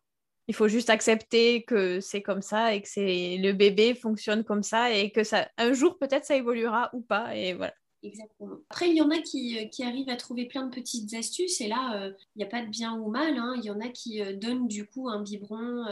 Il 0.48 0.54
faut 0.54 0.68
juste 0.68 0.90
accepter 0.90 1.64
que 1.64 2.00
c'est 2.00 2.22
comme 2.22 2.42
ça 2.42 2.74
et 2.74 2.82
que 2.82 2.88
c'est 2.88 3.36
le 3.38 3.52
bébé 3.52 3.94
fonctionne 3.94 4.44
comme 4.44 4.62
ça 4.62 4.92
et 4.92 5.10
que 5.10 5.24
ça 5.24 5.48
un 5.58 5.72
jour 5.72 5.98
peut-être 5.98 6.24
ça 6.24 6.36
évoluera 6.36 6.90
ou 6.92 7.00
pas 7.00 7.34
et 7.34 7.54
voilà. 7.54 7.74
Exactement. 8.02 8.58
Après, 8.70 8.88
il 8.88 8.96
y 8.96 9.02
en 9.02 9.10
a 9.10 9.18
qui, 9.18 9.58
euh, 9.58 9.66
qui, 9.66 9.82
arrivent 9.82 10.08
à 10.08 10.16
trouver 10.16 10.46
plein 10.46 10.66
de 10.66 10.74
petites 10.74 11.12
astuces 11.14 11.60
et 11.60 11.68
là, 11.68 12.00
euh, 12.00 12.12
il 12.34 12.38
n'y 12.38 12.44
a 12.44 12.48
pas 12.48 12.62
de 12.62 12.68
bien 12.68 12.94
ou 12.98 13.10
mal. 13.10 13.36
Hein. 13.36 13.54
Il 13.56 13.64
y 13.64 13.70
en 13.70 13.80
a 13.80 13.88
qui 13.88 14.22
euh, 14.22 14.34
donnent 14.34 14.68
du 14.68 14.86
coup 14.86 15.08
un 15.08 15.22
biberon 15.22 15.86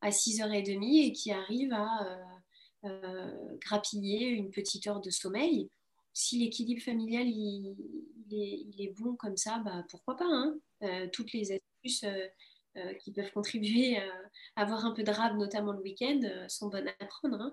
à 0.00 0.10
6h30 0.10 1.06
et 1.06 1.12
qui 1.12 1.32
arrive 1.32 1.72
à 1.72 2.06
euh, 2.06 2.88
euh, 2.88 3.56
grappiller 3.58 4.28
une 4.28 4.50
petite 4.50 4.86
heure 4.86 5.00
de 5.00 5.10
sommeil. 5.10 5.68
Si 6.12 6.38
l'équilibre 6.38 6.82
familial 6.82 7.26
il, 7.26 7.76
est, 8.30 8.94
bon 8.98 9.14
comme 9.16 9.36
ça, 9.36 9.58
bah, 9.64 9.84
pourquoi 9.90 10.16
pas 10.16 10.28
hein. 10.28 10.56
euh, 10.82 11.08
Toutes 11.12 11.32
les 11.32 11.52
astuces 11.52 12.04
qui 13.00 13.10
peuvent 13.10 13.32
contribuer 13.32 13.96
à 13.96 14.62
avoir 14.62 14.84
un 14.84 14.92
peu 14.92 15.02
de 15.02 15.10
rab, 15.10 15.36
notamment 15.36 15.72
le 15.72 15.80
week-end, 15.80 16.20
sont 16.46 16.68
bonnes 16.68 16.88
à 17.00 17.06
prendre. 17.06 17.40
Hein. 17.40 17.52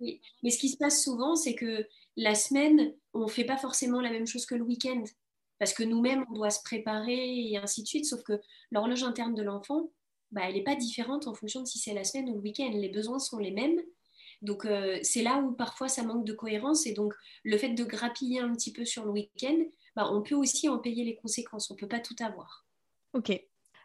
Mais 0.00 0.50
ce 0.50 0.58
qui 0.58 0.68
se 0.68 0.76
passe 0.76 1.04
souvent, 1.04 1.36
c'est 1.36 1.54
que 1.54 1.86
la 2.16 2.34
semaine, 2.34 2.92
on 3.14 3.26
ne 3.26 3.30
fait 3.30 3.44
pas 3.44 3.58
forcément 3.58 4.00
la 4.00 4.10
même 4.10 4.26
chose 4.26 4.44
que 4.44 4.56
le 4.56 4.64
week-end. 4.64 5.04
Parce 5.58 5.72
que 5.72 5.84
nous-mêmes, 5.84 6.24
on 6.30 6.34
doit 6.34 6.50
se 6.50 6.62
préparer 6.64 7.50
et 7.50 7.56
ainsi 7.58 7.82
de 7.82 7.88
suite. 7.88 8.06
Sauf 8.06 8.22
que 8.24 8.40
l'horloge 8.72 9.04
interne 9.04 9.34
de 9.34 9.42
l'enfant, 9.42 9.90
bah, 10.32 10.42
elle 10.44 10.54
n'est 10.54 10.62
pas 10.62 10.76
différente 10.76 11.26
en 11.26 11.34
fonction 11.34 11.60
de 11.60 11.66
si 11.66 11.78
c'est 11.78 11.94
la 11.94 12.04
semaine 12.04 12.30
ou 12.30 12.34
le 12.34 12.40
week-end. 12.40 12.70
Les 12.72 12.88
besoins 12.88 13.18
sont 13.18 13.38
les 13.38 13.50
mêmes. 13.50 13.80
Donc 14.42 14.64
euh, 14.66 14.98
c'est 15.02 15.22
là 15.22 15.38
où 15.38 15.52
parfois 15.52 15.88
ça 15.88 16.02
manque 16.02 16.24
de 16.24 16.32
cohérence 16.32 16.86
et 16.86 16.92
donc 16.92 17.14
le 17.42 17.56
fait 17.56 17.70
de 17.70 17.84
grappiller 17.84 18.40
un 18.40 18.52
petit 18.52 18.72
peu 18.72 18.84
sur 18.84 19.04
le 19.04 19.10
week-end, 19.10 19.56
bah, 19.94 20.08
on 20.12 20.22
peut 20.22 20.34
aussi 20.34 20.68
en 20.68 20.78
payer 20.78 21.04
les 21.04 21.16
conséquences. 21.16 21.70
On 21.70 21.74
ne 21.74 21.78
peut 21.78 21.88
pas 21.88 22.00
tout 22.00 22.16
avoir. 22.20 22.66
Ok. 23.14 23.30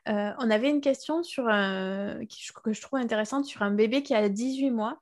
Euh, 0.09 0.31
on 0.39 0.49
avait 0.49 0.69
une 0.69 0.81
question 0.81 1.23
sur 1.23 1.47
un... 1.47 2.19
que 2.25 2.73
je 2.73 2.81
trouve 2.81 2.99
intéressante 2.99 3.45
sur 3.45 3.61
un 3.61 3.71
bébé 3.71 4.01
qui 4.01 4.15
a 4.15 4.27
18 4.27 4.71
mois 4.71 4.99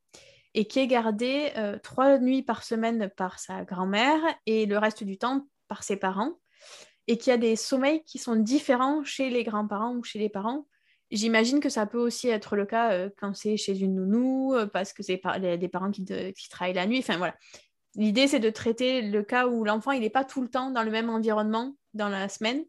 et 0.54 0.66
qui 0.66 0.80
est 0.80 0.88
gardé 0.88 1.52
euh, 1.58 1.80
trois 1.80 2.20
nuits 2.20 2.44
par 2.44 2.64
semaine 2.64 3.10
par 3.16 3.40
sa 3.40 3.64
grand-mère 3.64 4.20
et 4.46 4.66
le 4.66 4.78
reste 4.78 5.04
du 5.04 5.18
temps 5.18 5.48
par 5.68 5.84
ses 5.84 5.96
parents 5.96 6.34
et 7.08 7.18
qui 7.18 7.32
a 7.32 7.38
des 7.38 7.56
sommeils 7.56 8.04
qui 8.04 8.18
sont 8.18 8.36
différents 8.36 9.04
chez 9.04 9.30
les 9.30 9.44
grands-parents 9.44 9.96
ou 9.96 10.04
chez 10.04 10.20
les 10.20 10.30
parents. 10.30 10.68
J'imagine 11.12 11.60
que 11.60 11.70
ça 11.70 11.86
peut 11.86 11.98
aussi 11.98 12.30
être 12.30 12.56
le 12.56 12.66
cas 12.66 12.92
euh, 12.92 13.10
quand 13.18 13.36
c'est 13.36 13.58
chez 13.58 13.78
une 13.80 13.96
nounou, 13.96 14.54
euh, 14.54 14.68
parce 14.68 14.94
que 14.94 15.02
c'est 15.02 15.22
des 15.58 15.68
parents 15.68 15.92
qui, 15.92 16.06
travaillent 16.50 16.74
la 16.74 16.86
nuit. 16.86 17.00
Enfin 17.00 17.18
voilà. 17.18 17.36
L'idée, 17.96 18.28
c'est 18.28 18.40
de 18.40 18.50
traiter 18.52 19.02
le 19.02 19.24
cas 19.24 19.48
où 19.48 19.64
l'enfant, 19.64 19.92
il 19.92 20.02
n'est 20.02 20.12
pas 20.12 20.24
tout 20.24 20.42
le 20.42 20.50
temps 20.50 20.70
dans 20.70 20.84
le 20.84 20.92
même 20.92 21.10
environnement 21.10 21.76
dans 21.94 22.10
la 22.10 22.30
semaine. 22.30 22.64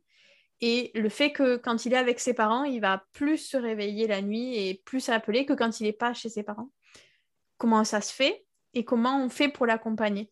Et 0.62 0.90
le 0.94 1.08
fait 1.08 1.32
que 1.32 1.56
quand 1.56 1.84
il 1.84 1.92
est 1.92 1.98
avec 1.98 2.20
ses 2.20 2.34
parents, 2.34 2.64
il 2.64 2.80
va 2.80 3.04
plus 3.12 3.38
se 3.38 3.56
réveiller 3.56 4.06
la 4.06 4.22
nuit 4.22 4.56
et 4.56 4.82
plus 4.84 5.00
s'appeler 5.00 5.44
que 5.44 5.52
quand 5.52 5.80
il 5.80 5.84
n'est 5.84 5.92
pas 5.92 6.14
chez 6.14 6.28
ses 6.28 6.42
parents. 6.42 6.70
Comment 7.58 7.84
ça 7.84 8.00
se 8.00 8.12
fait 8.12 8.44
et 8.72 8.84
comment 8.84 9.22
on 9.22 9.28
fait 9.28 9.48
pour 9.48 9.66
l'accompagner? 9.66 10.30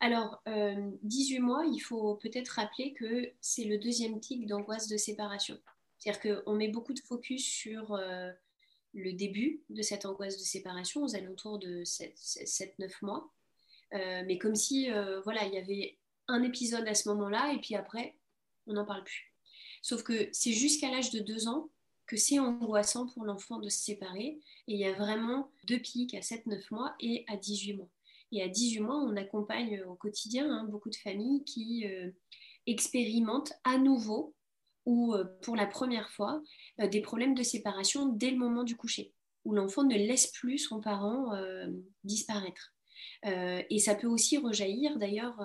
Alors, 0.00 0.42
18 0.46 1.38
euh, 1.38 1.42
mois, 1.42 1.64
il 1.66 1.78
faut 1.80 2.16
peut-être 2.16 2.48
rappeler 2.50 2.94
que 2.94 3.32
c'est 3.40 3.64
le 3.64 3.78
deuxième 3.78 4.18
tic 4.20 4.46
d'angoisse 4.46 4.88
de 4.88 4.96
séparation. 4.96 5.58
C'est-à-dire 6.00 6.44
qu'on 6.44 6.54
met 6.54 6.68
beaucoup 6.68 6.94
de 6.94 7.00
focus 7.00 7.44
sur 7.44 7.92
euh, 7.92 8.32
le 8.94 9.12
début 9.12 9.62
de 9.68 9.82
cette 9.82 10.06
angoisse 10.06 10.38
de 10.38 10.42
séparation, 10.42 11.02
aux 11.04 11.14
alentours 11.14 11.58
de 11.58 11.84
7-9 11.84 12.90
mois. 13.02 13.30
Euh, 13.92 14.22
mais 14.26 14.38
comme 14.38 14.54
si 14.54 14.90
euh, 14.90 15.20
voilà, 15.20 15.44
il 15.44 15.52
y 15.52 15.58
avait 15.58 15.98
un 16.26 16.42
épisode 16.42 16.88
à 16.88 16.94
ce 16.94 17.08
moment-là, 17.10 17.52
et 17.52 17.60
puis 17.60 17.74
après, 17.74 18.16
on 18.66 18.72
n'en 18.72 18.86
parle 18.86 19.04
plus. 19.04 19.34
Sauf 19.82 20.02
que 20.02 20.28
c'est 20.32 20.52
jusqu'à 20.52 20.90
l'âge 20.90 21.10
de 21.10 21.20
2 21.20 21.48
ans 21.48 21.70
que 22.06 22.16
c'est 22.16 22.38
angoissant 22.38 23.06
pour 23.06 23.24
l'enfant 23.24 23.58
de 23.58 23.68
se 23.68 23.80
séparer. 23.80 24.40
Et 24.68 24.74
il 24.74 24.78
y 24.78 24.86
a 24.86 24.94
vraiment 24.94 25.52
deux 25.64 25.78
pics 25.78 26.14
à 26.14 26.20
7-9 26.20 26.62
mois 26.72 26.94
et 26.98 27.24
à 27.28 27.36
18 27.36 27.74
mois. 27.74 27.90
Et 28.32 28.42
à 28.42 28.48
18 28.48 28.80
mois, 28.80 28.96
on 28.96 29.16
accompagne 29.16 29.82
au 29.82 29.94
quotidien 29.94 30.50
hein, 30.50 30.64
beaucoup 30.64 30.90
de 30.90 30.96
familles 30.96 31.44
qui 31.44 31.84
expérimentent 32.66 33.52
à 33.64 33.78
nouveau 33.78 34.34
ou 34.90 35.14
euh, 35.14 35.24
pour 35.42 35.54
la 35.54 35.66
première 35.66 36.10
fois 36.10 36.42
euh, 36.80 36.88
des 36.88 37.00
problèmes 37.00 37.34
de 37.34 37.44
séparation 37.44 38.06
dès 38.06 38.32
le 38.32 38.36
moment 38.36 38.64
du 38.64 38.76
coucher, 38.76 39.12
où 39.44 39.54
l'enfant 39.54 39.84
ne 39.84 39.94
laisse 39.94 40.26
plus 40.32 40.58
son 40.58 40.80
parent 40.80 41.32
euh, 41.32 41.68
disparaître. 42.02 42.74
et 43.24 43.78
ça 43.78 43.94
peut 43.94 44.08
aussi 44.08 44.36
rejaillir 44.38 44.98
d'ailleurs 44.98 45.38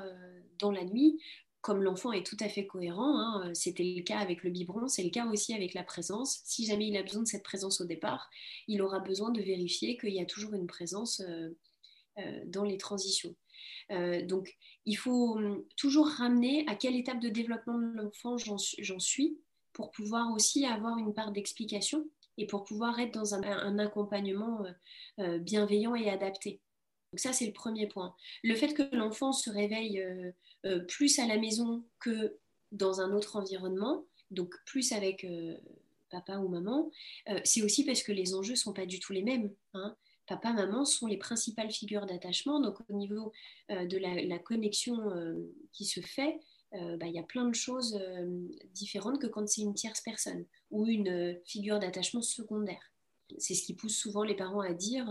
dans 0.59 0.71
la 0.71 0.83
nuit, 0.83 1.19
comme 1.61 1.83
l'enfant 1.83 2.11
est 2.11 2.25
tout 2.25 2.37
à 2.39 2.49
fait 2.49 2.65
cohérent, 2.65 3.19
hein, 3.19 3.53
c'était 3.53 3.83
le 3.83 4.01
cas 4.01 4.19
avec 4.19 4.43
le 4.43 4.49
biberon, 4.49 4.87
c'est 4.87 5.03
le 5.03 5.09
cas 5.09 5.25
aussi 5.27 5.53
avec 5.53 5.73
la 5.73 5.83
présence. 5.83 6.41
Si 6.45 6.65
jamais 6.65 6.87
il 6.87 6.97
a 6.97 7.03
besoin 7.03 7.23
de 7.23 7.27
cette 7.27 7.43
présence 7.43 7.81
au 7.81 7.85
départ, 7.85 8.29
il 8.67 8.81
aura 8.81 8.99
besoin 8.99 9.31
de 9.31 9.41
vérifier 9.41 9.97
qu'il 9.97 10.13
y 10.13 10.21
a 10.21 10.25
toujours 10.25 10.53
une 10.53 10.67
présence 10.67 11.21
dans 12.45 12.63
les 12.63 12.77
transitions. 12.77 13.35
Euh, 13.91 14.25
donc, 14.25 14.55
il 14.85 14.95
faut 14.95 15.35
hum, 15.35 15.63
toujours 15.77 16.07
ramener 16.07 16.65
à 16.67 16.75
quelle 16.75 16.95
étape 16.95 17.19
de 17.19 17.29
développement 17.29 17.77
de 17.77 17.95
l'enfant 17.95 18.37
j'en 18.37 18.99
suis 18.99 19.37
pour 19.73 19.91
pouvoir 19.91 20.31
aussi 20.33 20.65
avoir 20.65 20.97
une 20.97 21.13
part 21.13 21.31
d'explication 21.31 22.07
et 22.37 22.47
pour 22.47 22.63
pouvoir 22.63 22.99
être 22.99 23.13
dans 23.13 23.35
un, 23.35 23.79
accompagnement 23.79 24.63
euh, 24.65 24.71
euh, 25.19 25.39
bienveillant 25.39 25.95
et 25.95 26.09
adapté. 26.09 26.59
Donc 27.11 27.19
ça, 27.19 27.33
c'est 27.33 27.45
le 27.45 27.53
premier 27.53 27.87
point. 27.87 28.15
Le 28.43 28.55
fait 28.55 28.73
que 28.73 28.83
l'enfant 28.93 29.31
se 29.31 29.49
réveille 29.49 30.03
plus 30.89 31.17
à 31.19 31.27
la 31.27 31.37
maison 31.37 31.85
que 31.99 32.35
dans 32.73 32.99
un 32.99 33.13
autre 33.13 33.37
environnement, 33.37 34.03
donc 34.31 34.53
plus 34.65 34.91
avec 34.91 35.25
papa 36.09 36.39
ou 36.39 36.49
maman, 36.49 36.91
c'est 37.45 37.61
aussi 37.61 37.85
parce 37.85 38.03
que 38.03 38.11
les 38.11 38.33
enjeux 38.33 38.53
ne 38.53 38.57
sont 38.57 38.73
pas 38.73 38.85
du 38.85 38.99
tout 38.99 39.13
les 39.13 39.23
mêmes. 39.23 39.49
Hein. 39.75 39.95
Papa, 40.27 40.53
maman 40.53 40.85
sont 40.85 41.07
les 41.07 41.17
principales 41.17 41.71
figures 41.71 42.05
d'attachement. 42.05 42.59
Donc 42.59 42.77
au 42.89 42.93
niveau 42.93 43.31
de 43.69 43.97
la, 43.97 44.39
connexion 44.39 44.99
qui 45.71 45.85
se 45.85 45.99
fait, 46.01 46.39
bah, 46.71 47.07
il 47.07 47.13
y 47.13 47.19
a 47.19 47.23
plein 47.23 47.47
de 47.47 47.55
choses 47.55 47.99
différentes 48.73 49.21
que 49.21 49.27
quand 49.27 49.47
c'est 49.47 49.61
une 49.61 49.73
tierce 49.73 50.01
personne 50.01 50.45
ou 50.71 50.87
une 50.87 51.39
figure 51.45 51.79
d'attachement 51.79 52.21
secondaire. 52.21 52.91
C'est 53.37 53.55
ce 53.55 53.63
qui 53.63 53.73
pousse 53.73 53.95
souvent 53.95 54.23
les 54.23 54.35
parents 54.35 54.61
à 54.61 54.73
dire 54.73 55.07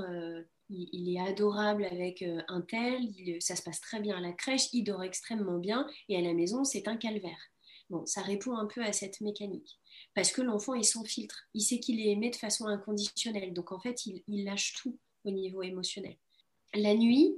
il, 0.71 1.15
est 1.15 1.21
adorable 1.21 1.85
avec 1.85 2.25
un 2.49 2.61
tel, 2.61 3.09
ça 3.41 3.57
se 3.57 3.63
passe 3.63 3.81
très 3.81 4.01
bien 4.01 4.17
à 4.17 4.21
la 4.21 4.33
crèche, 4.33 4.69
il 4.73 4.85
dort 4.85 5.03
extrêmement 5.03 5.59
bien 5.59 5.87
et 6.09 6.17
à 6.17 6.21
la 6.21 6.35
maison 6.35 6.65
c'est 6.65 6.89
un 6.89 6.97
calvaire. 6.97 7.54
Bon, 7.91 8.07
ça 8.07 8.23
répond 8.23 8.57
un 8.57 8.67
peu 8.67 8.83
à 8.83 8.93
cette 8.93 9.21
mécanique. 9.21 9.79
Parce 10.15 10.33
que 10.33 10.43
l'enfant 10.43 10.75
est 10.75 10.83
sans 10.83 11.05
filtre. 11.05 11.49
Il 11.55 11.61
sait 11.61 11.81
qu'il 11.81 12.01
est 12.01 12.11
aimé 12.11 12.31
de 12.31 12.37
façon 12.37 12.67
inconditionnelle. 12.67 13.53
Donc 13.53 13.73
en 13.73 13.79
fait, 13.79 14.07
il, 14.07 14.45
lâche 14.45 14.75
tout 14.75 14.99
au 15.25 15.31
niveau 15.31 15.63
émotionnel. 15.63 16.17
La 16.75 16.95
nuit, 16.95 17.35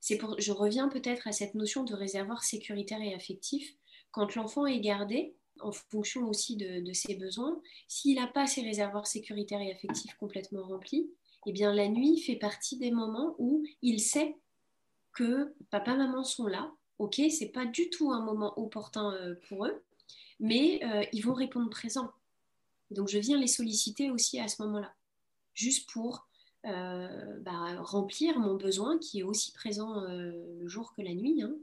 c'est 0.00 0.18
pour, 0.18 0.38
je 0.40 0.52
reviens 0.52 0.88
peut-être 0.88 1.28
à 1.28 1.32
cette 1.32 1.54
notion 1.54 1.84
de 1.84 1.94
réservoir 1.94 2.42
sécuritaire 2.42 3.00
et 3.00 3.14
affectif. 3.14 3.74
Quand 4.10 4.34
l'enfant 4.34 4.66
est 4.66 4.80
gardé, 4.80 5.34
en 5.60 5.72
fonction 5.72 6.28
aussi 6.28 6.56
de, 6.56 6.92
ses 6.92 7.14
besoins, 7.14 7.60
s'il 7.88 8.16
n'a 8.16 8.26
pas 8.26 8.46
ses 8.46 8.62
réservoirs 8.62 9.06
sécuritaires 9.06 9.60
et 9.60 9.72
affectifs 9.72 10.14
complètement 10.16 10.66
remplis, 10.66 11.10
eh 11.46 11.52
bien 11.52 11.72
la 11.72 11.88
nuit 11.88 12.18
fait 12.18 12.36
partie 12.36 12.78
des 12.78 12.90
moments 12.90 13.34
où 13.38 13.64
il 13.82 14.00
sait 14.00 14.36
que 15.12 15.54
papa, 15.70 15.94
maman 15.94 16.24
sont 16.24 16.46
là. 16.46 16.72
Ok, 16.98 17.20
c'est 17.30 17.48
pas 17.48 17.66
du 17.66 17.90
tout 17.90 18.12
un 18.12 18.24
moment 18.24 18.58
opportun 18.58 19.12
euh, 19.14 19.34
pour 19.48 19.66
eux, 19.66 19.82
mais 20.38 20.80
euh, 20.84 21.04
ils 21.12 21.24
vont 21.24 21.34
répondre 21.34 21.68
présent. 21.68 22.10
Donc 22.90 23.08
je 23.08 23.18
viens 23.18 23.38
les 23.38 23.48
solliciter 23.48 24.10
aussi 24.10 24.38
à 24.38 24.46
ce 24.46 24.62
moment-là, 24.62 24.94
juste 25.54 25.90
pour 25.90 26.28
euh, 26.66 27.38
bah, 27.40 27.80
remplir 27.80 28.38
mon 28.38 28.54
besoin 28.54 28.98
qui 28.98 29.20
est 29.20 29.22
aussi 29.24 29.52
présent 29.52 30.02
le 30.02 30.68
jour 30.68 30.94
que 30.94 31.02
la 31.02 31.14
nuit, 31.14 31.42
hein. 31.42 31.56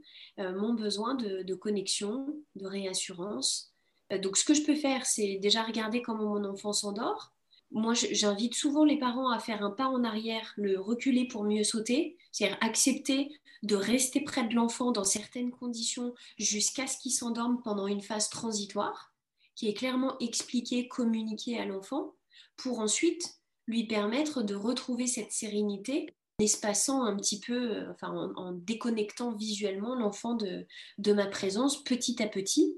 mon 0.52 0.74
besoin 0.74 1.14
de, 1.14 1.54
connexion, 1.54 2.36
de 2.56 2.66
réassurance. 2.66 3.72
donc 4.20 4.36
ce 4.36 4.44
que 4.44 4.54
je 4.54 4.62
peux 4.62 4.76
faire, 4.76 5.06
c'est 5.06 5.38
déjà 5.38 5.62
regarder 5.62 6.02
comment 6.02 6.38
mon 6.38 6.44
enfant 6.44 6.72
s'endort. 6.72 7.32
Moi, 7.72 7.94
j'invite 7.94 8.54
souvent 8.54 8.84
les 8.84 8.98
parents 8.98 9.30
à 9.30 9.38
faire 9.38 9.64
un 9.64 9.70
pas 9.70 9.86
en 9.86 10.04
arrière, 10.04 10.52
le 10.56 10.78
reculer 10.78 11.26
pour 11.26 11.44
mieux 11.44 11.64
sauter, 11.64 12.18
c'est-à-dire 12.30 12.58
accepter 12.60 13.32
de 13.62 13.76
rester 13.76 14.20
près 14.20 14.46
de 14.46 14.54
l'enfant 14.54 14.92
dans 14.92 15.04
certaines 15.04 15.50
conditions 15.50 16.14
jusqu'à 16.36 16.86
ce 16.86 16.98
qu'il 16.98 17.12
s'endorme 17.12 17.62
pendant 17.62 17.86
une 17.86 18.02
phase 18.02 18.28
transitoire, 18.28 19.14
qui 19.54 19.68
est 19.68 19.74
clairement 19.74 20.18
expliquée, 20.18 20.88
communiquée 20.88 21.58
à 21.58 21.64
l'enfant, 21.64 22.14
pour 22.56 22.80
ensuite 22.80 23.38
lui 23.66 23.86
permettre 23.86 24.42
de 24.42 24.54
retrouver 24.54 25.06
cette 25.06 25.32
sérénité 25.32 26.14
en 26.40 26.44
espaçant 26.44 27.04
un 27.04 27.16
petit 27.16 27.40
peu, 27.40 27.76
euh, 27.76 27.90
enfin 27.92 28.32
en, 28.36 28.52
déconnectant 28.52 29.32
visuellement 29.32 29.94
l'enfant 29.94 30.34
de, 30.34 30.66
de 30.98 31.12
ma 31.12 31.26
présence 31.26 31.82
petit 31.84 32.22
à 32.22 32.28
petit 32.28 32.76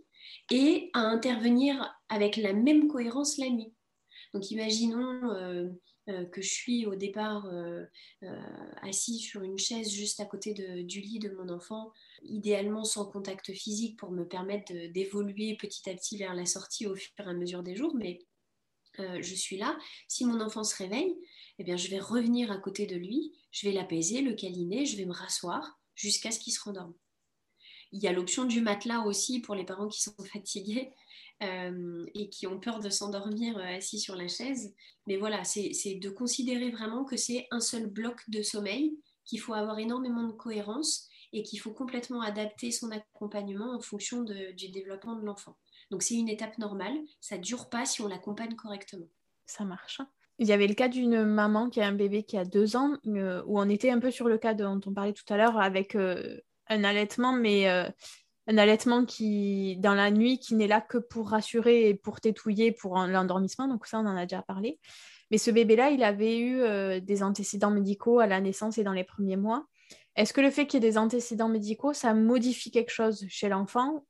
et 0.50 0.90
à 0.92 1.00
intervenir 1.00 1.96
avec 2.08 2.36
la 2.36 2.52
même 2.52 2.86
cohérence 2.86 3.38
la 3.38 3.48
nuit. 3.48 3.72
Donc 4.34 4.50
imaginons 4.50 5.30
euh, 5.30 5.68
euh, 6.08 6.24
que 6.26 6.42
je 6.42 6.48
suis 6.48 6.86
au 6.86 6.96
départ 6.96 7.46
euh, 7.46 7.86
assis 8.82 9.20
sur 9.20 9.42
une 9.42 9.58
chaise 9.58 9.90
juste 9.90 10.18
à 10.18 10.26
côté 10.26 10.52
du 10.52 11.00
lit 11.00 11.20
de 11.20 11.30
mon 11.30 11.48
enfant, 11.48 11.92
idéalement 12.24 12.82
sans 12.82 13.06
contact 13.06 13.52
physique 13.52 13.96
pour 13.96 14.10
me 14.10 14.26
permettre 14.26 14.72
d'évoluer 14.92 15.56
petit 15.56 15.88
à 15.88 15.94
petit 15.94 16.18
vers 16.18 16.34
la 16.34 16.46
sortie 16.46 16.86
au 16.86 16.96
fur 16.96 17.12
et 17.18 17.22
à 17.22 17.32
mesure 17.32 17.62
des 17.62 17.76
jours, 17.76 17.94
mais 17.94 18.18
je 18.98 19.34
suis 19.34 19.56
là. 19.56 19.76
Si 20.08 20.24
mon 20.24 20.40
enfant 20.40 20.62
se 20.62 20.76
réveille, 20.76 21.16
eh 21.58 21.64
bien, 21.64 21.76
je 21.76 21.88
vais 21.88 21.98
revenir 21.98 22.52
à 22.52 22.58
côté 22.58 22.86
de 22.86 22.96
lui, 22.96 23.32
je 23.50 23.66
vais 23.66 23.72
l'apaiser, 23.72 24.20
le 24.20 24.34
câliner, 24.34 24.86
je 24.86 24.96
vais 24.96 25.04
me 25.04 25.12
rasseoir 25.12 25.80
jusqu'à 25.94 26.30
ce 26.30 26.38
qu'il 26.38 26.52
se 26.52 26.60
rendorme. 26.62 26.94
Il 27.94 28.02
y 28.02 28.08
a 28.08 28.12
l'option 28.12 28.44
du 28.44 28.60
matelas 28.60 29.00
aussi 29.06 29.40
pour 29.40 29.54
les 29.54 29.64
parents 29.64 29.88
qui 29.88 30.02
sont 30.02 30.14
fatigués. 30.32 30.92
Euh, 31.42 32.06
et 32.14 32.28
qui 32.28 32.46
ont 32.46 32.60
peur 32.60 32.78
de 32.78 32.88
s'endormir 32.88 33.58
euh, 33.58 33.76
assis 33.76 33.98
sur 33.98 34.14
la 34.14 34.28
chaise. 34.28 34.72
Mais 35.08 35.16
voilà, 35.16 35.42
c'est 35.42 35.72
de 36.00 36.08
considérer 36.08 36.70
vraiment 36.70 37.04
que 37.04 37.16
c'est 37.16 37.48
un 37.50 37.58
seul 37.58 37.86
bloc 37.86 38.22
de 38.28 38.40
sommeil, 38.40 38.96
qu'il 39.24 39.40
faut 39.40 39.52
avoir 39.52 39.80
énormément 39.80 40.22
de 40.22 40.32
cohérence 40.32 41.08
et 41.32 41.42
qu'il 41.42 41.58
faut 41.58 41.72
complètement 41.72 42.20
adapter 42.20 42.70
son 42.70 42.92
accompagnement 42.92 43.74
en 43.74 43.80
fonction 43.80 44.22
du 44.22 44.68
développement 44.68 45.16
de 45.16 45.24
l'enfant. 45.24 45.56
Donc 45.90 46.02
c'est 46.04 46.14
une 46.14 46.28
étape 46.28 46.56
normale, 46.58 46.96
ça 47.20 47.36
dure 47.36 47.68
pas 47.68 47.84
si 47.84 48.00
on 48.00 48.06
l'accompagne 48.06 48.54
correctement. 48.54 49.08
Ça 49.44 49.64
marche. 49.64 50.00
Il 50.38 50.46
y 50.46 50.52
avait 50.52 50.68
le 50.68 50.74
cas 50.74 50.88
d'une 50.88 51.24
maman 51.24 51.68
qui 51.68 51.80
a 51.80 51.86
un 51.88 51.92
bébé 51.92 52.22
qui 52.22 52.38
a 52.38 52.44
deux 52.44 52.76
ans, 52.76 52.96
euh, 53.06 53.42
où 53.46 53.58
on 53.58 53.68
était 53.68 53.90
un 53.90 53.98
peu 53.98 54.12
sur 54.12 54.28
le 54.28 54.38
cas 54.38 54.54
dont 54.54 54.80
on 54.86 54.94
parlait 54.94 55.12
tout 55.12 55.30
à 55.32 55.36
l'heure, 55.36 55.58
avec 55.58 55.96
un 56.68 56.84
allaitement, 56.84 57.32
mais 57.32 57.66
un 57.66 58.58
allaitement 58.58 59.04
qui, 59.04 59.76
dans 59.78 59.94
la 59.94 60.10
nuit, 60.10 60.38
qui 60.38 60.54
n'est 60.54 60.66
là 60.66 60.80
que 60.80 60.98
pour 60.98 61.30
rassurer 61.30 61.88
et 61.88 61.94
pour 61.94 62.20
tétouiller 62.20 62.72
pour 62.72 62.96
l'endormissement. 62.96 63.68
Donc 63.68 63.86
ça, 63.86 63.98
on 63.98 64.06
en 64.06 64.16
a 64.16 64.26
déjà 64.26 64.42
parlé. 64.42 64.78
Mais 65.30 65.38
ce 65.38 65.50
bébé-là, 65.50 65.90
il 65.90 66.04
avait 66.04 66.38
eu 66.38 66.60
euh, 66.60 67.00
des 67.00 67.22
antécédents 67.22 67.70
médicaux 67.70 68.20
à 68.20 68.26
la 68.26 68.40
naissance 68.40 68.78
et 68.78 68.84
dans 68.84 68.92
les 68.92 69.04
premiers 69.04 69.36
mois. 69.36 69.66
Est-ce 70.16 70.32
que 70.32 70.40
le 70.40 70.50
fait 70.50 70.66
qu'il 70.66 70.82
y 70.82 70.86
ait 70.86 70.90
des 70.90 70.98
antécédents 70.98 71.48
médicaux, 71.48 71.92
ça 71.92 72.14
modifie 72.14 72.70
quelque 72.70 72.92
chose 72.92 73.24
chez 73.28 73.48
l'enfant 73.48 74.06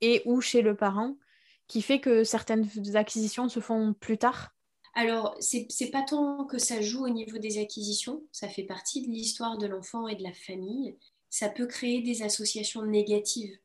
et 0.00 0.22
ou 0.24 0.40
chez 0.40 0.62
le 0.62 0.76
parent 0.76 1.16
qui 1.66 1.82
fait 1.82 2.00
que 2.00 2.24
certaines 2.24 2.66
acquisitions 2.94 3.48
se 3.48 3.60
font 3.60 3.94
plus 3.94 4.18
tard? 4.18 4.54
Alors, 4.94 5.36
c'est 5.40 5.90
pas 5.90 6.02
tant 6.02 6.44
que 6.44 6.58
ça 6.58 6.80
joue 6.80 7.04
au 7.04 7.08
niveau 7.08 7.38
des 7.38 7.58
acquisitions, 7.58 8.22
ça 8.32 8.48
fait 8.48 8.64
partie 8.64 9.06
de 9.06 9.12
l'histoire 9.12 9.58
de 9.58 9.66
l'enfant 9.66 10.08
et 10.08 10.16
de 10.16 10.22
la 10.22 10.32
famille. 10.32 10.96
Ça 11.30 11.48
peut 11.48 11.66
créer 11.66 12.02
des 12.02 12.22
associations 12.22 12.84
négatives 12.84 13.58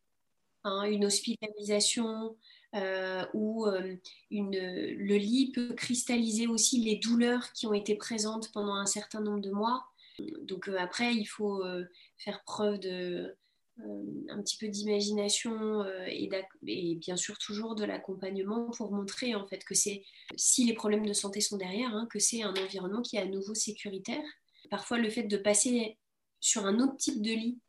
Hein, 0.65 0.83
une 0.83 1.03
hospitalisation 1.05 2.37
euh, 2.73 3.25
ou 3.33 3.67
euh, 3.67 3.97
le 4.31 5.17
lit 5.17 5.51
peut 5.51 5.73
cristalliser 5.73 6.47
aussi 6.47 6.79
les 6.79 6.95
douleurs 6.95 7.51
qui 7.51 7.67
ont 7.67 7.73
été 7.73 7.95
présentes 7.95 8.51
pendant 8.53 8.75
un 8.75 8.85
certain 8.85 9.19
nombre 9.19 9.41
de 9.41 9.51
mois. 9.51 9.85
Donc 10.43 10.69
euh, 10.69 10.77
après, 10.79 11.13
il 11.13 11.25
faut 11.25 11.63
faire 12.17 12.43
preuve 12.45 12.79
de 12.79 13.35
un 14.29 14.39
petit 14.43 14.57
peu 14.57 14.67
d'imagination 14.67 15.83
et, 16.05 16.29
bien 16.95 17.17
sûr 17.17 17.39
toujours 17.39 17.73
de 17.73 17.83
l'accompagnement 17.83 18.69
pour 18.69 18.91
montrer 18.91 19.33
en 19.33 19.47
fait 19.47 19.63
que 19.63 19.73
c'est 19.73 20.03
si 20.35 20.63
les 20.63 20.73
problèmes 20.73 21.07
de 21.07 21.13
santé 21.13 21.41
sont 21.41 21.57
derrière, 21.57 21.93
hein, 21.95 22.07
que 22.11 22.19
c'est 22.19 22.43
un 22.43 22.53
environnement 22.53 23.01
qui 23.01 23.17
est 23.17 23.21
à 23.21 23.25
nouveau 23.25 23.55
sécuritaire. 23.55 24.23
Parfois, 24.69 24.99
le 24.99 25.09
fait 25.09 25.23
de 25.23 25.37
passer 25.37 25.97
sur 26.43 26.65
un 26.65 26.79
autre 26.79 26.97
type 26.97 27.21
de 27.21 27.31
lit 27.31 27.59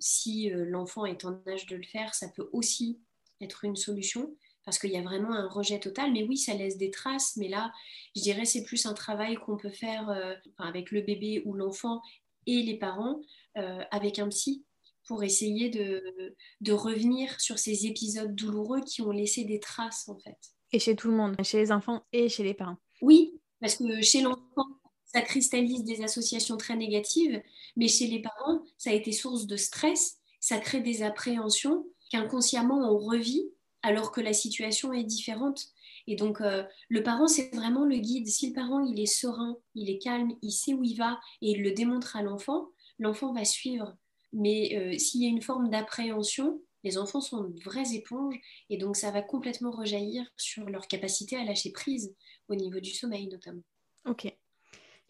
si 0.00 0.50
euh, 0.50 0.64
l'enfant 0.64 1.04
est 1.04 1.26
en 1.26 1.38
âge 1.46 1.66
de 1.66 1.76
le 1.76 1.82
faire, 1.82 2.14
ça 2.14 2.28
peut 2.28 2.48
aussi 2.52 2.98
être 3.42 3.64
une 3.64 3.76
solution 3.76 4.34
parce 4.64 4.78
qu'il 4.78 4.90
y 4.90 4.96
a 4.96 5.02
vraiment 5.02 5.32
un 5.32 5.48
rejet 5.48 5.78
total. 5.78 6.12
Mais 6.12 6.22
oui, 6.22 6.38
ça 6.38 6.54
laisse 6.54 6.78
des 6.78 6.90
traces. 6.90 7.36
Mais 7.36 7.48
là, 7.48 7.72
je 8.16 8.22
dirais 8.22 8.46
c'est 8.46 8.62
plus 8.62 8.86
un 8.86 8.94
travail 8.94 9.36
qu'on 9.36 9.58
peut 9.58 9.70
faire 9.70 10.08
euh, 10.08 10.34
avec 10.56 10.92
le 10.92 11.02
bébé 11.02 11.42
ou 11.44 11.52
l'enfant 11.52 12.00
et 12.46 12.62
les 12.62 12.78
parents 12.78 13.20
euh, 13.58 13.82
avec 13.90 14.18
un 14.18 14.28
psy 14.30 14.64
pour 15.06 15.22
essayer 15.24 15.68
de, 15.68 16.34
de, 16.62 16.72
revenir 16.72 17.38
sur 17.38 17.58
ces 17.58 17.86
épisodes 17.86 18.34
douloureux 18.34 18.80
qui 18.80 19.02
ont 19.02 19.10
laissé 19.10 19.44
des 19.44 19.60
traces 19.60 20.08
en 20.08 20.18
fait. 20.18 20.38
Et 20.72 20.78
chez 20.78 20.96
tout 20.96 21.10
le 21.10 21.16
monde, 21.16 21.36
chez 21.44 21.58
les 21.58 21.70
enfants 21.70 22.06
et 22.12 22.30
chez 22.30 22.44
les 22.44 22.54
parents. 22.54 22.78
Oui, 23.02 23.38
parce 23.60 23.76
que 23.76 24.00
chez 24.00 24.22
l'enfant, 24.22 24.80
ça 25.12 25.22
cristallise 25.22 25.84
des 25.84 26.02
associations 26.02 26.56
très 26.56 26.76
négatives, 26.76 27.42
mais 27.76 27.88
chez 27.88 28.06
les 28.06 28.22
parents, 28.22 28.62
ça 28.78 28.90
a 28.90 28.94
été 28.94 29.12
source 29.12 29.46
de 29.46 29.56
stress, 29.56 30.18
ça 30.40 30.58
crée 30.58 30.80
des 30.80 31.02
appréhensions 31.02 31.86
qu'inconsciemment 32.10 32.78
on 32.92 32.98
revit 32.98 33.50
alors 33.82 34.12
que 34.12 34.20
la 34.20 34.32
situation 34.32 34.92
est 34.92 35.04
différente. 35.04 35.66
Et 36.06 36.16
donc, 36.16 36.40
euh, 36.40 36.64
le 36.88 37.02
parent, 37.02 37.26
c'est 37.26 37.54
vraiment 37.54 37.84
le 37.84 37.96
guide. 37.96 38.28
Si 38.28 38.48
le 38.48 38.54
parent, 38.54 38.80
il 38.80 39.00
est 39.00 39.06
serein, 39.06 39.56
il 39.74 39.90
est 39.90 39.98
calme, 39.98 40.32
il 40.42 40.52
sait 40.52 40.74
où 40.74 40.82
il 40.84 40.96
va 40.96 41.20
et 41.40 41.52
il 41.52 41.62
le 41.62 41.72
démontre 41.72 42.16
à 42.16 42.22
l'enfant, 42.22 42.68
l'enfant 42.98 43.32
va 43.32 43.44
suivre. 43.44 43.96
Mais 44.32 44.76
euh, 44.76 44.98
s'il 44.98 45.22
y 45.22 45.26
a 45.26 45.28
une 45.28 45.42
forme 45.42 45.68
d'appréhension, 45.68 46.60
les 46.84 46.98
enfants 46.98 47.20
sont 47.20 47.44
de 47.44 47.62
vraies 47.62 47.94
éponges 47.94 48.38
et 48.70 48.76
donc 48.76 48.96
ça 48.96 49.10
va 49.10 49.22
complètement 49.22 49.70
rejaillir 49.70 50.24
sur 50.36 50.68
leur 50.68 50.88
capacité 50.88 51.36
à 51.36 51.44
lâcher 51.44 51.70
prise 51.70 52.14
au 52.48 52.56
niveau 52.56 52.80
du 52.80 52.90
sommeil 52.90 53.28
notamment. 53.28 53.62
Ok. 54.04 54.34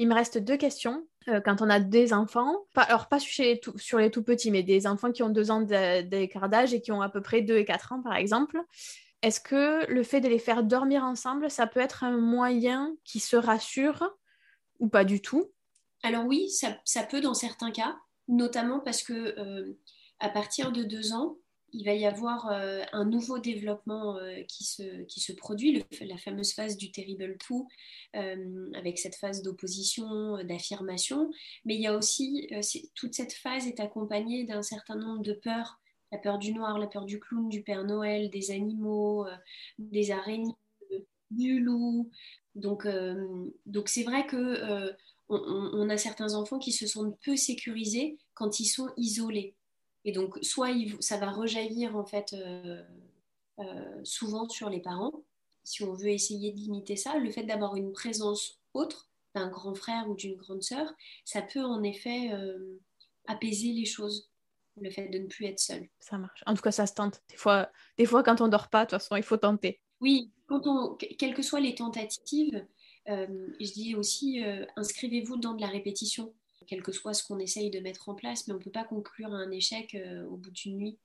Il 0.02 0.08
me 0.08 0.14
reste 0.14 0.38
deux 0.38 0.56
questions. 0.56 1.06
Euh, 1.28 1.40
quand 1.40 1.62
on 1.62 1.70
a 1.70 1.78
des 1.78 2.12
enfants, 2.12 2.66
alors 2.74 3.06
pas 3.06 3.20
sur 3.20 3.44
les, 3.44 3.60
tout, 3.60 3.72
les 3.96 4.10
petits, 4.10 4.50
mais 4.50 4.64
des 4.64 4.88
enfants 4.88 5.12
qui 5.12 5.22
ont 5.22 5.28
deux 5.28 5.52
ans 5.52 5.60
d'écart 5.60 6.48
d'âge 6.48 6.74
et 6.74 6.80
qui 6.80 6.90
ont 6.90 7.02
à 7.02 7.08
peu 7.08 7.22
près 7.22 7.40
deux 7.40 7.56
et 7.56 7.64
quatre 7.64 7.92
ans, 7.92 8.02
par 8.02 8.16
exemple, 8.16 8.60
est-ce 9.22 9.40
que 9.40 9.88
le 9.88 10.02
fait 10.02 10.20
de 10.20 10.26
les 10.26 10.40
faire 10.40 10.64
dormir 10.64 11.04
ensemble, 11.04 11.48
ça 11.52 11.68
peut 11.68 11.78
être 11.78 12.02
un 12.02 12.16
moyen 12.16 12.96
qui 13.04 13.20
se 13.20 13.36
rassure 13.36 14.12
ou 14.80 14.88
pas 14.88 15.04
du 15.04 15.22
tout? 15.22 15.52
Alors 16.02 16.26
oui, 16.26 16.50
ça, 16.50 17.02
peut 17.04 17.20
dans 17.20 17.34
certains 17.34 17.70
cas, 17.70 17.96
notamment 18.26 18.80
parce 18.80 19.04
que 19.04 19.12
euh, 19.12 19.78
à 20.18 20.30
partir 20.30 20.72
de 20.72 20.82
deux 20.82 21.12
ans, 21.12 21.36
il 21.72 21.84
va 21.84 21.94
y 21.94 22.04
avoir 22.04 22.50
euh, 22.50 22.82
un 22.92 23.04
nouveau 23.04 23.38
développement 23.38 24.16
euh, 24.18 24.42
qui, 24.46 24.64
se, 24.64 25.02
qui 25.04 25.20
se 25.20 25.32
produit, 25.32 25.84
la 26.00 26.18
fameuse 26.18 26.52
phase 26.52 26.76
du 26.76 26.92
terrible 26.92 27.36
tout, 27.38 27.68
euh, 28.16 28.70
avec 28.74 28.98
cette 28.98 29.16
phase 29.16 29.42
d'opposition, 29.42 30.42
d'affirmation. 30.44 31.30
Mais 31.64 31.74
il 31.74 31.80
y 31.80 31.86
a 31.86 31.96
aussi, 31.96 32.48
toute 32.94 33.14
cette 33.14 33.32
phase 33.32 33.66
est 33.66 33.80
accompagnée 33.80 34.44
d'un 34.44 34.62
certain 34.62 34.96
nombre 34.96 35.22
de 35.22 35.32
peurs. 35.32 35.78
La 36.10 36.18
peur 36.18 36.38
du 36.38 36.52
noir, 36.52 36.78
la 36.78 36.86
peur 36.86 37.06
du 37.06 37.18
clown, 37.18 37.48
du 37.48 37.62
Père 37.62 37.84
Noël, 37.84 38.28
des 38.28 38.50
animaux, 38.50 39.26
des 39.78 40.10
araignées, 40.10 40.52
du 41.30 41.58
loup. 41.58 42.10
Donc, 42.54 42.86
donc 43.64 43.88
c'est 43.88 44.02
vrai 44.02 44.26
que 44.26 44.92
on, 45.30 45.88
a 45.88 45.96
certains 45.96 46.34
enfants 46.34 46.58
qui 46.58 46.72
se 46.72 46.86
sentent 46.86 47.18
peu 47.24 47.34
sécurisés 47.34 48.18
quand 48.34 48.60
ils 48.60 48.66
sont 48.66 48.90
isolés. 48.98 49.56
Et 50.04 50.12
donc, 50.12 50.38
soit 50.42 50.70
ça 51.00 51.16
va 51.16 51.30
rejaillir 51.30 51.96
en 51.96 52.04
fait 52.04 52.32
euh, 52.32 52.82
euh, 53.60 54.00
souvent 54.04 54.48
sur 54.48 54.68
les 54.68 54.80
parents, 54.80 55.24
si 55.64 55.84
on 55.84 55.92
veut 55.92 56.08
essayer 56.08 56.52
de 56.52 56.56
limiter 56.56 56.96
ça. 56.96 57.18
Le 57.18 57.30
fait 57.30 57.44
d'avoir 57.44 57.76
une 57.76 57.92
présence 57.92 58.60
autre 58.74 59.08
d'un 59.34 59.48
grand 59.48 59.74
frère 59.74 60.10
ou 60.10 60.14
d'une 60.14 60.36
grande 60.36 60.62
sœur, 60.62 60.92
ça 61.24 61.40
peut 61.40 61.64
en 61.64 61.82
effet 61.82 62.32
euh, 62.32 62.80
apaiser 63.26 63.72
les 63.72 63.84
choses. 63.84 64.28
Le 64.80 64.90
fait 64.90 65.08
de 65.08 65.18
ne 65.18 65.26
plus 65.26 65.44
être 65.44 65.60
seul. 65.60 65.86
Ça 66.00 66.16
marche. 66.16 66.42
En 66.46 66.54
tout 66.54 66.62
cas, 66.62 66.72
ça 66.72 66.86
se 66.86 66.94
tente. 66.94 67.20
Des 67.28 67.36
fois, 67.36 67.70
des 67.98 68.06
fois 68.06 68.22
quand 68.22 68.40
on 68.40 68.48
dort 68.48 68.70
pas, 68.70 68.86
de 68.86 68.90
toute 68.90 69.00
façon, 69.00 69.16
il 69.16 69.22
faut 69.22 69.36
tenter. 69.36 69.82
Oui, 70.00 70.32
quand 70.46 70.66
on, 70.66 70.94
quelles 70.94 71.34
que 71.34 71.42
soient 71.42 71.60
les 71.60 71.74
tentatives, 71.74 72.66
je 73.06 73.72
dis 73.72 73.94
aussi, 73.94 74.42
inscrivez-vous 74.76 75.36
dans 75.36 75.52
de 75.52 75.60
la 75.60 75.66
répétition 75.66 76.32
quel 76.72 76.82
que 76.82 76.92
soit 76.92 77.12
ce 77.12 77.22
qu'on 77.22 77.38
essaye 77.38 77.70
de 77.70 77.80
mettre 77.80 78.08
en 78.08 78.14
place, 78.14 78.48
mais 78.48 78.54
on 78.54 78.56
ne 78.56 78.62
peut 78.62 78.70
pas 78.70 78.84
conclure 78.84 79.34
un 79.34 79.50
échec 79.50 79.94
euh, 79.94 80.24
au 80.24 80.38
bout 80.38 80.50
d'une 80.50 80.78
nuit. 80.78 80.98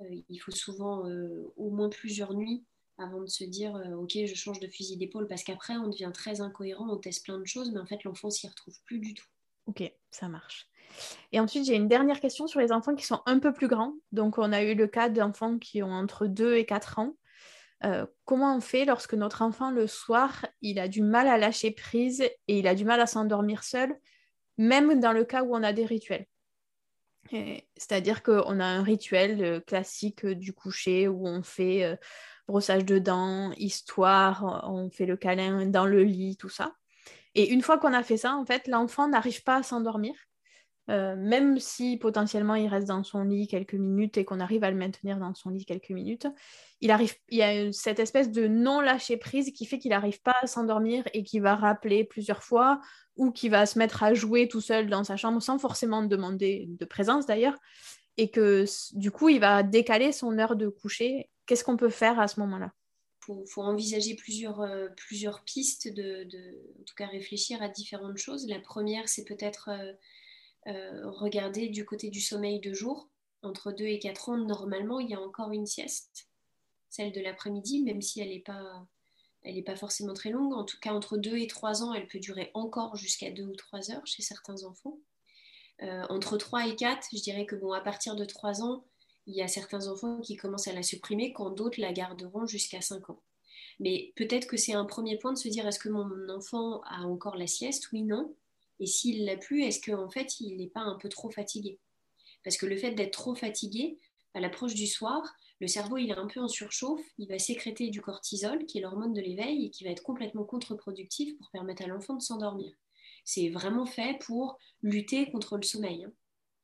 Euh, 0.00 0.20
il 0.28 0.38
faut 0.38 0.50
souvent 0.50 1.06
euh, 1.06 1.44
au 1.56 1.70
moins 1.70 1.88
plusieurs 1.88 2.34
nuits 2.34 2.64
avant 2.98 3.20
de 3.20 3.28
se 3.28 3.44
dire 3.44 3.80
ok 3.98 4.12
je 4.24 4.34
change 4.34 4.58
de 4.58 4.66
fusil 4.66 4.96
d'épaule 4.96 5.28
parce 5.28 5.44
qu'après 5.44 5.76
on 5.76 5.88
devient 5.88 6.10
très 6.12 6.40
incohérent, 6.40 6.88
on 6.90 6.96
teste 6.96 7.24
plein 7.24 7.38
de 7.38 7.46
choses 7.46 7.70
mais 7.70 7.78
en 7.78 7.86
fait 7.86 8.02
l'enfant 8.02 8.30
s'y 8.30 8.48
retrouve 8.48 8.74
plus 8.84 8.98
du 8.98 9.14
tout. 9.14 9.26
Ok, 9.66 9.84
ça 10.10 10.28
marche. 10.28 10.66
Et 11.30 11.38
ensuite 11.38 11.66
j'ai 11.66 11.76
une 11.76 11.88
dernière 11.88 12.18
question 12.18 12.48
sur 12.48 12.58
les 12.58 12.72
enfants 12.72 12.96
qui 12.96 13.06
sont 13.06 13.20
un 13.26 13.38
peu 13.38 13.52
plus 13.52 13.68
grands. 13.68 13.92
Donc 14.10 14.38
on 14.38 14.50
a 14.50 14.64
eu 14.64 14.74
le 14.74 14.88
cas 14.88 15.08
d'enfants 15.08 15.58
qui 15.58 15.84
ont 15.84 15.92
entre 15.92 16.26
2 16.26 16.56
et 16.56 16.66
4 16.66 16.98
ans. 16.98 17.16
comment 18.24 18.56
on 18.56 18.60
fait 18.60 18.86
lorsque 18.86 19.14
notre 19.14 19.42
enfant 19.42 19.70
le 19.70 19.86
soir 19.86 20.46
il 20.62 20.80
a 20.80 20.88
du 20.88 21.02
mal 21.02 21.28
à 21.28 21.38
lâcher 21.38 21.70
prise 21.70 22.22
et 22.22 22.58
il 22.58 22.66
a 22.66 22.74
du 22.74 22.84
mal 22.84 23.00
à 23.00 23.06
s'endormir 23.06 23.62
seul 23.62 23.94
même 24.58 25.00
dans 25.00 25.12
le 25.12 25.24
cas 25.24 25.42
où 25.42 25.54
on 25.54 25.62
a 25.62 25.72
des 25.72 25.84
rituels. 25.84 26.26
C'est-à-dire 27.76 28.22
qu'on 28.22 28.60
a 28.60 28.64
un 28.64 28.82
rituel 28.82 29.42
euh, 29.42 29.60
classique 29.60 30.24
euh, 30.24 30.34
du 30.34 30.52
coucher 30.52 31.08
où 31.08 31.26
on 31.26 31.42
fait 31.42 31.84
euh, 31.84 31.96
brossage 32.46 32.84
de 32.84 32.98
dents, 32.98 33.52
histoire, 33.56 34.68
on 34.70 34.90
fait 34.90 35.06
le 35.06 35.16
câlin 35.16 35.66
dans 35.66 35.86
le 35.86 36.04
lit, 36.04 36.36
tout 36.36 36.48
ça. 36.48 36.74
Et 37.34 37.50
une 37.50 37.62
fois 37.62 37.78
qu'on 37.78 37.92
a 37.92 38.02
fait 38.02 38.16
ça, 38.16 38.34
en 38.36 38.46
fait, 38.46 38.68
l'enfant 38.68 39.08
n'arrive 39.08 39.42
pas 39.42 39.56
à 39.56 39.62
s'endormir. 39.62 40.14
Même 40.88 41.58
si 41.58 41.96
potentiellement 41.96 42.54
il 42.54 42.68
reste 42.68 42.88
dans 42.88 43.02
son 43.02 43.24
lit 43.24 43.48
quelques 43.48 43.74
minutes 43.74 44.18
et 44.18 44.24
qu'on 44.24 44.40
arrive 44.40 44.64
à 44.64 44.70
le 44.70 44.76
maintenir 44.76 45.18
dans 45.18 45.34
son 45.34 45.50
lit 45.50 45.64
quelques 45.64 45.90
minutes, 45.90 46.26
il, 46.80 46.90
arrive, 46.90 47.14
il 47.30 47.38
y 47.38 47.42
a 47.42 47.72
cette 47.72 47.98
espèce 47.98 48.30
de 48.30 48.46
non-lâcher 48.46 49.16
prise 49.16 49.52
qui 49.52 49.66
fait 49.66 49.78
qu'il 49.78 49.90
n'arrive 49.90 50.20
pas 50.22 50.36
à 50.42 50.46
s'endormir 50.46 51.04
et 51.12 51.24
qui 51.24 51.40
va 51.40 51.56
rappeler 51.56 52.04
plusieurs 52.04 52.42
fois 52.42 52.80
ou 53.16 53.30
qui 53.30 53.48
va 53.48 53.66
se 53.66 53.78
mettre 53.78 54.02
à 54.02 54.14
jouer 54.14 54.48
tout 54.48 54.60
seul 54.60 54.88
dans 54.88 55.04
sa 55.04 55.16
chambre 55.16 55.40
sans 55.40 55.58
forcément 55.58 56.02
demander 56.02 56.66
de 56.68 56.84
présence 56.84 57.26
d'ailleurs, 57.26 57.56
et 58.16 58.30
que 58.30 58.64
du 58.92 59.10
coup 59.10 59.28
il 59.28 59.40
va 59.40 59.62
décaler 59.62 60.12
son 60.12 60.38
heure 60.38 60.56
de 60.56 60.68
coucher. 60.68 61.30
Qu'est-ce 61.46 61.64
qu'on 61.64 61.76
peut 61.76 61.90
faire 61.90 62.18
à 62.20 62.28
ce 62.28 62.40
moment-là? 62.40 62.72
Il 63.28 63.44
faut, 63.48 63.62
envisager 63.62 64.14
plusieurs, 64.14 64.60
euh, 64.60 64.88
plusieurs 64.96 65.42
pistes, 65.42 65.92
de, 65.92 66.28
en 66.80 66.84
tout 66.84 66.94
cas 66.94 67.06
réfléchir 67.06 67.60
à 67.60 67.68
différentes 67.68 68.18
choses. 68.18 68.46
La 68.46 68.60
première, 68.60 69.08
c'est 69.08 69.24
peut-être 69.24 69.70
euh, 69.70 69.92
euh, 70.66 71.10
regarder 71.10 71.68
du 71.68 71.84
côté 71.84 72.10
du 72.10 72.20
sommeil 72.20 72.60
de 72.60 72.72
jour. 72.72 73.08
Entre 73.42 73.72
2 73.72 73.84
et 73.84 73.98
4 73.98 74.30
ans, 74.30 74.36
normalement, 74.36 74.98
il 74.98 75.10
y 75.10 75.14
a 75.14 75.20
encore 75.20 75.52
une 75.52 75.66
sieste, 75.66 76.28
celle 76.90 77.12
de 77.12 77.20
l'après-midi, 77.20 77.82
même 77.82 78.02
si 78.02 78.20
elle 78.20 78.30
n'est 78.30 78.40
pas 78.40 78.86
elle 79.46 79.62
pas 79.62 79.76
forcément 79.76 80.14
très 80.14 80.30
longue. 80.30 80.52
En 80.54 80.64
tout 80.64 80.78
cas, 80.80 80.92
entre 80.92 81.16
2 81.16 81.36
et 81.38 81.46
3 81.46 81.82
ans, 81.84 81.94
elle 81.94 82.08
peut 82.08 82.18
durer 82.18 82.50
encore 82.54 82.96
jusqu'à 82.96 83.30
2 83.30 83.44
ou 83.44 83.54
3 83.54 83.92
heures 83.92 84.06
chez 84.06 84.22
certains 84.22 84.64
enfants. 84.64 84.98
Euh, 85.82 86.04
entre 86.08 86.36
3 86.36 86.66
et 86.66 86.74
4, 86.74 87.08
je 87.12 87.20
dirais 87.20 87.46
que 87.46 87.54
bon, 87.54 87.72
à 87.72 87.80
partir 87.80 88.16
de 88.16 88.24
3 88.24 88.62
ans, 88.62 88.84
il 89.26 89.36
y 89.36 89.42
a 89.42 89.48
certains 89.48 89.88
enfants 89.88 90.20
qui 90.20 90.36
commencent 90.36 90.68
à 90.68 90.72
la 90.72 90.82
supprimer 90.82 91.32
quand 91.32 91.50
d'autres 91.50 91.80
la 91.80 91.92
garderont 91.92 92.46
jusqu'à 92.46 92.80
5 92.80 93.10
ans. 93.10 93.22
Mais 93.78 94.12
peut-être 94.16 94.46
que 94.46 94.56
c'est 94.56 94.72
un 94.72 94.84
premier 94.84 95.18
point 95.18 95.32
de 95.32 95.38
se 95.38 95.48
dire 95.48 95.66
est-ce 95.66 95.78
que 95.78 95.88
mon 95.88 96.28
enfant 96.28 96.80
a 96.82 97.02
encore 97.02 97.36
la 97.36 97.46
sieste? 97.46 97.88
Oui, 97.92 98.02
non. 98.02 98.34
Et 98.80 98.86
s'il 98.86 99.24
l'a 99.24 99.36
plus, 99.36 99.62
est-ce 99.62 99.80
qu'en 99.80 100.10
fait, 100.10 100.40
il 100.40 100.56
n'est 100.56 100.68
pas 100.68 100.80
un 100.80 100.96
peu 100.96 101.08
trop 101.08 101.30
fatigué? 101.30 101.78
Parce 102.44 102.56
que 102.56 102.66
le 102.66 102.76
fait 102.76 102.92
d'être 102.92 103.12
trop 103.12 103.34
fatigué, 103.34 103.98
à 104.34 104.40
l'approche 104.40 104.74
du 104.74 104.86
soir, 104.86 105.34
le 105.60 105.66
cerveau 105.66 105.96
il 105.96 106.10
est 106.10 106.18
un 106.18 106.26
peu 106.26 106.40
en 106.40 106.48
surchauffe, 106.48 107.04
il 107.18 107.28
va 107.28 107.38
sécréter 107.38 107.88
du 107.88 108.02
cortisol, 108.02 108.66
qui 108.66 108.78
est 108.78 108.80
l'hormone 108.82 109.14
de 109.14 109.20
l'éveil, 109.20 109.66
et 109.66 109.70
qui 109.70 109.84
va 109.84 109.90
être 109.90 110.02
complètement 110.02 110.44
contre-productif 110.44 111.36
pour 111.38 111.50
permettre 111.50 111.82
à 111.82 111.86
l'enfant 111.86 112.14
de 112.14 112.22
s'endormir. 112.22 112.72
C'est 113.24 113.48
vraiment 113.48 113.86
fait 113.86 114.18
pour 114.20 114.58
lutter 114.82 115.30
contre 115.30 115.56
le 115.56 115.62
sommeil. 115.62 116.04
Hein. 116.04 116.12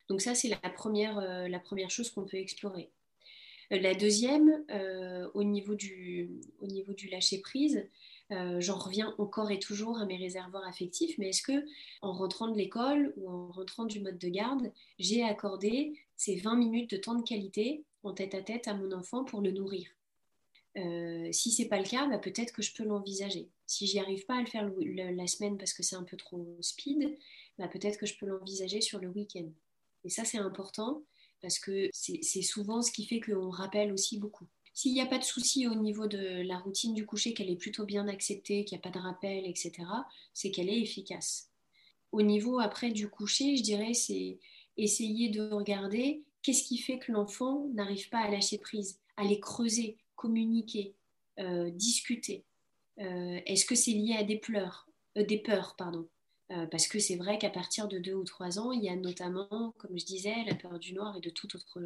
Donc 0.09 0.21
ça, 0.21 0.35
c'est 0.35 0.49
la 0.49 0.71
première, 0.71 1.19
euh, 1.19 1.49
la 1.49 1.59
première 1.59 1.91
chose 1.91 2.11
qu'on 2.11 2.27
peut 2.27 2.37
explorer. 2.37 2.91
Euh, 3.73 3.79
la 3.81 3.95
deuxième, 3.95 4.65
euh, 4.71 5.29
au, 5.35 5.43
niveau 5.43 5.75
du, 5.75 6.31
au 6.61 6.67
niveau 6.67 6.93
du 6.93 7.09
lâcher-prise, 7.09 7.89
j'en 8.61 8.79
reviens 8.79 9.15
encore 9.19 9.51
et 9.51 9.59
toujours 9.59 9.99
à 9.99 10.07
mes 10.07 10.17
réservoirs 10.17 10.67
affectifs, 10.67 11.17
mais 11.19 11.31
est-ce 11.31 11.43
que 11.43 11.65
en 12.01 12.13
rentrant 12.13 12.49
de 12.49 12.57
l'école 12.57 13.13
ou 13.17 13.29
en 13.29 13.49
rentrant 13.53 13.85
du 13.85 14.01
mode 14.01 14.19
de 14.19 14.29
garde, 14.29 14.73
j'ai 14.99 15.23
accordé 15.23 15.99
ces 16.17 16.37
20 16.37 16.57
minutes 16.57 16.91
de 16.91 16.97
temps 16.97 17.15
de 17.15 17.23
qualité 17.23 17.85
en 18.03 18.13
tête 18.13 18.35
à 18.35 18.43
tête 18.43 18.69
à 18.69 18.75
mon 18.75 18.93
enfant 18.93 19.25
pour 19.25 19.41
le 19.41 19.51
nourrir? 19.51 19.89
Euh, 20.79 21.29
si 21.33 21.51
c'est 21.51 21.69
pas 21.69 21.79
le 21.79 21.85
cas, 21.85 22.07
bah, 22.07 22.19
peut-être 22.19 22.53
que 22.53 22.63
je 22.63 22.73
peux 22.73 22.85
l'envisager. 22.85 23.51
Si 23.67 23.87
j'y 23.87 23.99
arrive 23.99 24.25
pas 24.25 24.37
à 24.37 24.41
le 24.41 24.47
faire 24.47 24.71
la 24.87 25.27
semaine 25.27 25.59
parce 25.59 25.73
que 25.75 25.83
c'est 25.83 25.97
un 25.97 26.05
peu 26.05 26.17
trop 26.17 26.57
speed, 26.61 27.19
bah, 27.59 27.69
peut-être 27.69 27.99
que 27.99 28.07
je 28.07 28.17
peux 28.17 28.27
l'envisager 28.27 28.81
sur 28.81 28.99
le 28.99 29.09
week-end. 29.09 29.49
Et 30.05 30.09
ça, 30.09 30.25
c'est 30.25 30.39
important 30.39 31.03
parce 31.43 31.59
que 31.59 31.89
c'est 31.93 32.43
souvent 32.43 32.83
ce 32.83 32.93
qui 32.93 33.05
fait 33.05 33.21
qu'on 33.21 33.51
rappelle 33.51 33.93
aussi 33.93 34.19
beaucoup. 34.19 34.47
S'il 34.75 34.95
n'y 34.95 35.01
a 35.01 35.07
pas 35.07 35.19
de 35.19 35.25
souci 35.25 35.67
au 35.67 35.75
niveau 35.75 36.07
de 36.07 36.43
la 36.43 36.59
routine 36.59 36.95
du 36.95 37.05
coucher, 37.05 37.35
qu'elle 37.35 37.51
est 37.51 37.57
plutôt 37.57 37.85
bien 37.85 38.09
acceptée, 38.09 38.65
qu'il 38.65 38.77
n'y 38.77 38.81
a 38.81 38.91
pas 38.91 38.97
de 38.97 39.03
rappel, 39.03 39.45
etc., 39.47 39.73
c'est 40.33 40.51
qu'elle 40.51 40.71
est 40.71 40.81
efficace. 40.81 41.51
Au 42.11 42.23
niveau 42.23 42.59
après 42.59 42.91
du 42.91 43.09
coucher, 43.09 43.57
je 43.57 43.63
dirais, 43.63 43.95
c'est 43.95 44.39
essayer 44.77 45.29
de 45.29 45.51
regarder 45.51 46.23
qu'est-ce 46.43 46.65
qui 46.65 46.79
fait 46.79 46.99
que 46.99 47.13
l'enfant 47.13 47.69
n'arrive 47.75 48.09
pas 48.09 48.21
à 48.21 48.31
lâcher 48.31 48.59
prise, 48.59 48.99
à 49.17 49.25
les 49.25 49.41
creuser, 49.41 49.99
communiquer, 50.17 50.95
euh, 51.39 51.71
discuter 51.71 52.45
euh, 53.01 53.41
Est-ce 53.47 53.65
que 53.65 53.75
c'est 53.75 53.93
lié 53.93 54.15
à 54.19 54.25
des 54.25 54.37
pleurs, 54.37 54.89
euh, 55.17 55.25
des 55.25 55.39
peurs, 55.39 55.77
pardon? 55.77 56.09
Parce 56.71 56.87
que 56.87 56.99
c'est 56.99 57.17
vrai 57.17 57.39
qu'à 57.39 57.49
partir 57.49 57.89
de 57.89 57.99
2 57.99 58.13
ou 58.13 58.25
3 58.25 58.59
ans, 58.59 58.73
il 58.73 58.85
y 58.85 58.91
a 58.91 58.95
notamment, 58.95 59.73
comme 59.79 59.99
je 59.99 60.05
disais, 60.05 60.35
la 60.45 60.55
peur 60.55 60.79
du 60.79 60.93
noir 60.93 61.17
et 61.17 61.21
de 61.23 61.31
tout 61.31 61.49
autre 61.57 61.81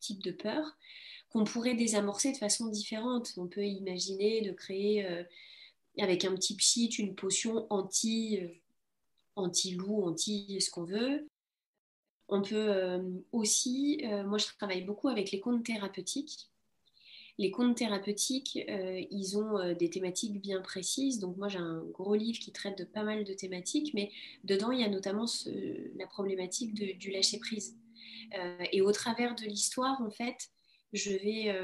type 0.00 0.22
de 0.22 0.32
peur 0.32 0.76
qu'on 1.30 1.44
pourrait 1.44 1.74
désamorcer 1.74 2.32
de 2.32 2.36
façon 2.36 2.68
différente. 2.68 3.32
On 3.36 3.46
peut 3.46 3.64
imaginer 3.64 4.40
de 4.42 4.52
créer 4.52 5.06
avec 5.98 6.24
un 6.24 6.34
petit 6.34 6.56
pchit 6.56 6.86
une 6.86 7.14
potion 7.14 7.66
anti 7.70 8.40
anti-loup, 9.36 10.02
anti 10.04 10.60
ce 10.60 10.70
qu'on 10.70 10.84
veut, 10.84 11.28
on 12.28 12.42
peut 12.42 12.68
euh, 12.68 13.02
aussi, 13.32 14.02
euh, 14.04 14.24
moi 14.24 14.38
je 14.38 14.46
travaille 14.58 14.82
beaucoup 14.82 15.08
avec 15.08 15.30
les 15.30 15.40
contes 15.40 15.64
thérapeutiques. 15.64 16.50
Les 17.38 17.52
contes 17.52 17.76
thérapeutiques, 17.76 18.58
euh, 18.68 19.00
ils 19.10 19.38
ont 19.38 19.72
des 19.74 19.88
thématiques 19.90 20.40
bien 20.40 20.60
précises. 20.60 21.20
Donc 21.20 21.36
moi 21.36 21.48
j'ai 21.48 21.58
un 21.58 21.84
gros 21.92 22.16
livre 22.16 22.38
qui 22.38 22.52
traite 22.52 22.76
de 22.76 22.84
pas 22.84 23.04
mal 23.04 23.24
de 23.24 23.32
thématiques, 23.32 23.94
mais 23.94 24.10
dedans 24.44 24.72
il 24.72 24.80
y 24.80 24.84
a 24.84 24.88
notamment 24.88 25.24
la 25.96 26.06
problématique 26.06 26.74
du 26.74 27.10
lâcher-prise. 27.10 27.76
et 28.72 28.82
au 28.82 28.92
travers 28.92 29.34
de 29.36 29.44
l'histoire, 29.44 30.02
en 30.02 30.10
fait, 30.10 30.50
je 30.92 31.10
vais 31.10 31.54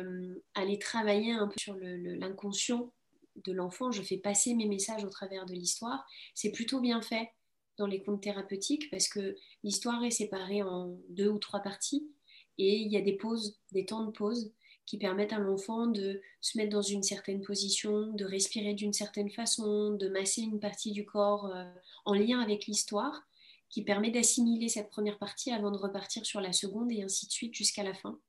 aller 0.55 0.79
travailler 0.79 1.33
un 1.33 1.49
peu 1.49 1.59
sur 1.59 1.77
l'inconscient 1.81 2.93
de 3.37 3.53
l'enfant. 3.53 3.91
Je 3.91 4.03
fais 4.03 4.19
passer 4.19 4.55
mes 4.55 4.67
messages 4.67 5.05
au 5.05 5.11
travers 5.11 5.47
de 5.47 5.55
l'histoire. 5.55 6.05
C'est 6.35 6.53
plutôt 6.53 6.81
bien 6.81 7.01
fait 7.01 7.31
dans 7.79 7.87
les 7.87 8.03
contes 8.03 8.23
thérapeutiques 8.23 8.91
parce 8.91 9.09
que 9.09 9.37
l'histoire 9.63 10.05
est 10.05 10.11
séparée 10.11 10.63
en 10.63 10.97
deux 11.09 11.29
ou 11.29 11.39
trois 11.39 11.61
parties 11.61 12.09
et 12.59 12.77
il 12.77 12.93
y 12.93 12.97
a 12.97 13.01
des 13.01 13.17
pauses, 13.17 13.59
des 13.73 13.85
temps 13.85 14.05
de 14.05 14.13
pause 14.13 14.53
qui 14.87 14.99
permettent 14.99 15.33
à 15.33 15.39
l'enfant 15.39 15.87
de 15.87 16.21
se 16.41 16.59
mettre 16.59 16.71
dans 16.71 16.83
une 16.83 17.03
certaine 17.03 17.41
position, 17.41 18.13
de 18.13 18.25
respirer 18.25 18.75
d'une 18.75 18.93
certaine 18.93 19.31
façon, 19.31 19.95
de 19.95 20.09
masser 20.09 20.43
une 20.43 20.61
partie 20.61 20.93
du 20.93 21.07
corps 21.07 21.47
euh, 21.47 21.65
en 22.05 22.13
lien 22.13 22.41
avec 22.41 22.67
l'histoire, 22.67 23.23
qui 23.71 23.83
permet 23.83 24.11
d'assimiler 24.11 24.69
cette 24.69 24.91
première 24.91 25.19
partie 25.19 25.51
avant 25.51 25.71
de 25.71 25.79
repartir 25.79 26.27
sur 26.27 26.41
la 26.41 26.53
seconde 26.53 26.93
et 26.93 27.03
ainsi 27.03 27.27
de 27.27 27.33
suite 27.33 27.55
jusqu'à 27.55 27.83
la 27.83 27.95
fin. 27.95 28.21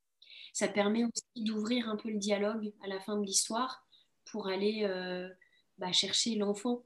Ça 0.56 0.68
permet 0.68 1.04
aussi 1.04 1.44
d'ouvrir 1.44 1.86
un 1.90 1.96
peu 1.96 2.08
le 2.08 2.16
dialogue 2.16 2.72
à 2.82 2.88
la 2.88 2.98
fin 2.98 3.18
de 3.18 3.26
l'histoire 3.26 3.86
pour 4.24 4.48
aller 4.48 4.84
euh, 4.84 5.28
bah, 5.76 5.92
chercher 5.92 6.34
l'enfant 6.36 6.82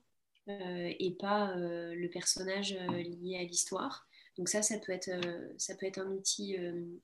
euh, 0.49 0.93
et 0.99 1.13
pas 1.13 1.57
euh, 1.57 1.95
le 1.95 2.11
personnage 2.11 2.73
lié 2.73 3.39
à 3.39 3.45
l'histoire. 3.45 4.09
Donc 4.37 4.49
ça, 4.49 4.63
ça 4.63 4.77
peut 4.85 4.91
être, 4.91 5.13
ça 5.57 5.77
peut 5.77 5.87
être 5.87 6.01
un 6.01 6.11
outil 6.11 6.57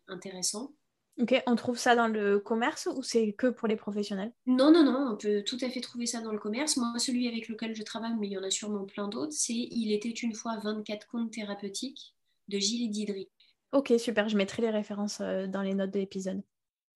intéressant. 0.09 0.73
Ok, 1.21 1.41
on 1.47 1.55
trouve 1.55 1.79
ça 1.79 1.95
dans 1.95 2.09
le 2.09 2.41
commerce 2.41 2.89
ou 2.93 3.01
c'est 3.01 3.33
que 3.35 3.47
pour 3.47 3.69
les 3.69 3.77
professionnels? 3.77 4.33
Non, 4.47 4.73
non, 4.73 4.83
non, 4.83 5.13
on 5.13 5.17
peut 5.17 5.45
tout 5.45 5.59
à 5.61 5.71
fait 5.71 5.81
trouver 5.81 6.07
ça 6.07 6.21
dans 6.21 6.33
le 6.33 6.39
commerce. 6.41 6.77
Moi, 6.79 6.99
celui 6.99 7.29
avec 7.29 7.47
lequel 7.47 7.77
je 7.77 7.85
travaille, 7.85 8.17
mais 8.19 8.27
il 8.27 8.33
y 8.33 8.39
en 8.39 8.43
a 8.43 8.51
sûrement 8.51 8.87
plein 8.87 9.07
d'autres, 9.07 9.33
c'est 9.33 9.55
Il 9.55 9.93
était 9.93 10.09
une 10.09 10.35
fois 10.35 10.59
24 10.65 11.07
contes 11.07 11.31
thérapeutiques 11.31 12.17
de 12.49 12.59
Gilles 12.59 12.91
Didry. 12.91 13.29
Ok, 13.71 13.93
super, 13.99 14.29
je 14.29 14.37
mettrai 14.37 14.63
les 14.63 14.71
références 14.71 15.21
dans 15.21 15.63
les 15.63 15.75
notes 15.75 15.93
de 15.93 16.01
l'épisode. 16.01 16.43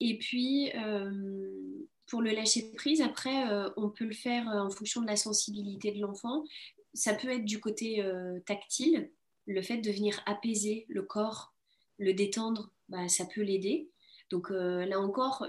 Et 0.00 0.18
puis, 0.18 0.72
pour 2.10 2.20
le 2.20 2.32
lâcher 2.32 2.72
prise, 2.72 3.00
après, 3.00 3.48
euh, 3.50 3.70
on 3.76 3.88
peut 3.88 4.04
le 4.04 4.12
faire 4.12 4.48
euh, 4.50 4.58
en 4.58 4.70
fonction 4.70 5.00
de 5.00 5.06
la 5.06 5.16
sensibilité 5.16 5.92
de 5.92 6.00
l'enfant. 6.00 6.44
Ça 6.92 7.14
peut 7.14 7.30
être 7.30 7.44
du 7.44 7.60
côté 7.60 8.02
euh, 8.02 8.40
tactile, 8.40 9.10
le 9.46 9.62
fait 9.62 9.78
de 9.78 9.90
venir 9.90 10.20
apaiser 10.26 10.86
le 10.88 11.02
corps, 11.02 11.54
le 11.98 12.12
détendre, 12.12 12.72
bah, 12.88 13.08
ça 13.08 13.24
peut 13.32 13.42
l'aider. 13.42 13.88
Donc 14.28 14.50
là 14.50 15.00
encore, 15.00 15.44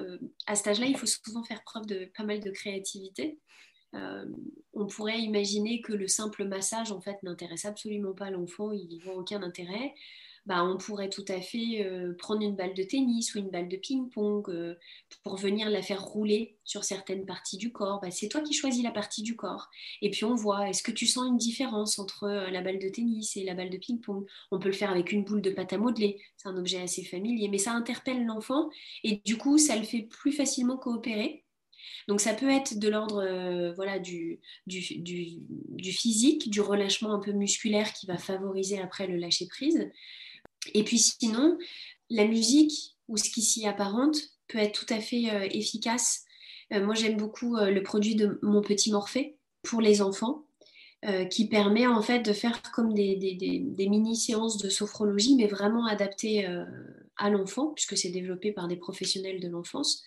à 0.47 0.55
cet 0.55 0.65
âge-là, 0.65 0.87
il 0.87 0.97
faut 0.97 1.05
souvent 1.05 1.43
faire 1.43 1.63
preuve 1.63 1.85
de 1.85 2.09
pas 2.17 2.23
mal 2.23 2.39
de 2.39 2.49
créativité. 2.49 3.37
On 3.93 4.87
pourrait 4.87 5.19
imaginer 5.19 5.81
que 5.81 5.93
le 5.93 6.07
simple 6.07 6.45
massage, 6.45 6.91
en 6.91 7.01
fait, 7.01 7.21
n'intéresse 7.23 7.65
absolument 7.65 8.13
pas 8.13 8.29
l'enfant, 8.31 8.71
il 8.71 8.87
n'y 8.87 8.99
voit 8.99 9.15
aucun 9.15 9.43
intérêt. 9.43 9.93
Bah, 10.47 10.63
on 10.63 10.77
pourrait 10.77 11.09
tout 11.09 11.25
à 11.27 11.39
fait 11.39 11.85
euh, 11.85 12.15
prendre 12.17 12.41
une 12.41 12.55
balle 12.55 12.73
de 12.73 12.81
tennis 12.81 13.35
ou 13.35 13.39
une 13.39 13.51
balle 13.51 13.69
de 13.69 13.77
ping-pong 13.77 14.49
euh, 14.49 14.75
pour 15.23 15.37
venir 15.37 15.69
la 15.69 15.83
faire 15.83 16.03
rouler 16.03 16.57
sur 16.63 16.83
certaines 16.83 17.27
parties 17.27 17.57
du 17.57 17.71
corps. 17.71 17.99
Bah, 18.01 18.09
c'est 18.09 18.27
toi 18.27 18.41
qui 18.41 18.53
choisis 18.53 18.83
la 18.83 18.89
partie 18.91 19.21
du 19.21 19.35
corps. 19.35 19.69
Et 20.01 20.09
puis 20.09 20.25
on 20.25 20.33
voit, 20.33 20.67
est-ce 20.67 20.81
que 20.81 20.91
tu 20.91 21.05
sens 21.05 21.27
une 21.27 21.37
différence 21.37 21.99
entre 21.99 22.23
euh, 22.23 22.49
la 22.49 22.61
balle 22.61 22.79
de 22.79 22.89
tennis 22.89 23.37
et 23.37 23.43
la 23.43 23.53
balle 23.53 23.69
de 23.69 23.77
ping-pong? 23.77 24.25
On 24.51 24.57
peut 24.57 24.69
le 24.69 24.73
faire 24.73 24.89
avec 24.89 25.11
une 25.11 25.23
boule 25.23 25.43
de 25.43 25.51
pâte 25.51 25.73
à 25.73 25.77
modeler. 25.77 26.19
C'est 26.37 26.49
un 26.49 26.57
objet 26.57 26.81
assez 26.81 27.03
familier, 27.03 27.47
mais 27.47 27.59
ça 27.59 27.73
interpelle 27.73 28.25
l'enfant 28.25 28.69
et 29.03 29.21
du 29.23 29.37
coup, 29.37 29.59
ça 29.59 29.75
le 29.75 29.83
fait 29.83 30.07
plus 30.09 30.31
facilement 30.31 30.77
coopérer. 30.77 31.45
Donc 32.07 32.21
ça 32.21 32.33
peut 32.33 32.49
être 32.49 32.79
de 32.79 32.89
l'ordre 32.89 33.73
voilà, 33.75 33.99
du, 33.99 34.39
du, 34.67 34.81
du, 34.99 35.91
physique, 35.91 36.49
du 36.49 36.61
relâchement 36.61 37.13
un 37.13 37.19
peu 37.19 37.31
musculaire 37.31 37.93
qui 37.93 38.05
va 38.05 38.17
favoriser 38.17 38.79
après 38.79 39.07
le 39.07 39.17
lâcher 39.17 39.47
prise. 39.47 39.89
Et 40.73 40.83
puis 40.83 40.99
sinon, 40.99 41.57
la 42.09 42.25
musique 42.25 42.95
ou 43.07 43.17
ce 43.17 43.29
qui 43.29 43.41
s'y 43.41 43.65
apparente 43.67 44.17
peut 44.47 44.59
être 44.59 44.77
tout 44.77 44.93
à 44.93 44.99
fait 44.99 45.29
euh, 45.31 45.47
efficace. 45.51 46.23
Euh, 46.73 46.85
moi, 46.85 46.95
j'aime 46.95 47.17
beaucoup 47.17 47.57
euh, 47.57 47.71
le 47.71 47.83
produit 47.83 48.15
de 48.15 48.39
Mon 48.41 48.61
Petit 48.61 48.91
Morphée 48.91 49.37
pour 49.63 49.81
les 49.81 50.01
enfants, 50.01 50.45
qui 51.31 51.47
permet 51.47 51.87
en 51.87 52.03
fait 52.03 52.19
de 52.19 52.31
faire 52.31 52.61
comme 52.73 52.93
des, 52.93 53.15
des 53.15 53.89
mini-séances 53.89 54.59
de 54.59 54.69
sophrologie, 54.69 55.35
mais 55.35 55.47
vraiment 55.47 55.87
adaptées 55.87 56.45
à 57.17 57.29
l'enfant, 57.31 57.69
puisque 57.69 57.97
c'est 57.97 58.09
développé 58.09 58.51
par 58.51 58.67
des 58.67 58.75
professionnels 58.75 59.39
de 59.39 59.47
l'enfance. 59.47 60.03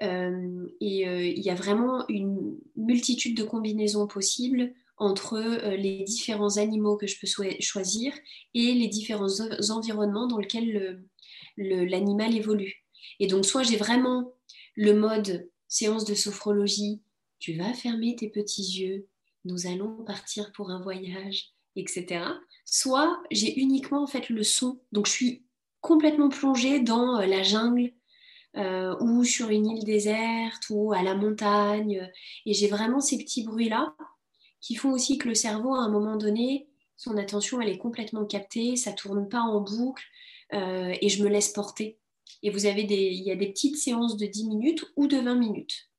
Et 0.00 0.76
il 0.80 1.42
y 1.42 1.50
a 1.50 1.54
vraiment 1.54 2.06
une 2.08 2.58
multitude 2.76 3.36
de 3.36 3.44
combinaisons 3.44 4.06
possibles 4.06 4.72
entre 4.96 5.34
euh, 5.34 5.76
les 5.76 6.04
différents 6.04 6.56
animaux 6.56 6.96
que 6.96 7.06
je 7.06 7.18
peux 7.18 7.26
choisir 7.60 8.12
et 8.54 8.74
les 8.74 8.88
différents 8.88 9.40
environnements 9.70 10.26
dans 10.26 10.38
lesquels 10.38 11.02
l'animal 11.56 12.34
évolue. 12.36 12.84
Et 13.20 13.26
donc, 13.26 13.44
soit 13.44 13.62
j'ai 13.62 13.76
vraiment 13.76 14.32
le 14.76 14.94
mode 14.94 15.48
séance 15.68 16.04
de 16.04 16.14
sophrologie, 16.14 17.02
tu 17.38 17.54
vas 17.54 17.72
fermer 17.74 18.16
tes 18.16 18.28
petits 18.28 18.62
yeux, 18.62 19.06
nous 19.44 19.66
allons 19.66 20.04
partir 20.04 20.52
pour 20.52 20.70
un 20.70 20.80
voyage, 20.80 21.52
etc. 21.76 22.24
Soit 22.64 23.22
j'ai 23.30 23.58
uniquement 23.60 24.02
en 24.02 24.06
fait 24.06 24.28
le 24.30 24.42
son, 24.42 24.80
donc 24.92 25.06
je 25.06 25.12
suis 25.12 25.44
complètement 25.80 26.28
plongée 26.28 26.80
dans 26.80 27.20
euh, 27.20 27.26
la 27.26 27.42
jungle 27.42 27.92
euh, 28.56 28.96
ou 29.00 29.24
sur 29.24 29.50
une 29.50 29.66
île 29.66 29.84
déserte 29.84 30.64
ou 30.70 30.92
à 30.92 31.02
la 31.02 31.14
montagne, 31.14 32.10
et 32.46 32.54
j'ai 32.54 32.68
vraiment 32.68 33.00
ces 33.00 33.18
petits 33.18 33.44
bruits-là 33.44 33.94
qui 34.60 34.76
font 34.76 34.92
aussi 34.92 35.18
que 35.18 35.28
le 35.28 35.34
cerveau, 35.34 35.74
à 35.74 35.80
un 35.80 35.90
moment 35.90 36.16
donné, 36.16 36.68
son 36.96 37.16
attention, 37.16 37.60
elle 37.60 37.68
est 37.68 37.78
complètement 37.78 38.24
captée, 38.24 38.76
ça 38.76 38.92
tourne 38.92 39.28
pas 39.28 39.40
en 39.40 39.60
boucle 39.60 40.04
euh, 40.52 40.94
et 41.00 41.08
je 41.08 41.22
me 41.22 41.28
laisse 41.28 41.50
porter. 41.50 41.98
Et 42.42 42.50
vous 42.50 42.66
avez 42.66 42.84
des, 42.84 43.10
il 43.10 43.24
y 43.24 43.30
a 43.30 43.36
des 43.36 43.48
petites 43.48 43.76
séances 43.76 44.16
de 44.16 44.26
10 44.26 44.46
minutes 44.46 44.84
ou 44.96 45.06
de 45.06 45.18
20 45.18 45.34
minutes. 45.34 45.90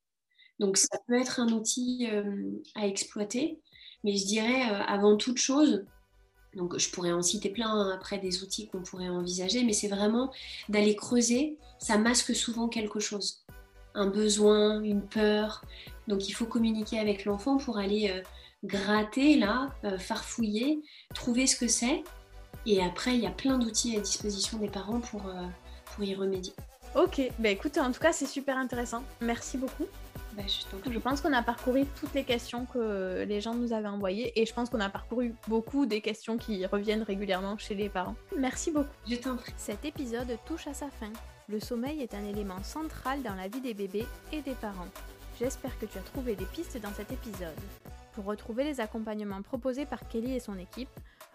Donc 0.59 0.77
ça 0.77 0.97
peut 1.07 1.19
être 1.19 1.39
un 1.39 1.49
outil 1.49 2.07
euh, 2.09 2.51
à 2.75 2.87
exploiter, 2.87 3.59
mais 4.03 4.15
je 4.15 4.25
dirais 4.25 4.61
avant 4.87 5.17
toute 5.17 5.37
chose, 5.37 5.85
donc 6.55 6.77
je 6.77 6.89
pourrais 6.89 7.11
en 7.11 7.21
citer 7.21 7.49
plein 7.49 7.69
hein, 7.69 7.91
après 7.93 8.17
des 8.17 8.43
outils 8.43 8.67
qu'on 8.67 8.81
pourrait 8.81 9.09
envisager, 9.09 9.63
mais 9.63 9.73
c'est 9.73 9.87
vraiment 9.87 10.31
d'aller 10.69 10.95
creuser, 10.95 11.57
ça 11.79 11.97
masque 11.97 12.35
souvent 12.35 12.67
quelque 12.67 12.99
chose, 12.99 13.43
un 13.93 14.07
besoin, 14.07 14.81
une 14.81 15.01
peur. 15.01 15.63
Donc 16.07 16.27
il 16.29 16.33
faut 16.33 16.45
communiquer 16.45 16.99
avec 16.99 17.25
l'enfant 17.25 17.57
pour 17.57 17.77
aller 17.77 18.23
gratter 18.65 19.37
là, 19.37 19.69
euh, 19.83 19.97
farfouiller, 19.97 20.81
trouver 21.13 21.47
ce 21.47 21.55
que 21.55 21.67
c'est. 21.67 22.03
Et 22.65 22.83
après, 22.83 23.15
il 23.15 23.21
y 23.21 23.27
a 23.27 23.31
plein 23.31 23.57
d'outils 23.57 23.95
à 23.95 23.99
disposition 23.99 24.57
des 24.57 24.69
parents 24.69 24.99
pour, 24.99 25.27
euh, 25.27 26.03
y 26.03 26.13
remédier. 26.13 26.53
Ok, 26.93 27.21
bah 27.39 27.49
écoute, 27.49 27.77
en 27.77 27.91
tout 27.91 28.01
cas, 28.01 28.11
c'est 28.11 28.25
super 28.25 28.57
intéressant. 28.57 29.01
Merci 29.21 29.57
beaucoup. 29.57 29.85
Bah, 30.35 30.43
je, 30.47 30.91
je, 30.91 30.99
pense 30.99 31.21
qu'on 31.21 31.31
a 31.31 31.41
parcouru 31.41 31.85
toutes 31.99 32.13
les 32.13 32.25
questions 32.25 32.65
que 32.65 33.23
les 33.27 33.39
gens 33.39 33.53
nous 33.53 33.71
avaient 33.71 33.87
envoyées 33.87 34.37
et 34.39 34.45
je 34.45 34.53
pense 34.53 34.69
qu'on 34.69 34.81
a 34.81 34.89
parcouru 34.89 35.33
beaucoup 35.47 35.85
des 35.85 36.01
questions 36.01 36.37
qui 36.37 36.65
reviennent 36.65 37.03
régulièrement 37.03 37.57
chez 37.57 37.73
les 37.73 37.87
parents. 37.87 38.15
Merci 38.37 38.71
beaucoup. 38.71 38.89
Je 39.07 39.15
t'en 39.15 39.37
prie. 39.37 39.53
Cet 39.55 39.85
épisode 39.85 40.37
touche 40.45 40.67
à 40.67 40.73
sa 40.73 40.89
fin. 40.89 41.11
Le 41.47 41.59
sommeil 41.59 42.01
est 42.01 42.13
un 42.13 42.25
élément 42.25 42.61
central 42.63 43.21
dans 43.21 43.35
la 43.35 43.47
vie 43.47 43.61
des 43.61 43.73
bébés 43.73 44.05
et 44.33 44.41
des 44.41 44.55
parents. 44.55 44.89
J'espère 45.39 45.79
que 45.79 45.85
tu 45.85 45.97
as 45.97 46.01
trouvé 46.01 46.35
des 46.35 46.43
pistes 46.45 46.81
dans 46.81 46.93
cet 46.93 47.11
épisode. 47.11 47.55
Pour 48.13 48.25
retrouver 48.25 48.63
les 48.63 48.81
accompagnements 48.81 49.41
proposés 49.41 49.85
par 49.85 50.07
Kelly 50.07 50.35
et 50.35 50.39
son 50.39 50.57
équipe, 50.57 50.89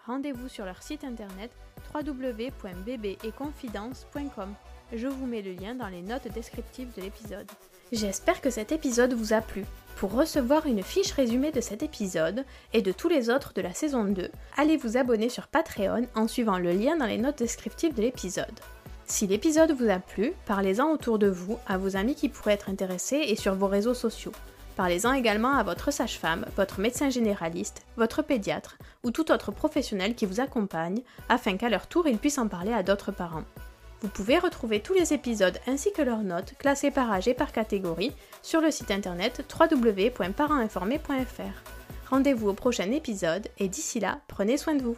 rendez-vous 0.05 0.49
sur 0.49 0.65
leur 0.65 0.83
site 0.83 1.03
internet 1.03 1.51
www.bbetconfidence.com. 1.93 4.53
Je 4.93 5.07
vous 5.07 5.27
mets 5.27 5.41
le 5.41 5.53
lien 5.53 5.75
dans 5.75 5.87
les 5.87 6.01
notes 6.01 6.27
descriptives 6.33 6.93
de 6.95 7.01
l'épisode. 7.01 7.47
J'espère 7.91 8.39
que 8.39 8.49
cet 8.49 8.71
épisode 8.71 9.13
vous 9.13 9.33
a 9.33 9.41
plu. 9.41 9.65
Pour 9.97 10.13
recevoir 10.13 10.65
une 10.65 10.81
fiche 10.81 11.11
résumée 11.11 11.51
de 11.51 11.59
cet 11.59 11.83
épisode 11.83 12.45
et 12.71 12.81
de 12.81 12.93
tous 12.93 13.09
les 13.09 13.29
autres 13.29 13.51
de 13.53 13.61
la 13.61 13.73
saison 13.73 14.05
2, 14.05 14.29
allez 14.55 14.77
vous 14.77 14.95
abonner 14.95 15.27
sur 15.27 15.47
Patreon 15.47 16.07
en 16.15 16.29
suivant 16.29 16.57
le 16.57 16.71
lien 16.71 16.95
dans 16.95 17.05
les 17.05 17.17
notes 17.17 17.39
descriptives 17.39 17.93
de 17.93 18.01
l'épisode. 18.01 18.59
Si 19.07 19.27
l'épisode 19.27 19.73
vous 19.73 19.89
a 19.89 19.99
plu, 19.99 20.31
parlez-en 20.45 20.89
autour 20.89 21.19
de 21.19 21.27
vous, 21.27 21.59
à 21.67 21.77
vos 21.77 21.97
amis 21.97 22.15
qui 22.15 22.29
pourraient 22.29 22.53
être 22.53 22.69
intéressés 22.69 23.25
et 23.27 23.35
sur 23.35 23.55
vos 23.55 23.67
réseaux 23.67 23.93
sociaux. 23.93 24.31
Parlez-en 24.77 25.11
également 25.11 25.55
à 25.55 25.63
votre 25.63 25.91
sage-femme, 25.91 26.45
votre 26.55 26.79
médecin 26.79 27.09
généraliste, 27.09 27.85
votre 27.97 28.21
pédiatre 28.21 28.77
ou 29.03 29.11
tout 29.11 29.33
autre 29.33 29.51
professionnel 29.51 30.15
qui 30.15 30.25
vous 30.25 30.39
accompagne 30.39 31.01
afin 31.27 31.57
qu'à 31.57 31.67
leur 31.67 31.87
tour 31.87 32.07
ils 32.07 32.17
puissent 32.17 32.37
en 32.37 32.47
parler 32.47 32.71
à 32.71 32.83
d'autres 32.83 33.11
parents. 33.11 33.43
Vous 34.01 34.09
pouvez 34.09 34.39
retrouver 34.39 34.81
tous 34.81 34.93
les 34.93 35.13
épisodes 35.13 35.59
ainsi 35.67 35.93
que 35.93 36.01
leurs 36.01 36.23
notes 36.23 36.55
classées 36.57 36.89
par 36.89 37.11
âge 37.11 37.27
et 37.27 37.35
par 37.35 37.51
catégorie 37.51 38.15
sur 38.41 38.59
le 38.59 38.71
site 38.71 38.89
internet 38.89 39.45
www.parentinformé.fr. 39.59 42.09
Rendez-vous 42.09 42.49
au 42.49 42.53
prochain 42.53 42.91
épisode 42.91 43.47
et 43.59 43.67
d'ici 43.67 43.99
là, 43.99 44.19
prenez 44.27 44.57
soin 44.57 44.73
de 44.73 44.81
vous. 44.81 44.97